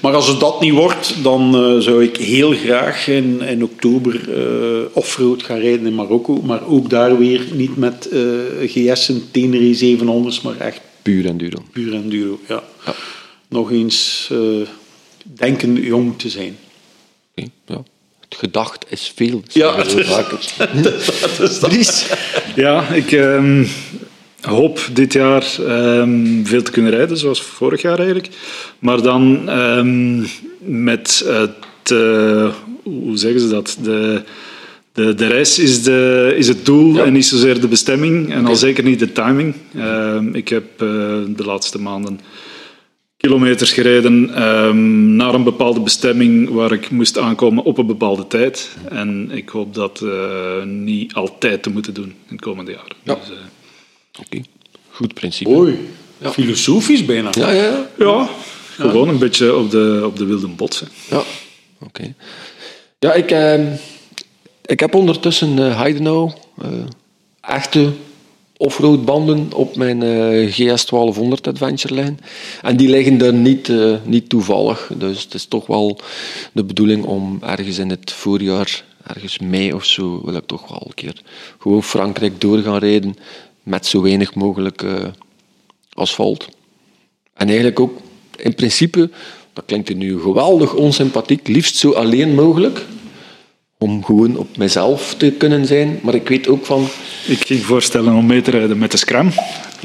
Maar 0.02 0.14
als 0.14 0.28
het 0.28 0.40
dat 0.40 0.60
niet 0.60 0.72
wordt, 0.72 1.14
dan 1.22 1.54
eh, 1.54 1.78
zou 1.78 2.04
ik 2.04 2.16
heel 2.16 2.52
graag 2.52 3.08
in, 3.08 3.40
in 3.40 3.62
oktober 3.64 4.20
eh 4.38 4.84
offroad 4.92 5.42
gaan 5.42 5.58
rijden 5.58 5.86
in 5.86 5.94
Marokko. 5.94 6.42
Maar 6.42 6.66
ook 6.66 6.90
daar 6.90 7.18
weer 7.18 7.44
niet 7.52 7.76
met 7.76 8.08
eh 8.08 8.20
GS'en, 8.66 9.22
Tenere 9.30 9.96
700's, 9.96 10.40
maar 10.42 10.56
echt 10.58 10.80
Puur 11.02 11.26
enduro. 11.26 11.62
puur 11.72 11.94
enduro. 11.94 12.40
Ja. 12.48 12.62
Nog 13.48 13.70
eens 13.70 14.28
eh, 14.32 14.38
denken 15.22 15.74
jong 15.74 16.18
te 16.18 16.28
zijn. 16.28 16.56
Oké, 17.36 17.48
ja. 17.66 17.82
Het 18.28 18.38
gedacht 18.38 18.84
is 18.88 19.12
veel. 19.16 19.42
Ja, 19.52 19.76
is- 19.76 19.94
dat 21.38 21.40
is 21.50 21.60
dat. 21.60 21.70
Dries. 21.70 22.06
Ja, 22.56 22.88
ik 22.88 23.12
ehm, 23.12 23.64
hoop 24.46 24.88
dit 24.92 25.12
jaar 25.12 25.56
ehm, 25.66 26.44
veel 26.44 26.62
te 26.62 26.70
kunnen 26.70 26.92
rijden, 26.92 27.16
zoals 27.16 27.42
vorig 27.42 27.82
jaar 27.82 27.96
eigenlijk. 27.98 28.28
Maar 28.78 29.02
dan 29.02 29.48
ehm, 29.48 30.18
met 30.58 31.24
het, 31.26 31.90
eh, 31.90 32.54
hoe 32.82 33.16
zeggen 33.16 33.40
ze 33.40 33.48
dat? 33.48 33.78
De, 33.82 34.22
de, 34.92 35.14
de 35.14 35.26
reis 35.26 35.58
is, 35.58 35.82
de, 35.82 36.32
is 36.36 36.48
het 36.48 36.64
doel 36.64 36.94
Ja. 36.94 37.04
en 37.04 37.12
niet 37.12 37.26
zozeer 37.26 37.60
de 37.60 37.68
bestemming. 37.68 38.32
En 38.32 38.46
al 38.46 38.56
zeker 38.56 38.84
niet 38.84 38.98
de 38.98 39.12
timing. 39.12 39.54
Ehm, 39.76 40.34
ik 40.34 40.48
heb 40.48 40.64
eh, 40.76 40.86
de 41.28 41.44
laatste 41.44 41.80
maanden 41.80 42.20
kilometers 43.16 43.72
gereden 43.72 44.24
naar 45.16 45.34
een 45.34 45.44
bepaalde 45.44 45.80
bestemming 45.80 46.48
waar 46.48 46.72
ik 46.72 46.90
moest 46.90 47.18
aankomen 47.18 47.64
op 47.64 47.78
een 47.78 47.86
bepaalde 47.86 48.26
tijd. 48.26 48.76
En 48.90 49.30
ik 49.32 49.48
hoop 49.48 49.74
dat 49.74 50.00
eh, 50.02 50.64
niet 50.64 51.14
altijd 51.14 51.62
te 51.62 51.70
moeten 51.70 51.94
doen 51.94 52.04
in 52.04 52.14
het 52.28 52.40
komende 52.40 52.70
jaar. 52.70 52.92
Ja. 53.02 53.14
Dus, 53.14 53.32
Oké, 54.20 54.42
goed 54.90 55.14
principe. 55.14 55.50
Mooi. 55.50 55.88
Filosofisch 56.22 57.04
bijna. 57.04 57.30
Ja, 57.32 57.50
ja, 57.50 57.62
ja. 57.62 57.86
ja, 57.98 58.28
gewoon 58.76 59.08
een 59.08 59.18
beetje 59.18 59.56
op 59.56 59.70
de, 59.70 60.02
op 60.04 60.16
de 60.16 60.24
wilde 60.24 60.48
botsen. 60.48 60.88
Ja, 61.10 61.22
oké. 61.80 62.14
Ja, 62.98 63.12
ik, 63.12 63.30
eh, 63.30 63.72
ik 64.64 64.80
heb 64.80 64.94
ondertussen 64.94 65.58
eh 65.58 65.76
Heidenau, 65.76 66.32
eh, 66.62 66.68
echte 67.40 67.92
offroad 68.56 69.04
banden 69.04 69.52
op 69.52 69.76
mijn 69.76 70.02
eh, 70.02 70.52
GS 70.52 70.84
1200 70.86 71.46
Adventure 71.46 71.94
lijn. 71.94 72.18
En 72.62 72.76
die 72.76 72.88
liggen 72.88 73.22
er 73.22 73.32
niet, 73.32 73.68
eh, 73.68 73.94
niet 74.04 74.28
toevallig. 74.28 74.90
Dus 74.94 75.22
het 75.22 75.34
is 75.34 75.46
toch 75.46 75.66
wel 75.66 76.00
de 76.52 76.64
bedoeling 76.64 77.04
om 77.04 77.38
ergens 77.42 77.78
in 77.78 77.90
het 77.90 78.12
voorjaar, 78.12 78.84
ergens 79.06 79.38
mei 79.38 79.72
of 79.72 79.84
zo, 79.84 80.22
wil 80.24 80.34
ik 80.34 80.46
toch 80.46 80.68
wel 80.68 80.82
een 80.86 80.94
keer 80.94 81.20
gewoon 81.58 81.82
Frankrijk 81.82 82.40
door 82.40 82.58
gaan 82.58 82.78
rijden 82.78 83.16
met 83.66 83.86
zo 83.86 84.02
weinig 84.02 84.34
mogelijk 84.34 84.82
eh, 84.82 85.04
asfalt. 85.92 86.48
En 87.34 87.46
eigenlijk 87.46 87.80
ook, 87.80 87.98
in 88.36 88.54
principe, 88.54 89.10
dat 89.52 89.64
klinkt 89.66 89.94
nu 89.94 90.20
geweldig 90.20 90.74
onsympathiek, 90.74 91.48
liefst 91.48 91.76
zo 91.76 91.92
alleen 91.92 92.34
mogelijk. 92.34 92.86
Om 93.78 94.04
gewoon 94.04 94.36
op 94.36 94.56
mezelf 94.56 95.14
te 95.18 95.30
kunnen 95.30 95.66
zijn. 95.66 95.98
Maar 96.02 96.14
ik 96.14 96.28
weet 96.28 96.48
ook 96.48 96.66
van, 96.66 96.86
Ik 97.26 97.46
ging 97.46 97.60
voorstellen 97.64 98.14
om 98.14 98.26
mee 98.26 98.42
te 98.42 98.50
rijden 98.50 98.78
met 98.78 98.90
de 98.90 98.96
scram. 98.96 99.30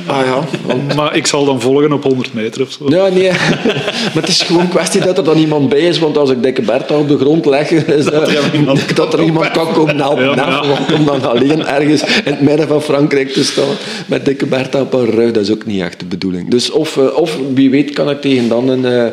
ah 0.05 0.25
ja, 0.25 0.43
want- 0.65 0.95
Maar 0.95 1.15
ik 1.15 1.27
zal 1.27 1.45
dan 1.45 1.61
volgen 1.61 1.93
op 1.93 2.03
100 2.03 2.33
meter 2.33 2.61
of 2.61 2.71
zo. 2.71 2.85
ja, 2.89 3.07
nee. 3.07 3.29
maar 4.13 4.13
het 4.13 4.27
is 4.27 4.41
gewoon 4.41 4.67
kwestie 4.69 5.01
dat 5.01 5.17
er 5.17 5.23
dan 5.23 5.37
iemand 5.37 5.69
bij 5.69 5.79
is. 5.79 5.99
Want 5.99 6.17
als 6.17 6.29
ik 6.29 6.43
dikke 6.43 6.61
Bertha 6.61 6.95
op 6.97 7.07
de 7.07 7.17
grond 7.17 7.45
leg, 7.45 7.71
is 7.71 8.05
dat, 8.05 8.27
er 8.27 8.55
iemand 8.55 8.95
dat 8.95 9.13
er 9.13 9.23
iemand 9.23 9.51
kan 9.51 9.73
komen 9.73 9.97
helpen. 9.97 10.23
Ja, 10.23 10.35
helpen, 10.35 10.69
ja. 10.69 10.75
want 10.75 10.93
om 10.93 11.05
dan 11.05 11.29
alleen 11.29 11.65
ergens 11.65 12.01
in 12.01 12.07
het 12.23 12.41
midden 12.41 12.67
van 12.67 12.81
Frankrijk 12.81 13.29
te 13.33 13.43
staan 13.43 13.75
met 14.07 14.25
dikke 14.25 14.45
Bertha 14.45 14.81
op 14.81 14.93
een 14.93 15.09
rug, 15.09 15.31
dat 15.31 15.43
is 15.43 15.51
ook 15.51 15.65
niet 15.65 15.81
echt 15.81 15.99
de 15.99 16.05
bedoeling. 16.05 16.49
Dus 16.49 16.71
of, 16.71 16.97
eh, 16.97 17.15
of 17.17 17.37
wie 17.53 17.69
weet 17.69 17.91
kan 17.91 18.09
ik 18.09 18.21
tegen 18.21 18.47
dan 18.49 18.67
een, 18.69 18.85
eh, 18.85 19.05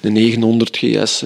een 0.00 0.12
900 0.12 0.76
GS... 0.80 1.24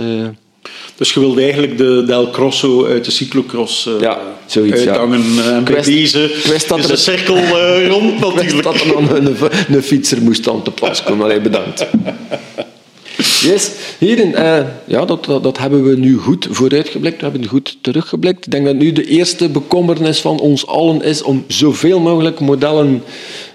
Dus 0.96 1.12
je 1.12 1.20
wilde 1.20 1.40
eigenlijk 1.42 1.78
de 1.78 2.02
Del 2.06 2.30
Crosso 2.30 2.86
uit 2.86 3.04
de 3.04 3.10
cyclocross 3.10 3.86
eh, 3.86 3.92
Ja, 4.00 4.18
zoiets, 4.46 4.86
uithangen. 4.86 5.22
eh, 5.38 5.46
En 5.56 5.64
bij 5.64 5.82
deze 5.82 6.32
is 6.54 6.64
de 6.66 6.96
cirkel 6.96 7.36
eh, 7.36 7.88
rond 7.88 8.20
natuurlijk. 8.34 8.62
dat 8.62 8.74
er 8.80 8.86
dan 8.92 9.10
een, 9.16 9.36
een 9.74 9.82
fietser 9.82 10.22
moest 10.22 10.48
aan 10.48 10.62
te 10.62 10.70
pas 10.70 11.02
komen. 11.02 11.24
Allee, 11.24 11.40
bedankt. 11.40 11.86
Yes, 13.16 13.70
heren, 13.98 14.34
eh, 14.34 14.66
ja, 14.86 15.04
dat, 15.04 15.24
dat, 15.24 15.42
dat 15.42 15.58
hebben 15.58 15.84
we 15.84 15.96
nu 15.96 16.16
goed 16.16 16.46
vooruitgeblikt. 16.50 17.20
We 17.20 17.22
hebben 17.28 17.46
goed 17.46 17.76
teruggeblikt. 17.80 18.46
Ik 18.46 18.52
denk 18.52 18.64
dat 18.64 18.74
nu 18.74 18.92
de 18.92 19.04
eerste 19.06 19.48
bekommernis 19.48 20.20
van 20.20 20.40
ons 20.40 20.66
allen 20.66 21.02
is 21.02 21.22
om 21.22 21.44
zoveel 21.46 22.00
mogelijk 22.00 22.40
modellen 22.40 23.02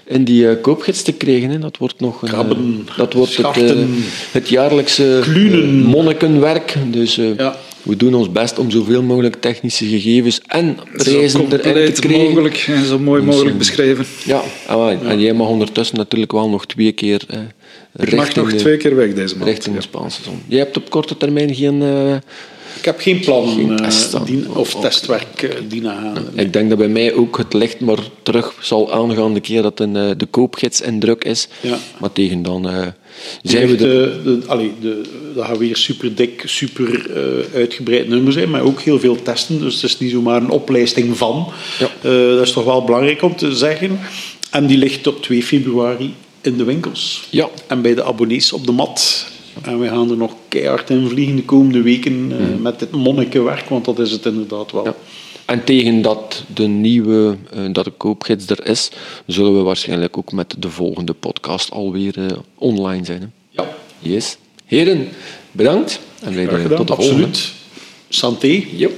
in 0.06 0.24
die 0.24 0.48
eh, 0.48 0.60
koopgids 0.62 1.02
te 1.02 1.12
krijgen. 1.12 1.50
Hè. 1.50 1.58
Dat 1.58 1.76
wordt 1.78 2.00
nog 2.00 2.22
een, 2.22 2.28
eh, 2.28 2.96
dat 2.96 3.12
wordt 3.12 3.36
het, 3.36 3.40
schachten, 3.40 3.94
het 4.32 4.48
jaarlijkse 4.48 5.18
klunen. 5.22 5.82
monnikenwerk. 5.82 6.74
Dus 6.90 7.14
Ja. 7.14 7.56
we 7.82 7.96
doen 7.96 8.14
ons 8.14 8.32
best 8.32 8.58
om 8.58 8.70
zoveel 8.70 9.02
mogelijk 9.02 9.40
technische 9.40 9.86
gegevens 9.86 10.40
en 10.46 10.76
prijzen 10.96 11.40
erin 11.62 11.92
te 11.92 12.00
krijgen. 12.00 12.24
mogelijk 12.28 12.64
en 12.68 12.84
zo 12.86 12.98
mooi 12.98 13.22
mogelijk 13.22 13.58
beschreven. 13.58 14.04
Ja, 14.24 14.42
en, 14.68 14.98
en 15.06 15.20
jij 15.20 15.32
mag 15.32 15.48
ondertussen 15.48 15.96
natuurlijk 15.96 16.32
wel 16.32 16.48
nog 16.48 16.66
twee 16.66 16.92
keer 16.92 17.26
Ik 17.96 18.14
mag 18.16 18.34
nog 18.34 18.50
de- 18.50 18.56
twee 18.56 18.76
keer 18.76 18.96
weg 18.96 19.14
deze 19.14 19.36
maand. 19.36 19.50
richting 19.50 19.76
de 19.76 19.82
Spaanse 19.82 20.22
zon. 20.22 20.42
Jij 20.48 20.58
hebt 20.58 20.76
op 20.76 20.90
korte 20.90 21.16
termijn 21.16 21.54
geen... 21.54 21.82
eh, 21.82 22.14
Ik 22.78 22.84
heb 22.84 23.00
geen 23.00 23.20
plan 23.20 23.48
Geen 23.48 23.78
eh, 23.78 24.24
dien- 24.24 24.48
of 24.54 24.74
Oh, 24.74 24.80
testwerk 24.80 25.42
eh, 25.42 25.50
die 25.68 25.82
gaan. 25.82 26.16
ik 26.34 26.52
denk 26.52 26.68
dat 26.68 26.78
bij 26.78 26.88
mij 26.88 27.14
ook 27.14 27.38
het 27.38 27.52
licht 27.54 27.80
maar 27.80 27.98
terug 28.22 28.54
zal 28.60 28.92
aangaan 28.92 29.34
de 29.34 29.40
keer 29.40 29.62
dat 29.62 29.80
een, 29.80 29.92
de 30.18 30.26
koopgids 30.30 30.80
in 30.80 31.00
druk 31.00 31.24
is. 31.24 31.48
Ja. 31.60 31.78
Maar 31.98 32.12
tegen 32.12 32.42
dan 32.42 32.68
eh, 32.68 32.86
zijn 33.42 33.66
we 33.68 33.74
de, 33.76 34.20
de, 34.24 34.40
allee, 34.46 34.72
de, 34.80 35.00
dat 35.34 35.44
gaat 35.44 35.58
weer 35.58 35.76
super 35.76 36.14
dik, 36.14 36.42
super 36.46 37.06
uitgebreid 37.54 38.08
nummer 38.08 38.32
zijn, 38.32 38.50
maar 38.50 38.62
ook 38.62 38.80
heel 38.80 38.98
veel 39.00 39.22
testen. 39.22 39.60
Dus 39.60 39.74
het 39.74 39.90
is 39.90 39.98
niet 39.98 40.10
zomaar 40.10 40.42
een 40.42 40.50
oplijsting 40.50 41.16
van. 41.16 41.52
Ja. 41.78 41.90
Dat 42.36 42.46
is 42.46 42.52
toch 42.52 42.64
wel 42.64 42.84
belangrijk 42.84 43.22
om 43.22 43.36
te 43.36 43.54
zeggen. 43.56 43.98
En 44.50 44.66
die 44.66 44.78
ligt 44.78 45.06
op 45.06 45.22
2 45.22 45.42
februari 45.42 46.14
in 46.42 46.56
de 46.56 46.64
winkels. 46.64 47.26
Ja. 47.30 47.48
En 47.66 47.82
bij 47.82 47.94
de 47.94 48.04
abonnees 48.04 48.52
op 48.52 48.66
de 48.66 48.72
mat. 48.72 49.26
En 49.62 49.80
we 49.80 49.88
gaan 49.88 50.10
er 50.10 50.16
nog 50.16 50.32
keihard 50.48 50.90
in 50.90 51.08
vliegen 51.08 51.36
de 51.36 51.44
komende 51.44 51.82
weken 51.82 52.32
eh, 52.32 52.60
met 52.60 52.78
dit 52.78 52.90
monnikenwerk, 52.90 53.68
want 53.68 53.84
dat 53.84 53.98
is 53.98 54.10
het 54.10 54.26
inderdaad 54.26 54.72
wel. 54.72 54.84
Ja. 54.84 54.94
En 55.44 55.64
tegen 55.64 56.02
dat 56.02 56.44
de 56.54 56.66
nieuwe, 56.66 57.36
eh, 57.52 57.60
dat 57.72 57.84
de 57.84 57.90
koopgids 57.90 58.46
er 58.46 58.66
is, 58.66 58.90
zullen 59.26 59.56
we 59.56 59.62
waarschijnlijk 59.62 60.18
ook 60.18 60.32
met 60.32 60.54
de 60.58 60.70
volgende 60.70 61.12
podcast 61.12 61.70
alweer 61.70 62.18
eh, 62.18 62.36
online 62.54 63.04
zijn. 63.04 63.20
Hè? 63.20 63.26
Ja, 63.62 63.68
Yes. 63.98 64.36
Heren, 64.64 65.08
bedankt. 65.50 66.00
En 66.20 66.34
wij 66.34 66.46
tot 66.46 66.58
de 66.58 66.66
volgende. 66.66 66.92
absoluut. 66.92 67.52
Santé. 68.08 68.64
Yep. 68.76 68.92